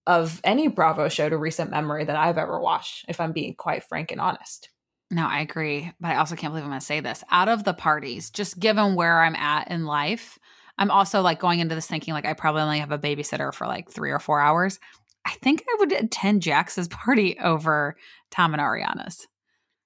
of 0.08 0.42
any 0.44 0.70
Bravo 0.70 1.10
show 1.10 1.30
to 1.30 1.38
recent 1.38 1.70
memory 1.70 2.06
that 2.06 2.16
I've 2.16 2.38
ever 2.38 2.60
watched, 2.60 3.06
if 3.08 3.20
I'm 3.20 3.34
being 3.34 3.54
quite 3.54 3.84
frank 3.84 4.12
and 4.12 4.20
honest. 4.20 4.70
No, 5.12 5.28
I 5.28 5.42
agree. 5.42 5.92
But 6.00 6.12
I 6.12 6.16
also 6.16 6.36
can't 6.36 6.52
believe 6.52 6.64
I'm 6.64 6.72
going 6.72 6.80
to 6.80 6.86
say 6.86 7.02
this. 7.02 7.24
Out 7.30 7.50
of 7.50 7.64
the 7.64 7.74
parties, 7.74 8.30
just 8.32 8.60
given 8.60 8.96
where 8.96 9.22
I'm 9.22 9.36
at 9.36 9.70
in 9.70 9.86
life, 9.86 10.40
I'm 10.78 10.92
also 10.92 11.22
like 11.22 11.40
going 11.40 11.60
into 11.60 11.76
this 11.76 11.88
thinking 11.88 12.14
like 12.14 12.26
I 12.26 12.34
probably 12.34 12.62
only 12.62 12.80
have 12.80 12.92
a 12.92 12.98
babysitter 12.98 13.54
for 13.54 13.68
like 13.68 13.90
three 13.92 14.12
or 14.12 14.20
four 14.20 14.40
hours. 14.40 14.80
I 15.26 15.32
think 15.42 15.64
I 15.68 15.76
would 15.80 15.92
attend 15.92 16.42
Jax's 16.42 16.88
party 16.88 17.38
over 17.40 17.98
Tom 18.32 18.54
and 18.54 18.62
Ariana's. 18.62 19.28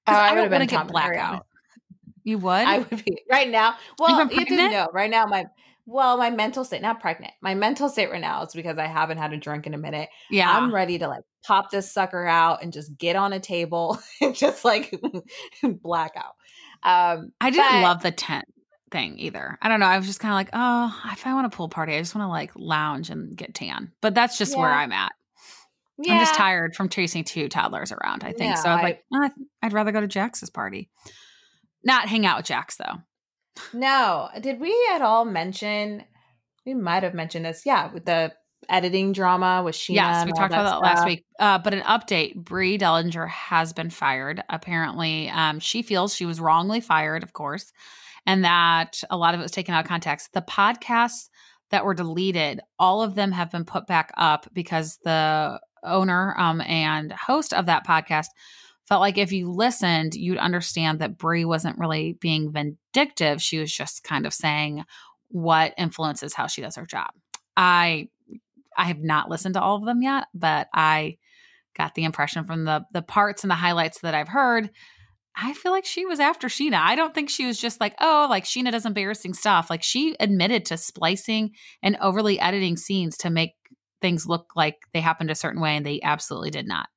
Oh, 0.08 0.14
I, 0.14 0.30
I 0.30 0.34
would 0.34 0.42
have 0.42 0.52
been 0.52 0.68
get 0.68 0.88
blackout. 0.88 1.46
You 2.24 2.38
would? 2.38 2.52
I 2.52 2.80
would 2.80 3.04
be 3.04 3.24
right 3.30 3.50
now. 3.50 3.76
Well, 3.98 4.30
you 4.32 4.46
didn't 4.46 4.72
know. 4.72 4.88
Right 4.94 5.10
now, 5.10 5.26
my 5.26 5.46
well, 5.92 6.18
my 6.18 6.30
mental 6.30 6.64
state, 6.64 6.82
not 6.82 7.02
pregnant. 7.02 7.34
My 7.42 7.54
mental 7.54 7.90
state 7.90 8.10
right 8.10 8.22
now 8.22 8.44
is 8.44 8.54
because 8.54 8.78
I 8.78 8.88
haven't 8.88 9.18
had 9.18 9.34
a 9.34 9.38
drink 9.38 9.68
in 9.68 9.74
a 9.74 9.78
minute. 9.78 10.10
Yeah. 10.30 10.50
I'm 10.50 10.74
ready 10.74 10.98
to 11.00 11.08
like 11.08 11.24
pop 11.46 11.70
this 11.70 11.92
sucker 11.92 12.26
out 12.26 12.64
and 12.64 12.72
just 12.72 12.98
get 12.98 13.16
on 13.16 13.34
a 13.34 13.40
table 13.40 14.00
and 14.22 14.34
just 14.34 14.64
like 14.64 14.94
blackout. 15.64 16.36
Um, 16.84 17.34
I 17.42 17.50
didn't 17.50 17.70
but, 17.70 17.82
love 17.82 18.02
the 18.04 18.12
tent 18.12 18.46
thing 18.90 19.20
either. 19.20 19.58
I 19.62 19.68
don't 19.68 19.82
know. 19.82 19.86
I 19.86 19.98
was 19.98 20.08
just 20.08 20.22
kind 20.22 20.32
of 20.32 20.36
like, 20.36 20.50
oh, 20.54 21.12
if 21.12 21.28
I 21.28 21.34
want 21.34 21.48
a 21.48 21.56
pool 21.56 21.68
party, 21.68 21.94
I 21.96 22.00
just 22.00 22.16
want 22.16 22.26
to 22.26 22.30
like 22.30 22.52
lounge 22.56 23.10
and 23.10 23.36
get 23.36 23.54
tan. 23.54 23.92
But 24.02 24.16
that's 24.16 24.38
just 24.38 24.54
yeah. 24.54 24.60
where 24.60 24.72
I'm 24.72 24.94
at. 24.94 25.12
Yeah. 25.98 26.14
I'm 26.14 26.20
just 26.20 26.36
tired 26.36 26.76
from 26.76 26.88
chasing 26.90 27.26
two 27.26 27.50
toddlers 27.50 27.92
around, 27.92 28.24
I 28.24 28.32
think. 28.32 28.56
Yeah, 28.56 28.62
so 28.62 28.70
I 28.70 28.76
was 28.76 28.84
like, 28.84 29.04
oh, 29.14 29.30
I'd 29.62 29.74
rather 29.74 29.92
go 29.92 30.02
to 30.02 30.08
Jax's 30.08 30.50
party. 30.50 30.90
Not 31.84 32.08
hang 32.08 32.26
out 32.26 32.38
with 32.38 32.46
Jax 32.46 32.78
though. 32.78 33.02
No. 33.74 34.30
Did 34.40 34.60
we 34.60 34.76
at 34.94 35.02
all 35.02 35.26
mention? 35.26 36.04
We 36.66 36.74
might 36.74 37.04
have 37.04 37.14
mentioned 37.14 37.46
this. 37.46 37.64
Yeah, 37.66 37.92
with 37.92 38.06
the 38.06 38.34
editing 38.70 39.12
drama 39.12 39.62
with 39.64 39.76
Scheana. 39.76 39.96
Yes, 39.96 40.26
we 40.26 40.32
talked 40.32 40.52
that 40.52 40.62
about 40.62 40.82
that 40.82 40.86
last 40.86 41.06
week. 41.06 41.26
Uh, 41.40 41.58
but 41.58 41.74
an 41.74 41.82
update: 41.82 42.36
Brie 42.36 42.78
Dellinger 42.78 43.28
has 43.28 43.74
been 43.74 43.90
fired. 43.90 44.44
Apparently, 44.50 45.30
um, 45.30 45.60
she 45.60 45.82
feels 45.82 46.16
she 46.16 46.26
was 46.26 46.40
wrongly 46.40 46.82
fired, 46.82 47.24
of 47.24 47.34
course, 47.34 47.72
and 48.26 48.44
that 48.46 49.04
a 49.10 49.18
lot 49.18 49.34
of 49.34 49.40
it 49.40 49.44
was 49.44 49.52
taken 49.52 49.74
out 49.74 49.84
of 49.84 49.90
context. 49.90 50.34
The 50.34 50.42
podcasts 50.42 51.30
that 51.72 51.86
were 51.86 51.94
deleted, 51.94 52.62
all 52.78 53.02
of 53.02 53.16
them 53.16 53.32
have 53.32 53.52
been 53.52 53.66
put 53.66 53.88
back 53.88 54.12
up 54.18 54.48
because 54.54 55.00
the 55.04 55.60
owner 55.84 56.36
um, 56.38 56.62
and 56.62 57.12
host 57.12 57.54
of 57.54 57.66
that 57.66 57.88
podcast 57.88 58.28
felt 58.92 59.00
like 59.00 59.18
if 59.18 59.32
you 59.32 59.50
listened, 59.50 60.16
you'd 60.16 60.38
understand 60.38 61.00
that 61.00 61.18
Brie 61.18 61.46
wasn't 61.46 61.80
really 61.80 62.18
being 62.20 62.52
vindictive. 62.52 63.42
She 63.42 63.58
was 63.58 63.72
just 63.72 64.04
kind 64.04 64.26
of 64.26 64.34
saying 64.34 64.84
what 65.30 65.74
influences 65.78 66.34
how 66.34 66.48
she 66.48 66.62
does 66.62 66.76
her 66.76 66.86
job. 66.86 67.12
I 67.56 68.10
I 68.78 68.88
have 68.88 69.00
not 69.00 69.30
listened 69.30 69.54
to 69.54 69.62
all 69.62 69.78
of 69.78 69.86
them 69.86 70.02
yet, 70.02 70.26
but 70.34 70.68
I 70.74 71.20
got 71.78 71.96
the 71.96 72.04
impression 72.04 72.44
from 72.44 72.66
the 72.66 72.84
the 72.92 73.02
parts 73.02 73.46
and 73.46 73.52
the 73.52 73.56
highlights 73.56 74.02
that 74.02 74.14
I've 74.14 74.28
heard. 74.28 74.70
I 75.38 75.54
feel 75.54 75.72
like 75.72 75.86
she 75.86 76.06
was 76.06 76.20
after 76.20 76.50
Scheana. 76.50 76.82
I 76.82 76.98
don't 76.98 77.16
think 77.16 77.30
she 77.30 77.46
was 77.46 77.58
just 77.58 77.80
like, 77.80 77.96
oh, 78.02 78.28
like 78.30 78.44
Scheana 78.44 78.74
does 78.74 78.86
embarrassing 78.86 79.36
stuff. 79.36 79.70
Like 79.70 79.84
she 79.84 80.18
admitted 80.20 80.66
to 80.66 80.76
splicing 80.76 81.52
and 81.82 81.96
overly 82.02 82.42
editing 82.42 82.76
scenes 82.76 83.16
to 83.20 83.30
make 83.30 83.54
things 84.02 84.28
look 84.28 84.48
like 84.54 84.80
they 84.94 85.00
happened 85.00 85.32
a 85.32 85.36
certain 85.36 85.62
way, 85.62 85.78
and 85.78 85.86
they 85.86 86.02
absolutely 86.04 86.50
did 86.50 86.68
not. 86.68 86.90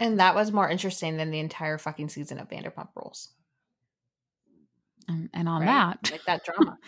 And 0.00 0.20
that 0.20 0.34
was 0.34 0.52
more 0.52 0.68
interesting 0.68 1.16
than 1.16 1.30
the 1.30 1.38
entire 1.38 1.78
fucking 1.78 2.08
season 2.08 2.38
of 2.38 2.48
Vanderpump 2.48 2.88
Rules. 2.96 3.28
And, 5.08 5.28
and 5.34 5.48
on 5.48 5.62
right? 5.62 5.96
that, 6.02 6.10
like 6.12 6.24
that 6.24 6.44
drama. 6.46 6.78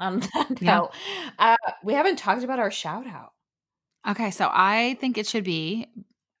on 0.00 0.20
that 0.20 0.60
yeah. 0.60 0.74
note, 0.76 0.90
uh, 1.38 1.56
we 1.82 1.94
haven't 1.94 2.16
talked 2.16 2.44
about 2.44 2.58
our 2.58 2.70
shout 2.70 3.06
out. 3.06 3.32
Okay, 4.06 4.30
so 4.30 4.48
I 4.52 4.96
think 5.00 5.18
it 5.18 5.26
should 5.26 5.44
be 5.44 5.88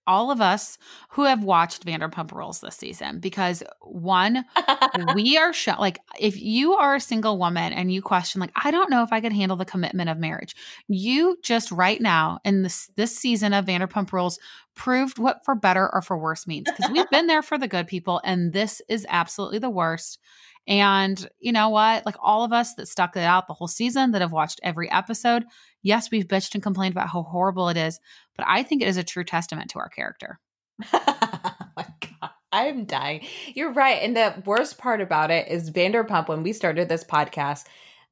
all 0.06 0.30
of 0.30 0.40
us 0.40 0.78
who 1.10 1.24
have 1.24 1.44
watched 1.44 1.84
Vanderpump 1.86 2.32
Rules 2.32 2.60
this 2.60 2.76
season 2.76 3.20
because 3.20 3.62
one, 3.80 4.44
we 5.14 5.36
are 5.36 5.52
sh- 5.52 5.68
like 5.78 6.00
if 6.18 6.40
you 6.40 6.74
are 6.74 6.96
a 6.96 7.00
single 7.00 7.38
woman 7.38 7.72
and 7.72 7.92
you 7.92 8.02
question 8.02 8.40
like 8.40 8.52
I 8.54 8.70
don't 8.70 8.90
know 8.90 9.02
if 9.02 9.12
I 9.12 9.20
could 9.20 9.32
handle 9.32 9.56
the 9.56 9.64
commitment 9.64 10.10
of 10.10 10.18
marriage, 10.18 10.54
you 10.88 11.36
just 11.42 11.70
right 11.70 12.00
now 12.00 12.38
in 12.44 12.62
this 12.62 12.90
this 12.96 13.16
season 13.16 13.52
of 13.52 13.66
Vanderpump 13.66 14.12
Rules 14.12 14.38
proved 14.74 15.18
what 15.18 15.44
for 15.44 15.54
better 15.54 15.92
or 15.92 16.02
for 16.02 16.18
worse 16.18 16.46
means 16.46 16.66
because 16.70 16.90
we've 16.90 17.10
been 17.10 17.26
there 17.26 17.42
for 17.42 17.58
the 17.58 17.68
good 17.68 17.86
people 17.86 18.20
and 18.24 18.52
this 18.52 18.82
is 18.88 19.06
absolutely 19.08 19.58
the 19.58 19.70
worst. 19.70 20.18
And 20.66 21.28
you 21.38 21.52
know 21.52 21.68
what? 21.68 22.06
Like 22.06 22.16
all 22.22 22.44
of 22.44 22.52
us 22.52 22.74
that 22.74 22.88
stuck 22.88 23.16
it 23.16 23.22
out 23.22 23.46
the 23.46 23.54
whole 23.54 23.68
season, 23.68 24.12
that 24.12 24.22
have 24.22 24.32
watched 24.32 24.60
every 24.62 24.90
episode, 24.90 25.44
yes, 25.82 26.10
we've 26.10 26.26
bitched 26.26 26.54
and 26.54 26.62
complained 26.62 26.94
about 26.94 27.10
how 27.10 27.22
horrible 27.22 27.68
it 27.68 27.76
is, 27.76 28.00
but 28.36 28.46
I 28.48 28.62
think 28.62 28.82
it 28.82 28.88
is 28.88 28.96
a 28.96 29.04
true 29.04 29.24
testament 29.24 29.70
to 29.70 29.78
our 29.78 29.88
character. 29.88 30.40
my 30.92 31.86
God. 32.00 32.30
I'm 32.52 32.84
dying. 32.84 33.26
You're 33.54 33.72
right. 33.72 34.00
And 34.00 34.16
the 34.16 34.42
worst 34.46 34.78
part 34.78 35.00
about 35.00 35.30
it 35.30 35.48
is 35.48 35.70
Vanderpump, 35.70 36.28
when 36.28 36.44
we 36.44 36.52
started 36.52 36.88
this 36.88 37.04
podcast, 37.04 37.64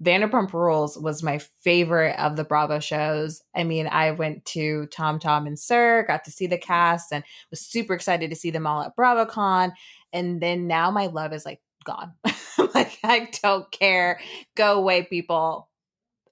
Vanderpump 0.02 0.52
Rules 0.52 0.98
was 0.98 1.22
my 1.22 1.38
favorite 1.62 2.18
of 2.18 2.34
the 2.34 2.42
Bravo 2.42 2.80
shows. 2.80 3.40
I 3.54 3.62
mean, 3.62 3.86
I 3.86 4.10
went 4.10 4.44
to 4.46 4.86
Tom 4.86 5.20
Tom 5.20 5.46
and 5.46 5.56
SUR, 5.56 6.04
got 6.08 6.24
to 6.24 6.32
see 6.32 6.48
the 6.48 6.58
cast, 6.58 7.12
and 7.12 7.22
was 7.50 7.60
super 7.60 7.94
excited 7.94 8.30
to 8.30 8.36
see 8.36 8.50
them 8.50 8.66
all 8.66 8.82
at 8.82 8.96
BravoCon. 8.96 9.72
And 10.12 10.40
then 10.40 10.66
now 10.66 10.90
my 10.90 11.06
love 11.06 11.32
is 11.32 11.46
like 11.46 11.60
gone. 11.84 12.14
like 12.74 12.98
I 13.04 13.28
don't 13.42 13.70
care. 13.70 14.20
Go 14.56 14.78
away, 14.78 15.04
people. 15.04 15.68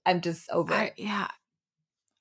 I'm 0.07 0.21
just 0.21 0.51
over 0.51 0.73
I, 0.73 0.85
it. 0.85 0.95
Yeah. 0.97 1.29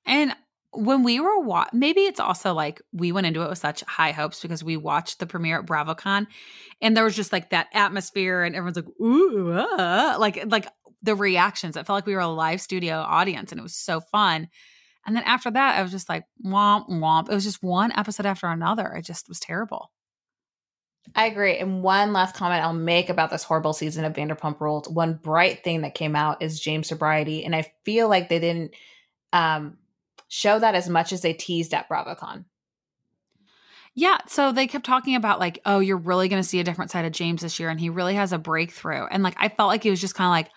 And 0.06 0.34
when 0.72 1.02
we 1.02 1.20
were 1.20 1.40
wa- 1.40 1.68
maybe 1.72 2.02
it's 2.02 2.20
also 2.20 2.54
like 2.54 2.80
we 2.92 3.12
went 3.12 3.26
into 3.26 3.42
it 3.42 3.48
with 3.48 3.58
such 3.58 3.82
high 3.82 4.12
hopes 4.12 4.40
because 4.40 4.62
we 4.62 4.76
watched 4.76 5.18
the 5.18 5.26
premiere 5.26 5.58
at 5.60 5.66
BravoCon 5.66 6.26
and 6.80 6.96
there 6.96 7.04
was 7.04 7.16
just 7.16 7.32
like 7.32 7.50
that 7.50 7.66
atmosphere 7.74 8.44
and 8.44 8.54
everyone's 8.54 8.76
like 8.76 9.00
ooh 9.00 9.52
uh, 9.52 10.16
like 10.18 10.44
like 10.46 10.68
the 11.02 11.14
reactions 11.14 11.76
it 11.76 11.86
felt 11.86 11.96
like 11.96 12.06
we 12.06 12.14
were 12.14 12.20
a 12.20 12.28
live 12.28 12.60
studio 12.60 12.96
audience 12.96 13.50
and 13.50 13.58
it 13.58 13.62
was 13.62 13.74
so 13.74 14.00
fun 14.00 14.48
and 15.06 15.16
then 15.16 15.24
after 15.24 15.50
that 15.50 15.76
I 15.76 15.82
was 15.82 15.90
just 15.90 16.08
like 16.08 16.24
womp 16.44 16.88
womp 16.88 17.28
it 17.28 17.34
was 17.34 17.44
just 17.44 17.62
one 17.62 17.92
episode 17.96 18.26
after 18.26 18.46
another 18.46 18.86
it 18.94 19.04
just 19.04 19.28
was 19.28 19.40
terrible 19.40 19.90
I 21.14 21.26
agree. 21.26 21.56
And 21.58 21.82
one 21.82 22.12
last 22.12 22.34
comment 22.34 22.62
I'll 22.62 22.72
make 22.72 23.08
about 23.08 23.30
this 23.30 23.42
horrible 23.42 23.72
season 23.72 24.04
of 24.04 24.12
Vanderpump 24.12 24.60
Rules. 24.60 24.88
One 24.88 25.18
bright 25.20 25.64
thing 25.64 25.82
that 25.82 25.94
came 25.94 26.14
out 26.14 26.42
is 26.42 26.60
James' 26.60 26.88
sobriety, 26.88 27.44
and 27.44 27.54
I 27.54 27.72
feel 27.84 28.08
like 28.08 28.28
they 28.28 28.38
didn't 28.38 28.72
um, 29.32 29.78
show 30.28 30.58
that 30.58 30.74
as 30.74 30.88
much 30.88 31.12
as 31.12 31.22
they 31.22 31.32
teased 31.32 31.74
at 31.74 31.88
BravoCon. 31.88 32.44
Yeah, 33.94 34.18
so 34.28 34.52
they 34.52 34.68
kept 34.68 34.86
talking 34.86 35.16
about 35.16 35.40
like, 35.40 35.58
oh, 35.66 35.80
you're 35.80 35.96
really 35.96 36.28
going 36.28 36.42
to 36.42 36.48
see 36.48 36.60
a 36.60 36.64
different 36.64 36.92
side 36.92 37.04
of 37.04 37.12
James 37.12 37.42
this 37.42 37.58
year, 37.58 37.70
and 37.70 37.80
he 37.80 37.90
really 37.90 38.14
has 38.14 38.32
a 38.32 38.38
breakthrough. 38.38 39.06
And 39.10 39.22
like, 39.22 39.34
I 39.38 39.48
felt 39.48 39.68
like 39.68 39.82
he 39.82 39.90
was 39.90 40.00
just 40.00 40.14
kind 40.14 40.26
of 40.26 40.30
like, 40.30 40.50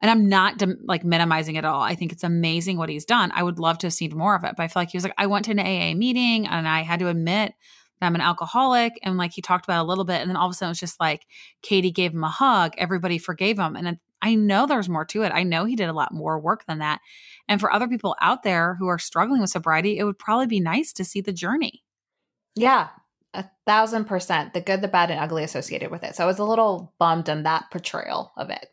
and 0.00 0.10
I'm 0.10 0.30
not 0.30 0.62
like 0.84 1.04
minimizing 1.04 1.56
it 1.56 1.66
all. 1.66 1.82
I 1.82 1.94
think 1.94 2.10
it's 2.10 2.24
amazing 2.24 2.78
what 2.78 2.88
he's 2.88 3.04
done. 3.04 3.32
I 3.34 3.42
would 3.42 3.58
love 3.58 3.76
to 3.78 3.88
have 3.88 3.92
seen 3.92 4.16
more 4.16 4.34
of 4.34 4.44
it, 4.44 4.54
but 4.56 4.62
I 4.62 4.68
feel 4.68 4.80
like 4.80 4.90
he 4.90 4.96
was 4.96 5.04
like, 5.04 5.12
I 5.18 5.26
went 5.26 5.44
to 5.44 5.50
an 5.50 5.60
AA 5.60 5.94
meeting 5.94 6.46
and 6.46 6.66
I 6.66 6.82
had 6.82 7.00
to 7.00 7.08
admit 7.08 7.52
I'm 8.02 8.14
an 8.14 8.20
alcoholic. 8.20 8.98
And 9.02 9.16
like 9.16 9.32
he 9.32 9.42
talked 9.42 9.64
about 9.64 9.82
a 9.84 9.88
little 9.88 10.04
bit. 10.04 10.20
And 10.20 10.30
then 10.30 10.36
all 10.36 10.46
of 10.46 10.52
a 10.52 10.54
sudden 10.54 10.70
it's 10.70 10.80
just 10.80 11.00
like 11.00 11.26
Katie 11.62 11.90
gave 11.90 12.12
him 12.12 12.24
a 12.24 12.28
hug. 12.28 12.74
Everybody 12.78 13.18
forgave 13.18 13.58
him. 13.58 13.76
And 13.76 13.98
I 14.22 14.34
know 14.34 14.66
there's 14.66 14.88
more 14.88 15.04
to 15.06 15.22
it. 15.22 15.32
I 15.32 15.42
know 15.42 15.64
he 15.64 15.76
did 15.76 15.88
a 15.88 15.94
lot 15.94 16.12
more 16.12 16.38
work 16.38 16.66
than 16.66 16.78
that. 16.78 17.00
And 17.48 17.60
for 17.60 17.72
other 17.72 17.88
people 17.88 18.16
out 18.20 18.42
there 18.42 18.76
who 18.78 18.88
are 18.88 18.98
struggling 18.98 19.40
with 19.40 19.50
sobriety, 19.50 19.98
it 19.98 20.04
would 20.04 20.18
probably 20.18 20.46
be 20.46 20.60
nice 20.60 20.92
to 20.94 21.04
see 21.04 21.20
the 21.20 21.32
journey. 21.32 21.82
Yeah, 22.54 22.88
a 23.32 23.44
thousand 23.66 24.04
percent. 24.06 24.54
The 24.54 24.60
good, 24.60 24.82
the 24.82 24.88
bad, 24.88 25.10
and 25.10 25.20
ugly 25.20 25.44
associated 25.44 25.90
with 25.90 26.04
it. 26.04 26.14
So 26.14 26.24
I 26.24 26.26
was 26.26 26.38
a 26.38 26.44
little 26.44 26.92
bummed 26.98 27.30
on 27.30 27.44
that 27.44 27.70
portrayal 27.70 28.32
of 28.36 28.50
it. 28.50 28.66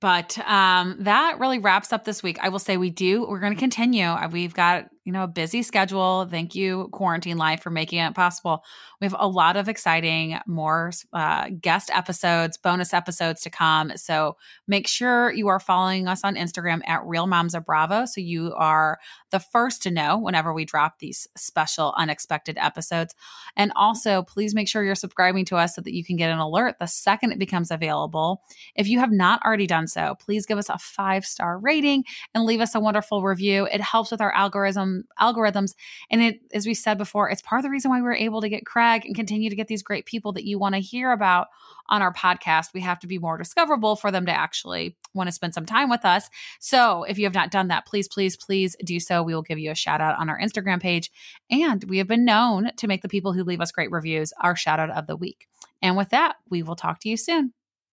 But 0.00 0.36
um, 0.46 0.96
that 1.00 1.38
really 1.38 1.58
wraps 1.58 1.92
up 1.92 2.04
this 2.04 2.22
week. 2.22 2.38
I 2.42 2.50
will 2.50 2.58
say 2.58 2.76
we 2.76 2.90
do, 2.90 3.26
we're 3.26 3.40
going 3.40 3.54
to 3.54 3.58
continue. 3.58 4.14
We've 4.30 4.52
got 4.52 4.86
you 5.04 5.12
know, 5.12 5.26
busy 5.26 5.62
schedule. 5.62 6.26
Thank 6.30 6.54
you, 6.54 6.88
Quarantine 6.92 7.36
Life, 7.36 7.62
for 7.62 7.70
making 7.70 7.98
it 7.98 8.14
possible. 8.14 8.64
We 9.00 9.04
have 9.04 9.16
a 9.18 9.28
lot 9.28 9.56
of 9.56 9.68
exciting, 9.68 10.38
more 10.46 10.92
uh, 11.12 11.50
guest 11.60 11.90
episodes, 11.92 12.56
bonus 12.56 12.94
episodes 12.94 13.42
to 13.42 13.50
come. 13.50 13.92
So 13.96 14.38
make 14.66 14.88
sure 14.88 15.30
you 15.30 15.48
are 15.48 15.60
following 15.60 16.08
us 16.08 16.24
on 16.24 16.36
Instagram 16.36 16.80
at 16.86 17.04
Real 17.04 17.26
Moms 17.26 17.54
of 17.54 17.66
Bravo 17.66 18.06
so 18.06 18.22
you 18.22 18.54
are 18.56 18.98
the 19.30 19.40
first 19.40 19.82
to 19.82 19.90
know 19.90 20.18
whenever 20.18 20.54
we 20.54 20.64
drop 20.64 20.98
these 21.00 21.28
special, 21.36 21.92
unexpected 21.98 22.56
episodes. 22.56 23.14
And 23.56 23.72
also, 23.76 24.22
please 24.22 24.54
make 24.54 24.68
sure 24.68 24.82
you're 24.82 24.94
subscribing 24.94 25.44
to 25.46 25.56
us 25.56 25.74
so 25.74 25.82
that 25.82 25.92
you 25.92 26.02
can 26.02 26.16
get 26.16 26.30
an 26.30 26.38
alert 26.38 26.76
the 26.80 26.86
second 26.86 27.32
it 27.32 27.38
becomes 27.38 27.70
available. 27.70 28.42
If 28.74 28.88
you 28.88 29.00
have 29.00 29.12
not 29.12 29.42
already 29.44 29.66
done 29.66 29.86
so, 29.86 30.14
please 30.18 30.46
give 30.46 30.56
us 30.56 30.70
a 30.70 30.78
five 30.78 31.26
star 31.26 31.58
rating 31.58 32.04
and 32.34 32.44
leave 32.44 32.60
us 32.60 32.74
a 32.74 32.80
wonderful 32.80 33.22
review. 33.22 33.68
It 33.70 33.82
helps 33.82 34.10
with 34.10 34.22
our 34.22 34.32
algorithm 34.32 34.93
algorithms. 35.20 35.74
And 36.10 36.22
it, 36.22 36.40
as 36.52 36.66
we 36.66 36.74
said 36.74 36.98
before, 36.98 37.30
it's 37.30 37.42
part 37.42 37.58
of 37.58 37.62
the 37.64 37.70
reason 37.70 37.90
why 37.90 38.00
we're 38.00 38.14
able 38.14 38.40
to 38.40 38.48
get 38.48 38.66
Craig 38.66 39.04
and 39.04 39.14
continue 39.14 39.50
to 39.50 39.56
get 39.56 39.68
these 39.68 39.82
great 39.82 40.06
people 40.06 40.32
that 40.32 40.44
you 40.44 40.58
want 40.58 40.74
to 40.74 40.80
hear 40.80 41.12
about 41.12 41.48
on 41.88 42.02
our 42.02 42.12
podcast. 42.12 42.74
We 42.74 42.80
have 42.80 42.98
to 43.00 43.06
be 43.06 43.18
more 43.18 43.36
discoverable 43.36 43.96
for 43.96 44.10
them 44.10 44.26
to 44.26 44.32
actually 44.32 44.96
want 45.14 45.28
to 45.28 45.32
spend 45.32 45.54
some 45.54 45.66
time 45.66 45.90
with 45.90 46.04
us. 46.04 46.30
So 46.60 47.04
if 47.04 47.18
you 47.18 47.24
have 47.24 47.34
not 47.34 47.50
done 47.50 47.68
that, 47.68 47.86
please, 47.86 48.08
please, 48.08 48.36
please 48.36 48.76
do 48.84 49.00
so. 49.00 49.22
We 49.22 49.34
will 49.34 49.42
give 49.42 49.58
you 49.58 49.70
a 49.70 49.76
shout 49.76 50.00
out 50.00 50.18
on 50.18 50.28
our 50.28 50.38
Instagram 50.38 50.80
page. 50.80 51.10
And 51.50 51.84
we 51.84 51.98
have 51.98 52.08
been 52.08 52.24
known 52.24 52.70
to 52.76 52.86
make 52.86 53.02
the 53.02 53.08
people 53.08 53.32
who 53.32 53.44
leave 53.44 53.60
us 53.60 53.72
great 53.72 53.90
reviews 53.90 54.32
our 54.40 54.56
shout 54.56 54.80
out 54.80 54.90
of 54.90 55.06
the 55.06 55.16
week. 55.16 55.48
And 55.82 55.96
with 55.96 56.10
that, 56.10 56.36
we 56.48 56.62
will 56.62 56.76
talk 56.76 57.00
to 57.00 57.08
you 57.08 57.16
soon. 57.16 57.52